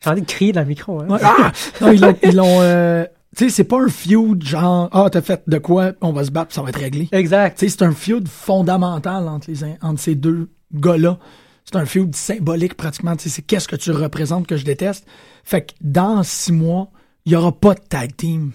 J'ai 0.03 0.09
envie 0.09 0.21
de 0.21 0.27
crier 0.27 0.51
dans 0.51 0.61
le 0.61 0.67
micro. 0.67 1.01
Hein. 1.01 1.17
ah! 1.21 1.51
non, 1.81 1.91
ils 1.91 2.01
l'ont, 2.01 2.15
ils 2.23 2.35
l'ont, 2.35 2.61
euh, 2.61 3.05
tu 3.35 3.45
sais, 3.45 3.49
c'est 3.49 3.63
pas 3.63 3.81
un 3.81 3.87
feud 3.87 4.43
genre, 4.43 4.89
ah, 4.91 5.09
t'as 5.11 5.21
fait 5.21 5.43
de 5.47 5.57
quoi, 5.57 5.93
on 6.01 6.11
va 6.11 6.23
se 6.23 6.31
battre, 6.31 6.53
ça 6.53 6.61
va 6.61 6.69
être 6.69 6.79
réglé. 6.79 7.09
Exact. 7.11 7.57
Tu 7.57 7.65
sais, 7.67 7.77
c'est 7.77 7.85
un 7.85 7.93
feud 7.93 8.27
fondamental 8.27 9.27
entre, 9.27 9.49
les, 9.49 9.63
entre 9.81 9.99
ces 9.99 10.15
deux 10.15 10.49
gars-là. 10.73 11.17
C'est 11.65 11.77
un 11.77 11.85
feud 11.85 12.13
symbolique 12.13 12.75
pratiquement. 12.75 13.15
Tu 13.15 13.23
sais, 13.23 13.29
c'est 13.29 13.41
qu'est-ce 13.41 13.67
que 13.67 13.77
tu 13.77 13.91
représentes 13.91 14.47
que 14.47 14.57
je 14.57 14.65
déteste. 14.65 15.07
Fait 15.43 15.61
que 15.61 15.73
dans 15.81 16.21
six 16.23 16.51
mois, 16.51 16.89
il 17.25 17.31
n'y 17.31 17.35
aura 17.37 17.53
pas 17.53 17.73
de 17.73 17.79
tag 17.79 18.15
team. 18.15 18.51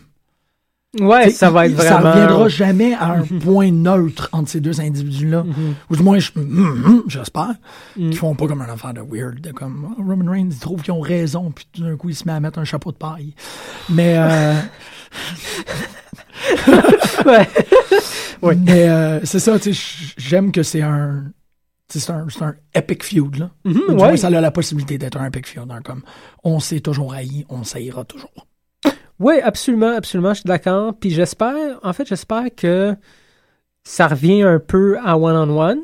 Ouais, 0.99 1.28
ça 1.30 1.51
va 1.51 1.66
être 1.66 1.74
vraiment. 1.74 2.01
Ça 2.03 2.11
reviendra 2.12 2.49
jamais 2.49 2.95
à 2.95 3.12
un 3.12 3.22
point 3.45 3.70
neutre 3.70 4.30
entre 4.32 4.49
ces 4.49 4.61
deux 4.61 4.80
individus-là. 4.80 5.45
Ou 5.91 5.97
du 5.97 6.03
moins, 6.03 6.18
je- 6.18 6.32
hum, 6.34 6.82
hum, 6.86 7.03
j'espère 7.09 7.51
qu'ils 7.95 8.16
font 8.16 8.34
pas 8.34 8.47
comme 8.47 8.62
un 8.62 8.72
enfant 8.72 8.93
de 8.95 9.01
weird. 9.03 9.41
De 9.41 9.51
comme 9.53 9.95
oh, 9.99 10.03
Roman 10.03 10.30
Reigns, 10.30 10.49
ils 10.51 10.59
trouvent 10.59 10.80
qu'ils 10.82 10.95
ont 10.95 11.01
raison, 11.01 11.51
puis 11.51 11.66
tout 11.72 11.82
d'un 11.82 11.97
coup, 11.97 12.09
il 12.09 12.14
se 12.14 12.24
met 12.24 12.32
à 12.32 12.41
mettre 12.41 12.59
un 12.59 12.64
chapeau 12.64 12.91
de 12.91 12.97
paille. 12.97 13.34
Mais, 13.91 14.14
euh, 14.16 14.55
Ouais. 17.26 17.49
Ouais. 18.43 18.55
mais 18.55 18.89
euh, 18.89 19.20
c'est 19.24 19.41
ça, 19.41 19.59
tu 19.59 19.74
sais, 19.74 20.12
j'aime 20.16 20.53
que 20.53 20.62
c'est 20.62 20.80
un. 20.82 21.24
C'est 21.91 22.11
un, 22.11 22.26
c'est 22.28 22.43
un 22.43 22.55
epic 22.74 23.03
feud, 23.03 23.36
là. 23.36 23.51
Ou 23.64 23.72
du 23.72 23.78
ouais. 23.80 23.95
moins, 23.95 24.16
ça 24.16 24.26
a 24.28 24.30
la 24.41 24.51
possibilité 24.51 24.97
d'être 24.99 25.16
un 25.18 25.26
epic 25.26 25.47
feud. 25.49 25.64
hein, 25.70 25.80
comme, 25.82 26.03
on 26.45 26.61
s'est 26.61 26.80
toujours 26.80 27.14
haï, 27.14 27.45
on 27.49 27.64
s'haïra 27.64 28.05
toujours. 28.05 28.30
Oui, 29.21 29.35
absolument, 29.43 29.95
absolument, 29.97 30.31
je 30.31 30.41
suis 30.41 30.47
d'accord. 30.49 30.95
Puis 30.99 31.11
j'espère, 31.11 31.79
en 31.83 31.93
fait, 31.93 32.07
j'espère 32.09 32.45
que 32.57 32.95
ça 33.85 34.07
revient 34.09 34.43
un 34.43 34.59
peu 34.59 34.97
à 35.05 35.16
one-on-one. 35.19 35.81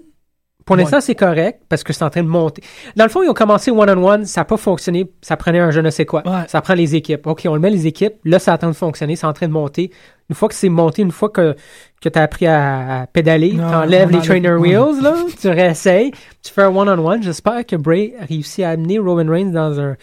Pour 0.67 0.77
l'instant, 0.77 0.97
Ouais. 0.97 1.03
c'est 1.03 1.15
correct 1.15 1.61
parce 1.69 1.85
que 1.85 1.93
c'est 1.93 2.05
en 2.05 2.09
train 2.11 2.23
de 2.23 2.29
monter. 2.29 2.63
Dans 2.97 3.05
le 3.05 3.11
fond, 3.11 3.23
ils 3.23 3.29
ont 3.29 3.35
commencé 3.35 3.71
one-on-one, 3.71 4.25
ça 4.25 4.41
n'a 4.41 4.45
pas 4.47 4.57
fonctionné, 4.57 5.13
ça 5.21 5.37
prenait 5.37 5.59
un 5.59 5.71
je 5.71 5.81
ne 5.81 5.91
sais 5.91 6.07
quoi. 6.07 6.23
Ouais. 6.27 6.45
Ça 6.49 6.63
prend 6.63 6.73
les 6.73 6.95
équipes. 6.95 7.27
OK, 7.27 7.43
on 7.47 7.53
le 7.55 7.61
met 7.61 7.69
les 7.69 7.87
équipes, 7.87 8.15
là, 8.25 8.39
ça 8.39 8.57
train 8.57 8.69
de 8.71 8.73
fonctionner, 8.75 9.15
c'est 9.15 9.27
en 9.27 9.35
train 9.35 9.47
de 9.47 9.53
monter. 9.53 9.91
Une 10.31 10.35
fois 10.35 10.49
que 10.49 10.55
c'est 10.55 10.71
monté, 10.71 11.03
une 11.03 11.11
fois 11.11 11.29
que, 11.29 11.55
que 12.01 12.09
tu 12.09 12.19
as 12.19 12.23
appris 12.23 12.47
à, 12.47 13.03
à 13.03 13.07
pédaler, 13.07 13.51
tu 13.51 13.61
enlèves 13.61 14.09
on 14.11 14.17
les 14.17 14.23
trainer 14.27 14.55
wheels, 14.55 15.03
là, 15.03 15.17
tu 15.39 15.49
réessayes, 15.49 16.13
tu 16.43 16.51
fais 16.51 16.63
un 16.63 16.75
one-on-one. 16.75 17.23
J'espère 17.23 17.67
que 17.67 17.77
Bray 17.77 18.15
a 18.19 18.25
réussi 18.25 18.65
à 18.65 18.71
amener 18.71 18.99
Roman 18.99 19.31
Reigns 19.31 19.51
dans 19.51 19.79
un, 19.79 19.97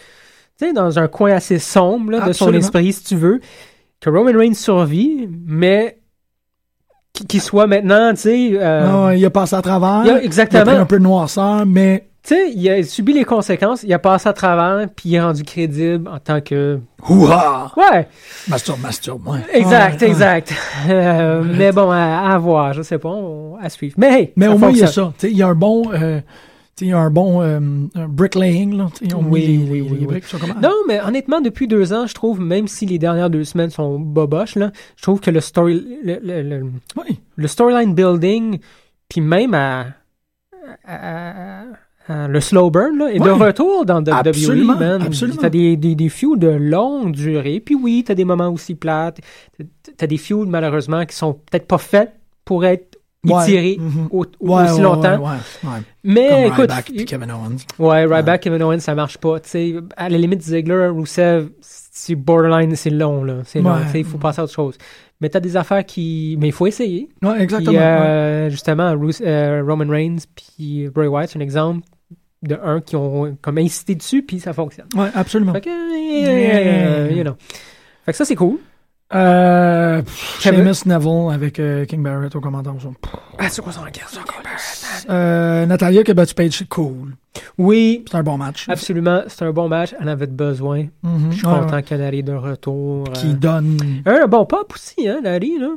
tu 0.58 0.66
sais, 0.66 0.72
dans 0.72 0.98
un 0.98 1.08
coin 1.08 1.32
assez 1.32 1.58
sombre 1.58 2.12
là, 2.12 2.20
de 2.26 2.32
son 2.32 2.52
esprit, 2.52 2.92
si 2.92 3.04
tu 3.04 3.16
veux. 3.16 3.40
Que 4.00 4.10
Roman 4.10 4.36
Reigns 4.38 4.54
survit, 4.54 5.28
mais 5.46 5.98
qu'il 7.28 7.40
soit 7.40 7.66
maintenant, 7.66 8.10
tu 8.14 8.20
sais, 8.22 8.50
euh, 8.54 8.86
Non, 8.90 9.10
il 9.10 9.24
a 9.24 9.30
passé 9.30 9.54
à 9.54 9.62
travers. 9.62 10.02
il 10.04 10.10
a- 10.10 10.12
Il 10.14 10.16
a 10.18 10.24
exactement. 10.24 10.64
pris 10.64 10.74
un 10.76 10.86
peu 10.86 10.98
de 10.98 11.02
noirceur, 11.04 11.64
mais. 11.66 12.08
tu 12.24 12.34
sais, 12.34 12.50
il 12.54 12.68
a 12.70 12.82
subi 12.82 13.12
les 13.12 13.24
conséquences, 13.24 13.82
il 13.84 13.92
a 13.92 13.98
passé 13.98 14.28
à 14.28 14.32
travers, 14.32 14.88
puis 14.88 15.10
il 15.10 15.14
est 15.16 15.20
rendu 15.20 15.42
crédible 15.44 16.08
en 16.08 16.18
tant 16.18 16.40
que... 16.40 16.78
Houha! 17.08 17.70
Ouais, 17.76 18.08
Masturbe, 18.48 18.80
masturbe, 18.80 19.28
ouais. 19.28 19.40
exact, 19.52 20.00
Ouais, 20.00 20.06
ouais. 20.06 20.10
exact. 20.12 20.54
Euh, 20.88 21.42
mais 21.44 21.70
bon, 21.72 21.90
à, 21.90 22.32
à 22.32 22.38
voir, 22.38 22.72
je 22.72 22.82
sais 22.82 22.98
pas, 22.98 23.08
on- 23.10 23.56
à 23.60 23.68
suivre. 23.68 23.94
Mais 23.98 24.08
hey, 24.20 24.32
Mais 24.36 24.48
au 24.48 24.56
moins, 24.58 24.70
il 24.70 24.78
y 24.78 24.82
a 24.82 24.86
ça. 24.88 25.12
Tu 25.18 25.26
sais, 25.26 25.30
il 25.32 25.36
y 25.36 25.42
a 25.42 25.48
un 25.48 25.54
bon. 25.54 25.92
euh, 25.92 26.20
il 26.82 26.88
y 26.88 26.92
a 26.92 26.98
un 26.98 27.10
bon 27.10 27.40
euh, 27.40 27.58
un 27.94 28.08
bricklaying, 28.08 28.76
là. 28.76 28.88
Ils 29.00 29.14
ont 29.16 29.24
Oui, 29.24 29.40
mis 29.40 29.46
les, 29.46 29.58
oui, 29.70 29.80
les- 30.00 30.06
oui, 30.06 30.14
les 30.14 30.38
comment? 30.38 30.54
Non, 30.60 30.74
mais 30.86 31.00
honnêtement, 31.00 31.40
depuis 31.40 31.66
deux 31.68 31.92
ans, 31.92 32.06
je 32.06 32.14
trouve, 32.14 32.40
même 32.40 32.68
si 32.68 32.84
les 32.86 32.98
dernières 32.98 33.30
deux 33.30 33.44
semaines 33.44 33.70
sont 33.70 33.98
boboches, 33.98 34.56
là, 34.56 34.72
je 34.96 35.02
trouve 35.02 35.20
que 35.20 35.30
le 35.30 35.40
story, 35.40 35.98
le, 36.04 36.18
le- 36.22 36.42
le- 36.42 36.64
Oui. 36.96 37.18
le 37.36 37.46
storyline 37.48 37.94
building, 37.94 38.58
puis 39.08 39.20
même 39.20 39.54
à, 39.54 39.86
à- 40.84 41.62
à- 41.62 41.64
à- 42.08 42.28
le 42.28 42.40
slow 42.40 42.70
burn, 42.70 42.98
là, 42.98 43.12
est 43.12 43.18
de 43.20 43.30
retour 43.30 43.84
dans 43.86 44.02
WWE, 44.02 44.12
Absolument, 44.28 44.76
man. 44.76 45.02
absolument. 45.02 45.38
T'as 45.40 45.50
des, 45.50 45.76
des, 45.76 45.94
des 45.94 46.08
feuds 46.08 46.36
de 46.36 46.48
longue 46.48 47.12
durée, 47.12 47.60
puis 47.60 47.74
oui, 47.76 48.02
t'as 48.04 48.14
des 48.14 48.24
moments 48.24 48.48
aussi 48.48 48.74
plates, 48.74 49.20
T'as- 49.56 49.92
t'as 49.96 50.06
des 50.06 50.18
feuds, 50.18 50.44
malheureusement, 50.46 51.04
qui 51.06 51.14
sont 51.14 51.34
peut-être 51.34 51.66
pas 51.66 51.78
faits 51.78 52.12
pour 52.44 52.64
être 52.64 52.91
Ouais. 53.24 53.42
étirés 53.44 53.78
au- 54.10 54.24
Ouais, 54.40 54.62
aussi 54.64 54.80
ouais. 55.64 55.70
Mais 56.02 56.28
Comme 56.28 56.38
écoute, 56.44 56.56
Ryback 56.70 56.84
puis 56.86 57.04
Kevin 57.04 57.30
Owens. 57.30 57.56
Ouais, 57.78 58.04
Ryback, 58.04 58.40
Kevin 58.40 58.62
Owens, 58.62 58.80
ça 58.80 58.94
marche 58.96 59.18
pas. 59.18 59.38
tu 59.40 59.48
sais. 59.48 59.74
à 59.96 60.08
la 60.08 60.18
limite, 60.18 60.42
Ziggler, 60.42 60.88
Rusev, 60.88 61.50
c'est 61.60 62.16
borderline, 62.16 62.74
c'est 62.74 62.90
long, 62.90 63.22
là. 63.22 63.34
C'est 63.44 63.60
long, 63.60 63.76
il 63.94 64.04
faut 64.04 64.18
passer 64.18 64.40
à 64.40 64.44
autre 64.44 64.52
chose. 64.52 64.76
Mais 65.20 65.28
t'as 65.28 65.38
des 65.38 65.56
affaires 65.56 65.86
qui... 65.86 66.36
Mais 66.40 66.48
il 66.48 66.52
faut 66.52 66.66
essayer. 66.66 67.08
Ouais, 67.22 67.40
exactement. 67.40 67.78
Euh, 67.80 68.50
justement, 68.50 68.96
euh, 69.20 69.62
Roman 69.64 69.88
Reigns 69.88 70.16
puis 70.34 70.88
Bray 70.92 71.06
Wyatt, 71.06 71.30
c'est 71.30 71.38
un 71.38 71.42
exemple 71.42 71.82
de 72.42 72.58
un 72.60 72.80
qui 72.80 72.96
ont 72.96 73.38
comme 73.40 73.58
incité 73.58 73.94
dessus, 73.94 74.24
puis 74.24 74.40
ça 74.40 74.52
fonctionne. 74.52 74.88
Ouais, 74.96 75.10
absolument. 75.14 75.52
Fait 75.52 75.60
que, 75.60 75.68
euh, 75.70 77.12
you 77.12 77.22
know. 77.22 77.34
Fait 78.04 78.10
que 78.10 78.18
ça, 78.18 78.24
c'est 78.24 78.34
cool. 78.34 78.58
Euh, 79.14 80.02
Sheamus 80.40 80.86
Neville 80.86 81.32
avec 81.32 81.58
euh, 81.60 81.84
King 81.84 82.02
Barrett 82.02 82.34
au 82.34 82.40
commentaire. 82.40 82.72
Ah, 83.38 83.48
c'est 83.48 83.62
quoi 83.62 83.72
ça, 83.72 83.80
regarde 83.80 84.08
ça, 84.10 84.20
Euh, 85.10 85.66
Natalia 85.66 86.02
qui 86.02 86.10
a 86.10 86.14
battu 86.14 86.34
Paige, 86.34 86.56
c'est 86.58 86.68
cool. 86.68 87.14
Oui, 87.58 88.04
C'est 88.10 88.16
un 88.16 88.22
bon 88.22 88.36
match. 88.38 88.68
absolument. 88.68 89.22
C'est 89.26 89.44
un 89.44 89.52
bon 89.52 89.68
match. 89.68 89.94
Elle 90.00 90.08
avait 90.08 90.26
besoin. 90.26 90.86
Mhm. 91.02 91.30
Je 91.30 91.36
suis 91.38 91.46
Ouais, 91.46 91.52
content 91.60 91.74
ouais. 91.76 91.82
qu'elle 91.82 92.02
arrive 92.02 92.24
de 92.24 92.32
retour. 92.34 93.04
Qui 93.14 93.30
euh. 93.30 93.34
donne. 93.34 93.78
Un 94.06 94.26
bon 94.26 94.44
pop 94.46 94.72
aussi, 94.74 95.08
hein, 95.08 95.20
Larry, 95.22 95.58
là. 95.58 95.68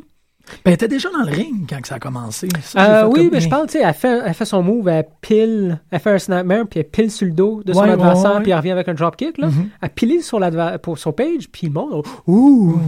Ben, 0.64 0.72
elle 0.72 0.74
était 0.74 0.88
déjà 0.88 1.10
dans 1.10 1.24
le 1.24 1.32
ring 1.32 1.66
quand 1.70 1.82
que 1.82 1.88
ça 1.88 1.96
a 1.96 2.00
commencé. 2.00 2.48
Ça, 2.62 3.04
Euh, 3.04 3.08
oui, 3.08 3.30
mais 3.32 3.40
je 3.42 3.50
parle, 3.50 3.66
tu 3.68 3.74
sais, 3.74 3.82
elle 3.84 3.94
fait, 3.94 4.22
elle 4.26 4.34
fait 4.34 4.46
son 4.46 4.62
move, 4.62 4.88
elle 4.88 5.06
pile, 5.22 5.80
elle 5.92 6.00
fait 6.00 6.12
un 6.12 6.20
snapmare, 6.20 6.68
puis 6.70 6.80
elle 6.80 6.88
pile 6.90 7.10
sur 7.12 7.26
le 7.28 7.34
dos 7.34 7.62
de 7.64 7.74
son 7.74 7.80
Ouais, 7.82 7.90
adversaire, 7.90 8.36
ouais. 8.36 8.42
puis 8.42 8.52
elle 8.52 8.58
revient 8.58 8.72
avec 8.72 8.88
un 8.88 8.94
dropkick, 8.94 9.38
là. 9.38 9.48
Mhm. 9.48 9.70
Elle 9.82 9.90
pile 9.90 10.24
sur, 10.24 10.40
pour 10.82 10.98
son 11.00 11.12
page, 11.14 11.50
puis 11.52 11.68
le 11.68 11.74
monde, 11.74 11.90
oh, 11.94 12.04
ouh, 12.28 12.80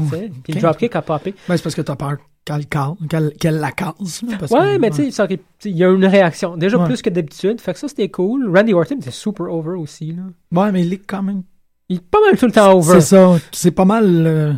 puis 0.43 0.53
le 0.53 0.61
dropkick 0.61 0.95
a 0.95 1.01
popé. 1.01 1.33
Ben, 1.47 1.57
c'est 1.57 1.63
parce 1.63 1.75
que 1.75 1.81
t'as 1.81 1.95
peur 1.95 2.17
qu'elle 2.45 2.65
qu'elle 2.67 3.33
qu'elle 3.39 3.55
la 3.57 3.71
parce 3.71 4.21
Ouais, 4.51 4.75
que- 4.75 4.77
mais 4.79 4.89
tu 4.91 5.11
sais, 5.11 5.27
il 5.65 5.75
y 5.77 5.83
a 5.83 5.89
une 5.89 6.05
réaction, 6.05 6.55
déjà 6.57 6.79
plus 6.79 7.01
que 7.01 7.09
d'habitude, 7.09 7.59
fait 7.59 7.73
que 7.73 7.79
ça, 7.79 7.87
c'était 7.87 8.09
cool. 8.09 8.55
Randy 8.55 8.73
Orton 8.73 8.95
était 8.95 9.11
super 9.11 9.51
over 9.53 9.71
aussi, 9.77 10.13
là. 10.13 10.23
Ouais, 10.61 10.71
mais 10.71 10.85
il 10.85 10.93
est 10.93 10.97
quand 11.05 11.23
même. 11.23 11.43
Il 11.89 11.97
est 11.97 12.01
pas 12.09 12.19
mal 12.25 12.37
tout 12.37 12.45
le 12.45 12.51
temps 12.51 12.73
over. 12.73 12.99
C'est 13.01 13.15
ça. 13.15 13.37
C'est 13.51 13.71
pas 13.71 13.85
mal. 13.85 14.05
euh, 14.05 14.53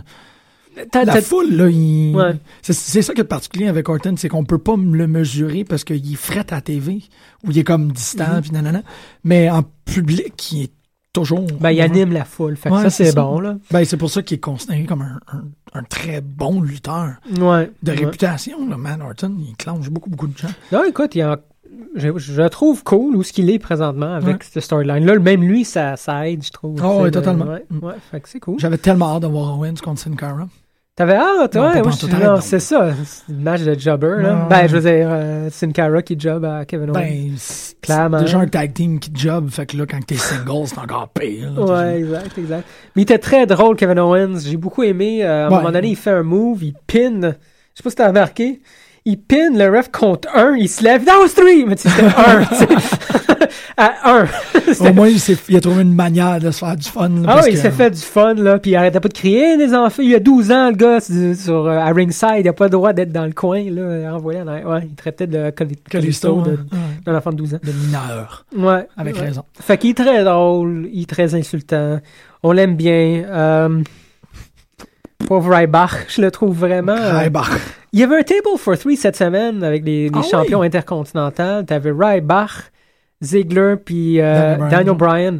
la 0.94 1.22
foule, 1.22 1.52
là, 1.54 1.70
il... 1.70 2.16
Ouais. 2.16 2.36
c'est, 2.62 2.74
c'est 2.74 3.02
ça 3.02 3.14
qui 3.14 3.22
est 3.22 3.26
particulier 3.26 3.68
avec 3.68 3.88
Orton, 3.90 4.16
c'est 4.18 4.30
qu'on 4.30 4.44
peut 4.46 4.58
pas 4.58 4.76
le 4.78 5.08
mesurer 5.08 5.64
parce 5.64 5.84
qu'il 5.84 6.12
est 6.14 6.16
fret 6.16 6.46
à 6.52 6.56
la 6.56 6.62
TV, 6.62 7.02
ou 7.46 7.52
il 7.52 7.58
est 7.58 7.64
comme 7.64 7.92
distant, 7.92 8.42
puis 8.42 8.52
nanana. 8.52 8.82
Mais 9.24 9.50
en 9.50 9.64
public, 9.86 10.52
il 10.52 10.64
est 10.64 10.72
toujours. 11.14 11.48
Ben, 11.60 11.72
il 11.72 11.82
anime 11.82 12.14
la 12.14 12.26
foule, 12.26 12.56
fait 12.56 12.70
que 12.70 12.76
Ouais, 12.76 12.84
ça, 12.84 12.90
c'est 12.90 13.16
bon, 13.16 13.40
là. 13.40 13.58
Ben, 13.72 13.84
c'est 13.86 13.98
pour 13.98 14.10
ça 14.10 14.22
qu'il 14.22 14.36
est 14.36 14.40
considéré 14.42 14.86
comme 14.86 15.02
un, 15.02 15.20
un- 15.34 15.44
un 15.80 15.84
très 15.84 16.22
bon 16.22 16.62
lutteur 16.62 17.14
Ouais. 17.40 17.72
de 17.84 17.92
ouais. 17.92 17.98
réputation, 17.98 18.68
là, 18.70 18.78
man. 18.78 19.02
Orton, 19.02 19.36
il 19.40 19.56
clenche 19.56 19.90
beaucoup, 19.90 20.10
beaucoup 20.10 20.28
de 20.28 20.38
gens. 20.38 20.48
Non, 20.72 20.84
écoute, 20.86 21.16
il 21.16 21.20
y 21.20 21.22
a- 21.22 21.40
je, 21.96 22.18
je 22.18 22.42
le 22.42 22.50
trouve 22.50 22.84
cool 22.84 23.16
où 23.16 23.24
ce 23.24 23.32
qu'il 23.34 23.50
est 23.50 23.58
présentement 23.60 24.14
avec 24.14 24.38
Ouais. 24.38 24.48
cette 24.52 24.64
storyline-là. 24.64 25.18
Même 25.20 25.42
lui, 25.44 25.64
ça, 25.66 25.96
ça 25.98 26.28
aide, 26.30 26.44
je 26.44 26.52
trouve. 26.52 26.80
Ah 26.84 26.88
tu 26.90 26.90
sais, 26.96 27.02
ouais, 27.02 27.12
de- 27.12 27.20
totalement. 27.20 27.46
Ouais, 27.46 27.66
Mm. 27.70 27.86
ouais, 27.86 27.94
fait 28.12 28.20
que 28.22 28.30
c'est 28.30 28.40
cool. 28.40 28.60
J'avais 28.60 28.78
tellement 28.78 29.16
hâte 29.16 29.22
de 29.24 29.28
voir 29.28 29.58
Owens 29.58 29.76
contre 29.84 30.02
Sin 30.02 30.16
Cara. 30.16 30.48
T'avais 31.00 31.16
hâte, 31.16 31.56
Non, 31.56 31.62
ouais, 31.70 31.82
moi, 31.82 31.92
je- 31.94 32.42
c'est 32.42 32.60
ça. 32.60 32.90
C'est 33.06 33.32
une 33.32 33.42
match 33.42 33.62
de 33.62 33.74
jobber, 33.80 34.22
là. 34.22 34.48
Ben, 34.50 34.68
je 34.68 34.76
veux 34.76 34.82
dire, 34.82 35.08
euh, 35.10 35.48
Sin 35.50 35.72
Cara 35.72 36.02
qui 36.02 36.20
job 36.20 36.44
à 36.44 36.66
Kevin 36.66 36.90
Owens. 36.90 37.00
Ben, 37.00 37.32
c'est 37.38 37.80
Clairement. 37.80 38.18
c'est 38.18 38.26
déjà 38.26 38.40
un 38.40 38.48
tag 38.48 38.74
team 38.74 39.00
qui 39.00 39.10
job, 39.16 39.48
fait 39.50 39.66
que 39.66 39.78
là, 39.78 39.86
quand 39.90 40.06
t'es 40.06 40.16
single, 40.16 40.68
c'est 40.68 40.78
encore 40.78 41.08
pire. 41.08 41.54
là. 41.54 41.62
Ouais, 41.64 42.00
exact, 42.02 42.38
exact. 42.38 42.68
Mais 42.98 43.02
il 43.02 43.04
était 43.04 43.18
très 43.18 43.46
drôle, 43.46 43.78
Kevin 43.78 43.98
Owens. 43.98 44.40
J'ai 44.44 44.58
beaucoup 44.58 44.84
aimé. 44.84 45.24
euh, 45.24 45.46
à 45.46 45.48
un 45.48 45.50
Ouais. 45.50 45.56
moment 45.56 45.72
donné, 45.72 45.88
il 45.88 45.96
fait 45.96 46.12
un 46.12 46.24
move, 46.24 46.64
il 46.66 46.74
pin. 46.86 47.22
Je 47.22 47.28
sais 47.76 47.84
pas 47.84 47.90
si 47.92 47.96
t'as 47.96 48.08
remarqué. 48.10 48.60
Il 49.12 49.18
pin 49.18 49.50
le 49.54 49.76
ref 49.76 49.90
contre 49.92 50.28
un, 50.36 50.56
il 50.56 50.70
se 50.70 50.84
lève. 50.84 51.04
That 51.04 51.18
was 51.20 51.30
three! 51.36 51.66
Mais 51.66 51.76
tu 51.76 51.90
sais, 51.90 51.90
c'était 51.90 52.06
un, 52.16 52.44
tu 52.46 52.56
sais. 52.56 52.68
à 53.78 53.94
un. 54.20 54.28
Au 54.90 54.94
moins, 54.94 55.08
il, 55.10 55.56
a 55.56 55.62
trouvé 55.62 55.82
une 55.82 55.96
manière 55.96 56.40
de 56.40 56.52
se 56.52 56.60
faire 56.60 56.76
du 56.76 56.88
fun. 56.88 57.10
là, 57.10 57.16
Ah 57.28 57.34
parce 57.34 57.46
oui, 57.48 57.54
il 57.54 57.56
que- 57.56 57.62
s'est 57.62 57.72
fait 57.72 57.90
du 57.90 58.02
fun, 58.02 58.36
là, 58.36 58.60
puis 58.60 58.72
il 58.72 58.76
arrêtait 58.76 59.00
pas 59.00 59.08
de 59.08 59.14
crier, 59.14 59.58
les 59.58 59.74
enfants. 59.74 60.04
Il 60.04 60.14
a 60.14 60.20
12 60.20 60.52
ans, 60.52 60.70
le 60.70 60.76
gars, 60.76 61.00
sur, 61.00 61.66
euh, 61.66 61.78
à 61.80 61.92
ringside, 61.92 62.42
il 62.42 62.48
a 62.48 62.54
pas 62.54 62.66
le 62.66 62.70
droit 62.70 62.94
d'être 62.94 63.12
dans 63.12 63.26
le 63.26 63.32
coin, 63.32 63.64
là, 63.72 64.14
envoyé 64.16 64.42
en. 64.42 64.46
Ouais, 64.48 64.82
il 64.84 64.94
traitait 64.96 65.26
de 65.28 65.50
Cali- 65.50 65.76
Callisto, 65.90 66.36
Callisto, 66.36 66.42
de- 66.52 66.52
hein, 66.52 66.58
ouais, 66.72 67.04
d'un 67.12 67.16
enfant 67.18 67.32
de 67.32 67.38
12 67.38 67.56
ans. 67.56 67.60
de 67.64 67.72
mineur, 67.72 68.46
Ouais. 68.56 68.86
avec 68.96 69.16
ouais. 69.16 69.22
raison. 69.22 69.44
Fait 69.60 69.78
qu'il 69.80 69.90
est 69.92 69.94
très 70.04 70.24
drôle, 70.24 70.88
il 70.94 71.02
est 71.02 71.10
très 71.10 71.34
insultant. 71.34 72.00
On 72.44 72.52
l'aime 72.52 72.76
bien. 72.76 73.24
Euh, 73.28 73.82
pauvre 75.30 75.56
Ryback, 75.56 76.08
je 76.10 76.22
le 76.22 76.32
trouve 76.32 76.58
vraiment. 76.58 76.92
euh, 76.98 77.20
Ryback. 77.20 77.48
il 77.94 78.00
y 78.00 78.04
avait 78.04 78.18
un 78.18 78.24
table 78.24 78.58
for 78.58 78.78
three 78.78 78.98
cette 78.98 79.16
semaine 79.16 79.64
avec 79.64 79.86
les, 79.86 80.10
les 80.10 80.20
Ah 80.20 80.22
champions 80.24 80.60
oui? 80.62 80.66
intercontinentaux. 80.68 81.64
T'avais 81.66 81.92
Ryback, 81.98 82.50
Ziggler, 83.24 83.76
puis 83.84 84.20
euh, 84.20 84.58
Daniel 84.70 84.96
Bryan. 84.96 85.40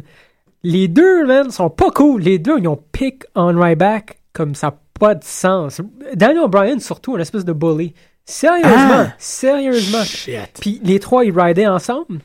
Les 0.62 0.88
deux, 0.88 1.26
man, 1.26 1.50
sont 1.50 1.70
pas 1.70 1.90
cool. 1.90 2.22
Les 2.22 2.38
deux, 2.38 2.58
ils 2.58 2.68
ont 2.68 2.80
pick 2.92 3.24
on 3.34 3.58
Ryback 3.60 4.18
comme 4.32 4.54
ça 4.54 4.74
pas 4.98 5.14
de 5.14 5.24
sens. 5.24 5.80
Daniel 6.14 6.46
Bryan, 6.48 6.78
surtout, 6.78 7.16
un 7.16 7.20
espèce 7.20 7.44
de 7.44 7.52
bully. 7.54 7.94
Sérieusement, 8.26 9.06
Ah! 9.08 9.14
sérieusement. 9.18 10.02
Shit. 10.04 10.58
Puis 10.60 10.80
les 10.84 11.00
trois, 11.00 11.24
ils 11.24 11.38
ridaient 11.38 11.66
ensemble 11.66 12.18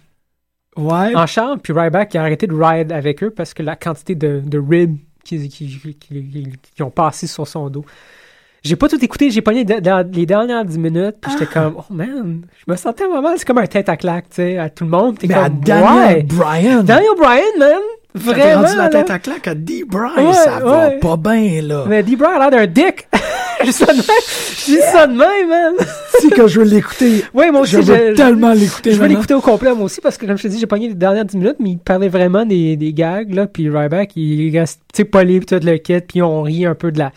Ouais. 0.78 1.16
en 1.16 1.26
chambre, 1.26 1.62
puis 1.64 1.72
Ryback 1.74 2.14
il 2.14 2.18
a 2.18 2.22
arrêté 2.22 2.48
de 2.48 2.54
ride 2.54 2.92
avec 2.92 3.24
eux 3.24 3.30
parce 3.32 3.54
que 3.54 3.64
la 3.64 3.78
quantité 3.78 4.14
de, 4.14 4.42
de 4.46 4.58
qu'ils 4.60 4.98
qui, 5.26 5.50
qui- 5.50 5.96
qui- 6.00 6.54
qui 6.76 6.84
ont 6.84 6.90
passé 6.92 7.28
sur 7.28 7.48
son 7.48 7.70
dos. 7.70 7.84
J'ai 8.64 8.76
pas 8.76 8.88
tout 8.88 9.04
écouté, 9.04 9.30
j'ai 9.30 9.42
pogné 9.42 9.64
de- 9.64 9.80
dans 9.80 10.10
les 10.12 10.26
dernières 10.26 10.66
10 10.66 10.80
minutes, 10.80 11.18
puis 11.22 11.32
Ah. 11.32 11.38
j'étais 11.38 11.52
comme, 11.54 11.76
oh 11.78 11.84
man, 11.94 12.42
je 12.66 12.72
me 12.72 12.76
sentais 12.78 13.06
vraiment, 13.06 13.30
c'est 13.38 13.46
comme 13.46 13.60
un 13.60 13.68
tête 13.68 13.90
à 13.90 13.98
claque, 13.98 14.30
tu 14.30 14.36
sais, 14.38 14.58
à 14.58 14.70
tout 14.70 14.86
le 14.86 14.90
monde. 14.90 15.20
T'es 15.20 15.28
Mais 15.28 15.36
à 15.36 15.44
comme, 15.50 15.60
Daniel 15.60 16.16
ouais. 16.18 16.24
Bryan. 16.24 16.82
Daniel 16.84 17.12
Bryan, 17.16 17.44
man, 17.60 17.72
vraiment. 18.16 18.62
rendu 18.64 18.76
la 18.78 18.90
tête 18.90 19.10
à 19.12 19.20
claque 19.20 19.48
à 19.48 19.54
D. 19.54 19.84
Bryan, 19.88 20.28
Ouais, 20.28 20.34
ça 20.34 20.60
va 20.60 20.90
pas 20.92 21.16
bien, 21.18 21.62
là. 21.62 21.84
Mais 21.88 22.02
D. 22.02 22.16
Bryan 22.16 22.42
a 22.42 22.50
l'air 22.50 22.66
d'un 22.66 22.66
dick. 22.68 23.08
Je 23.62 23.66
dis 23.66 23.72
ça 23.74 23.86
de 23.88 23.98
même, 23.98 24.06
je 24.58 24.66
dis 24.66 24.82
ça 24.92 25.08
de 25.08 25.14
même, 25.14 25.50
man. 25.50 25.74
Si 26.20 26.30
que 26.30 26.48
je 26.48 26.60
veux 26.60 26.66
l'écouter. 26.66 27.24
Oui, 27.34 27.52
moi 27.52 27.62
aussi, 27.62 27.74
je 27.74 27.82
veux 27.82 28.14
tellement 28.14 28.54
l'écouter 28.54 28.92
Je 28.92 29.00
veux 29.00 29.08
l'écouter 29.08 29.34
au 29.34 29.42
complet, 29.42 29.74
moi 29.74 29.86
aussi, 29.86 30.02
parce 30.02 30.18
que, 30.18 30.26
comme 30.26 30.38
je 30.38 30.44
te 30.44 30.48
dis, 30.48 30.60
j'ai 30.60 30.68
pogné 30.68 30.88
les 30.90 30.94
dernières 30.94 31.26
10 31.26 31.38
minutes, 31.38 31.58
mais 31.60 31.72
il 31.72 31.78
parlait 31.78 32.10
vraiment 32.10 32.46
des, 32.46 32.76
des 32.76 32.94
gags, 32.94 33.34
là, 33.34 33.48
puis 33.48 33.70
Ryback, 33.70 34.16
il 34.16 34.58
reste, 34.58 34.82
tu 34.94 34.98
sais, 34.98 35.06
poli, 35.06 35.40
puis 35.40 35.46
tout 35.46 35.66
le 35.66 35.78
kit, 35.78 36.00
puis 36.02 36.22
on 36.22 36.42
rit 36.42 36.66
un 36.66 36.76
peu 36.76 36.92
de 36.92 37.00
la, 37.00 37.12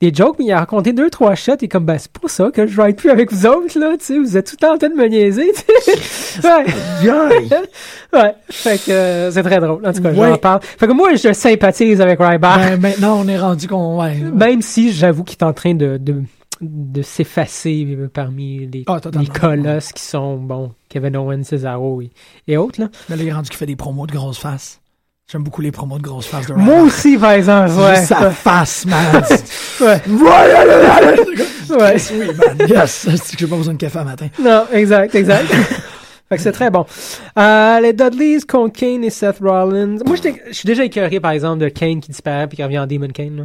des 0.00 0.12
jokes, 0.12 0.36
mais 0.38 0.46
il 0.46 0.52
a 0.52 0.58
raconté 0.60 0.92
deux, 0.92 1.10
trois 1.10 1.34
shots, 1.34 1.52
et 1.62 1.68
comme, 1.68 1.84
ben, 1.84 1.98
c'est 1.98 2.10
pour 2.12 2.28
ça 2.30 2.50
que 2.50 2.66
je 2.66 2.80
ride 2.80 2.96
plus 2.96 3.10
avec 3.10 3.32
vous 3.32 3.46
autres, 3.46 3.78
là, 3.78 3.92
tu 3.98 4.04
sais, 4.04 4.18
vous 4.18 4.36
êtes 4.36 4.46
tout 4.46 4.56
le 4.60 4.66
temps 4.66 4.74
en 4.74 4.78
train 4.78 4.88
de 4.88 4.94
me 4.94 5.06
niaiser, 5.06 5.52
tu 5.54 5.62
sais. 5.82 6.40
ouais. 6.44 6.64
Ouais. 8.12 8.32
Fait 8.48 8.78
que, 8.78 8.92
euh, 8.92 9.30
c'est 9.32 9.42
très 9.42 9.58
drôle. 9.58 9.84
En 9.84 9.92
tout 9.92 10.00
cas, 10.00 10.12
Ouais. 10.12 10.28
j'en 10.30 10.38
parle. 10.38 10.60
Fait 10.62 10.86
que 10.86 10.92
moi, 10.92 11.14
je 11.16 11.32
sympathise 11.32 12.00
avec 12.00 12.20
Ryback. 12.20 12.58
Ben, 12.60 12.80
maintenant, 12.80 13.18
on 13.20 13.26
est 13.26 13.38
rendu 13.38 13.66
qu'on. 13.66 14.00
Ouais. 14.00 14.14
Même 14.14 14.62
si 14.62 14.92
j'avoue 14.92 15.24
qu'il 15.24 15.36
est 15.36 15.42
en 15.44 15.52
train 15.52 15.74
de, 15.74 15.96
de, 16.00 16.22
de 16.60 17.02
s'effacer 17.02 17.98
parmi 18.12 18.66
les, 18.66 18.84
Ah, 18.86 19.00
les 19.18 19.26
colosses 19.26 19.92
qui 19.92 20.02
sont, 20.04 20.36
bon, 20.36 20.70
Kevin 20.88 21.16
Owens, 21.16 21.42
Cesaro 21.42 22.02
et, 22.02 22.10
et 22.46 22.56
autres, 22.56 22.80
là. 22.80 22.88
Mais 23.08 23.16
là, 23.16 23.22
il 23.24 23.28
est 23.28 23.32
rendu 23.32 23.50
qui 23.50 23.56
fait 23.56 23.66
des 23.66 23.74
promos 23.76 24.06
de 24.06 24.12
grosses 24.12 24.38
faces. 24.38 24.80
J'aime 25.30 25.42
beaucoup 25.42 25.62
les 25.62 25.72
promos 25.72 25.96
de 25.98 26.02
grosses 26.02 26.26
faces 26.26 26.46
de 26.46 26.52
Moi 26.52 26.74
Ryback. 26.74 26.86
aussi, 26.86 27.16
par 27.16 27.30
exemple, 27.32 27.70
ouais. 27.72 27.96
Juste 27.96 28.08
sa 28.08 28.30
face, 28.30 28.84
man. 28.86 29.24
Ouais. 29.80 30.00
Ouais. 31.70 31.94
Yes, 31.94 32.12
oui, 32.14 32.26
man. 32.36 32.68
Yes. 32.68 33.08
C'est 33.10 33.32
que 33.32 33.38
j'ai 33.38 33.46
pas 33.46 33.56
besoin 33.56 33.72
de 33.74 33.78
café 33.78 33.98
à 33.98 34.04
matin. 34.04 34.28
Non, 34.38 34.64
exact, 34.72 35.14
exact. 35.14 35.46
fait 36.28 36.36
que 36.36 36.40
c'est 36.42 36.52
très 36.52 36.70
bon. 36.70 36.84
Euh, 37.38 37.80
les 37.80 37.92
Dudleys 37.94 38.40
contre 38.46 38.78
Kane 38.78 39.02
et 39.02 39.10
Seth 39.10 39.38
Rollins. 39.40 39.96
Moi, 40.06 40.16
je 40.16 40.52
suis 40.54 40.66
déjà 40.66 40.84
écœuré, 40.84 41.18
par 41.20 41.30
exemple, 41.32 41.58
de 41.64 41.68
Kane 41.70 42.00
qui 42.00 42.10
disparaît 42.10 42.46
puis 42.46 42.56
qui 42.56 42.62
revient 42.62 42.78
en 42.78 42.86
Demon 42.86 43.08
Kane, 43.08 43.36
là. 43.36 43.44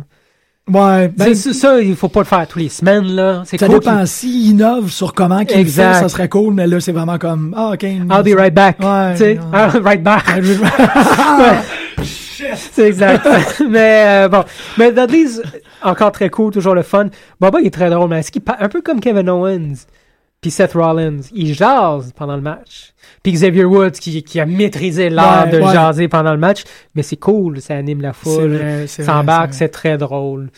Ouais, 0.71 1.07
ben, 1.09 1.35
C'est- 1.35 1.53
ça, 1.53 1.79
il 1.81 1.95
faut 1.95 2.09
pas 2.09 2.19
le 2.21 2.25
faire 2.25 2.47
tous 2.47 2.59
les 2.59 2.69
semaines, 2.69 3.07
là. 3.15 3.43
C'est 3.45 3.57
ça 3.57 3.67
cool 3.67 3.79
dépend. 3.79 4.05
S'il 4.05 4.51
innove 4.51 4.89
sur 4.89 5.13
comment 5.13 5.39
qu'il 5.39 5.49
le 5.49 5.53
fait, 5.55 5.61
Exact. 5.61 5.93
ça 6.01 6.09
serait 6.09 6.29
cool, 6.29 6.53
mais 6.53 6.67
là, 6.67 6.79
c'est 6.79 6.91
vraiment 6.91 7.17
comme, 7.17 7.53
ah, 7.57 7.71
OK. 7.73 7.83
I'll 7.83 8.23
be 8.23 8.37
right 8.37 8.53
back. 8.53 8.79
Ouais, 8.79 9.15
ouais. 9.19 9.39
I'll 9.53 9.81
right 9.83 10.03
back. 10.03 10.25
C'est 12.55 12.87
exact. 12.87 13.27
mais 13.69 14.03
euh, 14.25 14.27
bon. 14.29 14.43
Mais 14.77 14.91
Dudley's, 14.91 15.41
encore 15.83 16.11
très 16.11 16.29
cool, 16.29 16.51
toujours 16.53 16.73
le 16.75 16.83
fun. 16.83 17.07
Baba, 17.39 17.59
il 17.59 17.67
est 17.67 17.73
très 17.73 17.89
drôle, 17.89 18.09
mais 18.09 18.19
est-ce 18.19 18.31
qu'il 18.31 18.41
un 18.59 18.69
peu 18.69 18.81
comme 18.81 18.99
Kevin 18.99 19.29
Owens 19.29 19.85
puis 20.41 20.51
Seth 20.51 20.73
Rollins, 20.73 21.19
il 21.33 21.53
jase 21.53 22.13
pendant 22.15 22.35
le 22.37 22.41
match. 22.41 22.93
Puis 23.29 23.37
Xavier 23.37 23.63
Woods 23.65 23.91
qui, 23.91 24.23
qui 24.23 24.39
a 24.39 24.45
maîtrisé 24.47 25.09
l'art 25.11 25.45
Ouais, 25.45 25.51
de 25.51 25.59
ouais. 25.61 25.71
jaser 25.73 26.07
pendant 26.07 26.31
le 26.31 26.39
match, 26.39 26.63
mais 26.95 27.03
c'est 27.03 27.17
cool, 27.17 27.61
ça 27.61 27.75
anime 27.75 28.01
la 28.01 28.11
foule. 28.11 28.55
vrai, 28.55 28.85
c'est 28.87 29.03
Ça 29.03 29.11
vrai, 29.11 29.21
embarque, 29.21 29.53
c'est 29.53 29.59
c'est 29.65 29.69
très 29.69 29.97
drôle. 29.99 30.49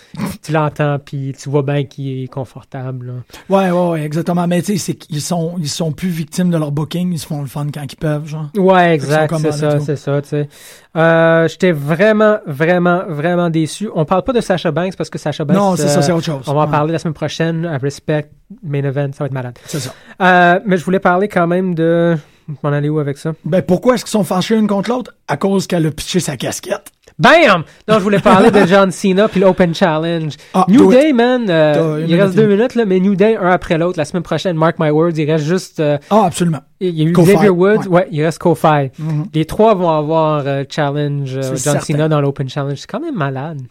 tu 0.41 0.53
l'entends, 0.53 0.97
puis 1.03 1.33
tu 1.37 1.49
vois 1.49 1.63
bien 1.63 1.83
qu'il 1.83 2.23
est 2.23 2.27
confortable. 2.27 3.07
là. 3.07 3.13
Ouais, 3.49 3.71
ouais, 3.71 4.03
exactement. 4.03 4.47
Mais 4.47 4.61
tu 4.61 4.77
sais, 4.77 4.93
qu'ils 4.93 5.19
sont, 5.19 5.55
ils 5.57 5.67
sont 5.67 5.91
plus 5.91 6.07
victimes 6.07 6.49
de 6.49 6.57
leur 6.57 6.71
booking. 6.71 7.11
Ils 7.11 7.19
se 7.19 7.27
font 7.27 7.41
le 7.41 7.47
fun 7.47 7.67
quand 7.73 7.83
ils 7.91 7.95
peuvent, 7.97 8.25
genre. 8.25 8.47
Ouais, 8.55 8.93
exact, 8.93 9.33
c'est 9.41 9.51
ça, 9.51 9.79
c'est 9.81 9.95
ça, 9.97 10.21
tu 10.21 10.29
sais. 10.29 10.47
Euh, 10.95 11.47
J'étais 11.49 11.71
vraiment, 11.73 12.37
vraiment, 12.47 13.03
vraiment 13.09 13.49
déçu. 13.49 13.89
On 13.95 14.05
parle 14.05 14.23
pas 14.23 14.33
de 14.33 14.39
Sasha 14.41 14.71
Banks 14.71 14.95
parce 14.95 15.09
que 15.09 15.17
Sasha 15.17 15.43
Banks... 15.43 15.57
non, 15.57 15.75
c'est 15.75 15.87
ça, 15.89 15.99
euh, 15.99 16.01
c'est 16.01 16.11
autre 16.13 16.25
chose. 16.25 16.43
On 16.47 16.53
va 16.53 16.61
en 16.61 16.65
Ouais, 16.65 16.71
parler 16.71 16.93
la 16.93 16.99
semaine 16.99 17.13
prochaine 17.13 17.65
à 17.65 17.77
Respect 17.77 18.29
Main 18.63 18.83
Event, 18.83 19.09
ça 19.13 19.23
va 19.23 19.25
être 19.25 19.33
malade. 19.33 19.57
C'est 19.65 19.79
ça. 19.79 19.93
Euh, 20.21 20.59
mais 20.65 20.77
je 20.77 20.85
voulais 20.85 20.99
parler 20.99 21.27
quand 21.27 21.47
même 21.47 21.75
de... 21.75 22.15
M'en 22.63 22.69
aller 22.71 22.89
où 22.89 22.99
avec 22.99 23.17
ça? 23.17 23.33
Ben, 23.45 23.61
pourquoi 23.61 23.95
est-ce 23.95 24.03
qu'ils 24.05 24.11
sont 24.11 24.23
fâchés 24.23 24.55
une 24.57 24.67
contre 24.67 24.89
l'autre? 24.89 25.13
À 25.27 25.37
cause 25.37 25.67
qu'elle 25.67 25.85
a 25.85 25.91
pitché 25.91 26.19
sa 26.19 26.37
casquette. 26.37 26.91
BAM! 27.19 27.63
Non, 27.87 27.95
je 27.95 27.99
voulais 27.99 28.19
parler 28.19 28.51
de 28.51 28.65
John 28.67 28.89
Cena 28.91 29.27
puis 29.27 29.39
l'Open 29.39 29.75
Challenge. 29.75 30.33
Ah, 30.53 30.65
New 30.67 30.91
it. 30.91 30.97
Day, 30.99 31.13
man, 31.13 31.45
euh, 31.49 32.03
il 32.07 32.15
reste 32.15 32.35
minute. 32.35 32.35
deux 32.35 32.55
minutes, 32.55 32.75
là, 32.75 32.85
mais 32.85 32.99
New 32.99 33.15
Day, 33.15 33.35
un 33.37 33.49
après 33.49 33.77
l'autre, 33.77 33.97
la 33.97 34.05
semaine 34.05 34.23
prochaine, 34.23 34.55
mark 34.57 34.77
my 34.79 34.89
words, 34.89 35.13
il 35.17 35.29
reste 35.29 35.45
juste... 35.45 35.79
euh, 35.79 35.97
Ah, 36.09 36.25
absolument. 36.25 36.61
il 36.79 36.89
y 36.97 37.01
a 37.01 37.05
eu 37.05 37.11
Xavier 37.13 37.49
Woods, 37.49 37.87
ouais. 37.87 37.87
ouais. 37.87 38.07
il 38.11 38.23
reste 38.23 38.39
Kofi. 38.39 38.89
Mhm. 38.97 39.25
Les 39.33 39.45
trois 39.45 39.75
vont 39.75 39.89
avoir 39.91 40.43
euh, 40.47 40.63
challenge 40.69 41.35
euh, 41.37 41.41
John 41.43 41.57
certain. 41.57 41.79
Cena 41.81 42.09
dans 42.09 42.21
l'Open 42.21 42.49
Challenge. 42.49 42.77
C'est 42.77 42.89
quand 42.89 43.01
même 43.01 43.15
malade. 43.15 43.61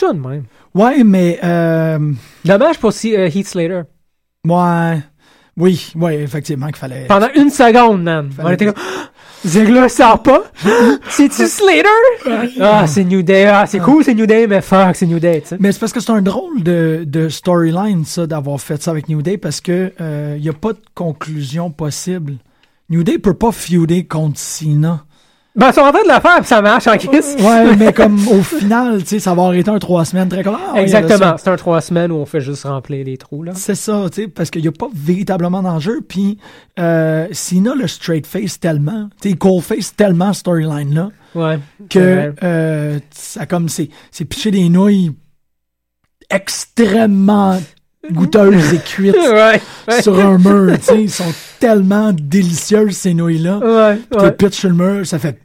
De 0.00 0.12
même. 0.28 0.44
Ouais, 0.74 1.04
mais, 1.04 1.38
euh, 1.44 2.12
Dommage 2.44 2.78
pour 2.78 2.92
si, 2.92 3.12
Heath 3.14 3.46
Slater. 3.48 3.82
ouais. 4.46 4.98
Oui, 5.58 5.92
ouais, 5.96 6.20
effectivement, 6.22 6.66
qu'il 6.66 6.76
fallait. 6.76 7.06
Pendant 7.06 7.28
une 7.34 7.50
seconde, 7.50 8.02
man. 8.02 8.30
On 8.42 8.50
était 8.50 8.66
comme... 8.66 8.74
Ziggler 9.46 9.88
sort 9.88 10.22
pas? 10.22 10.44
C'est-tu 11.08 11.46
Slater? 11.46 11.88
Ah, 12.60 12.86
c'est 12.86 13.04
New 13.04 13.22
Day. 13.22 13.44
Ah, 13.46 13.64
c'est 13.66 13.78
cool, 13.78 14.02
c'est 14.02 14.14
New 14.14 14.26
Day, 14.26 14.46
mais 14.46 14.60
fuck, 14.60 14.96
c'est 14.96 15.06
New 15.06 15.20
Day, 15.20 15.42
tu 15.42 15.48
sais. 15.48 15.56
Mais 15.60 15.70
c'est 15.72 15.78
parce 15.78 15.92
que 15.92 16.00
c'est 16.00 16.10
un 16.10 16.22
drôle 16.22 16.62
de, 16.62 17.04
de 17.06 17.28
storyline, 17.28 18.04
ça, 18.04 18.26
d'avoir 18.26 18.60
fait 18.60 18.82
ça 18.82 18.90
avec 18.90 19.08
New 19.08 19.22
Day, 19.22 19.36
parce 19.38 19.60
que 19.60 19.92
il 20.36 20.42
n'y 20.42 20.48
a 20.48 20.52
pas 20.52 20.72
de 20.72 20.80
conclusion 20.94 21.70
possible. 21.70 22.34
New 22.90 23.04
Day 23.04 23.18
peut 23.18 23.34
pas 23.34 23.52
feuder 23.52 24.04
contre 24.04 24.38
Cena. 24.38 25.04
Ben, 25.56 25.68
ils 25.70 25.72
sont 25.72 25.80
en 25.80 25.90
train 25.90 26.02
de 26.02 26.08
le 26.14 26.20
faire, 26.20 26.36
puis 26.36 26.46
ça 26.46 26.60
marche 26.60 26.86
en 26.86 26.98
crise. 26.98 27.34
Ouais, 27.40 27.74
mais 27.78 27.92
comme 27.92 28.16
au 28.28 28.42
final, 28.42 28.98
tu 29.00 29.06
sais, 29.06 29.18
ça 29.20 29.34
va 29.34 29.56
été 29.56 29.70
un 29.70 29.78
trois 29.78 30.04
semaines 30.04 30.28
très 30.28 30.42
comme. 30.44 30.58
ah, 30.74 30.78
Exactement. 30.80 31.36
C'est 31.38 31.48
un 31.48 31.56
trois 31.56 31.80
semaines 31.80 32.12
où 32.12 32.16
on 32.16 32.26
fait 32.26 32.40
juste 32.42 32.64
remplir 32.64 33.06
les 33.06 33.16
trous, 33.16 33.42
là. 33.42 33.52
C'est 33.54 33.74
ça, 33.74 34.04
tu 34.12 34.22
sais, 34.24 34.28
parce 34.28 34.50
qu'il 34.50 34.60
n'y 34.60 34.68
a 34.68 34.72
pas 34.72 34.88
véritablement 34.94 35.62
d'enjeu. 35.62 36.02
Puis, 36.06 36.36
euh, 36.78 37.26
Cena 37.32 37.74
le 37.74 37.86
straight 37.88 38.26
face 38.26 38.60
tellement, 38.60 39.08
tu 39.22 39.30
sais, 39.30 39.36
cold 39.36 39.62
face 39.62 39.96
tellement 39.96 40.34
storyline-là, 40.34 41.10
Ouais. 41.34 41.58
que 41.88 41.98
Ouais. 41.98 42.32
euh, 42.42 42.98
ça 43.10 43.46
comme 43.46 43.68
c'est 43.70 43.88
c'est 44.10 44.26
pitcher 44.26 44.50
des 44.50 44.68
nouilles 44.68 45.12
extrêmement 46.30 47.58
goûteuses 48.12 48.74
et 48.74 48.78
cuites 48.78 49.14
Ouais. 49.30 49.60
Ouais. 49.88 50.02
sur 50.02 50.18
un 50.18 50.38
mur, 50.38 50.76
tu 50.78 50.82
sais, 50.84 51.02
ils 51.02 51.10
sont 51.10 51.32
tellement 51.60 52.12
délicieuses 52.12 52.96
ces 52.96 53.14
nouilles-là. 53.14 53.58
Ouais. 53.58 53.98
Ouais. 54.22 54.32
pitches 54.32 54.54
sur 54.60 54.68
le 54.70 54.74
mur, 54.74 55.06
ça 55.06 55.18
fait 55.18 55.38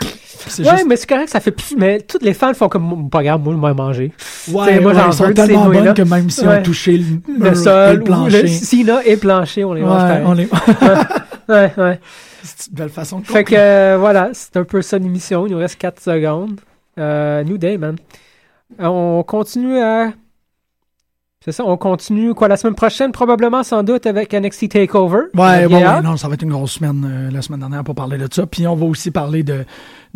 c'est 0.48 0.64
Ouais, 0.66 0.72
juste 0.72 0.86
mais 0.88 0.96
c'est 0.96 1.08
correct, 1.08 1.30
ça 1.30 1.40
fait 1.40 1.52
plus. 1.52 1.76
Mais 1.78 2.00
tous 2.02 2.18
les 2.22 2.34
fans 2.34 2.54
font 2.56 2.68
comme, 2.68 3.10
pas 3.12 3.22
grave, 3.24 3.42
moi, 3.44 3.54
je 3.56 3.62
vais 3.68 3.74
manger. 3.76 4.12
ouais, 4.52 4.66
t'sais, 4.66 4.80
moi, 4.80 4.92
ouais, 4.92 5.00
j'en 5.00 5.08
ils 5.12 5.14
sont 5.14 5.34
tellement 5.34 5.66
bonnes 5.66 5.94
que 5.94 6.02
même 6.02 6.30
si 6.32 6.42
Ouais. 6.48 6.58
on 6.60 6.64
touché 6.64 6.98
le, 6.98 7.06
Le 7.40 7.52
et 7.52 7.56
sol, 7.56 7.96
le 7.98 8.02
ou 8.02 8.04
plancher, 8.04 8.42
le 8.42 8.48
Sina 8.48 9.06
et 9.06 9.18
plancher, 9.18 9.64
on 9.64 9.74
les 9.74 9.82
mange 9.84 10.02
ouais, 10.02 10.08
pareil. 10.08 10.24
on 10.26 10.34
les 10.34 10.50
Ouais, 11.50 11.72
ouais. 11.78 12.00
c'est 12.44 12.68
une 12.70 12.74
belle 12.76 12.90
façon 12.90 13.20
de 13.20 13.28
Fait 13.28 13.44
que 13.44 13.54
euh, 13.56 13.98
voilà, 14.00 14.30
c'est 14.34 14.58
un 14.58 14.64
peu 14.64 14.82
ça 14.82 14.98
l'émission. 14.98 15.46
Il 15.46 15.52
nous 15.54 15.60
reste 15.60 15.78
4 15.78 16.02
secondes. 16.02 16.60
Euh, 16.98 17.44
New 17.44 17.58
Day, 17.60 17.78
man. 17.78 17.96
Euh, 18.82 18.86
On 18.88 19.22
continue 19.24 19.78
à. 19.78 20.12
C'est 21.44 21.52
ça, 21.52 21.66
on 21.66 21.76
continue 21.76 22.36
quoi 22.36 22.48
la 22.48 22.56
semaine 22.56 22.76
prochaine, 22.76 23.12
probablement 23.12 23.64
sans 23.64 23.82
doute 23.82 24.06
avec 24.06 24.32
NXT 24.32 24.70
Takeover. 24.70 25.22
Ouais, 25.34 25.66
ouais, 25.66 25.70
yeah. 25.70 25.96
ouais, 25.96 26.02
non, 26.04 26.16
ça 26.16 26.28
va 26.28 26.36
être 26.36 26.44
une 26.44 26.52
grosse 26.52 26.74
semaine 26.74 27.04
euh, 27.04 27.32
la 27.32 27.42
semaine 27.42 27.62
dernière 27.62 27.84
pour 27.84 27.96
parler 27.96 28.20
de 28.20 28.28
ça. 28.32 28.46
Puis 28.46 28.68
on 28.68 28.76
va 28.76 28.86
aussi 28.86 29.10
parler 29.10 29.42
de, 29.42 29.66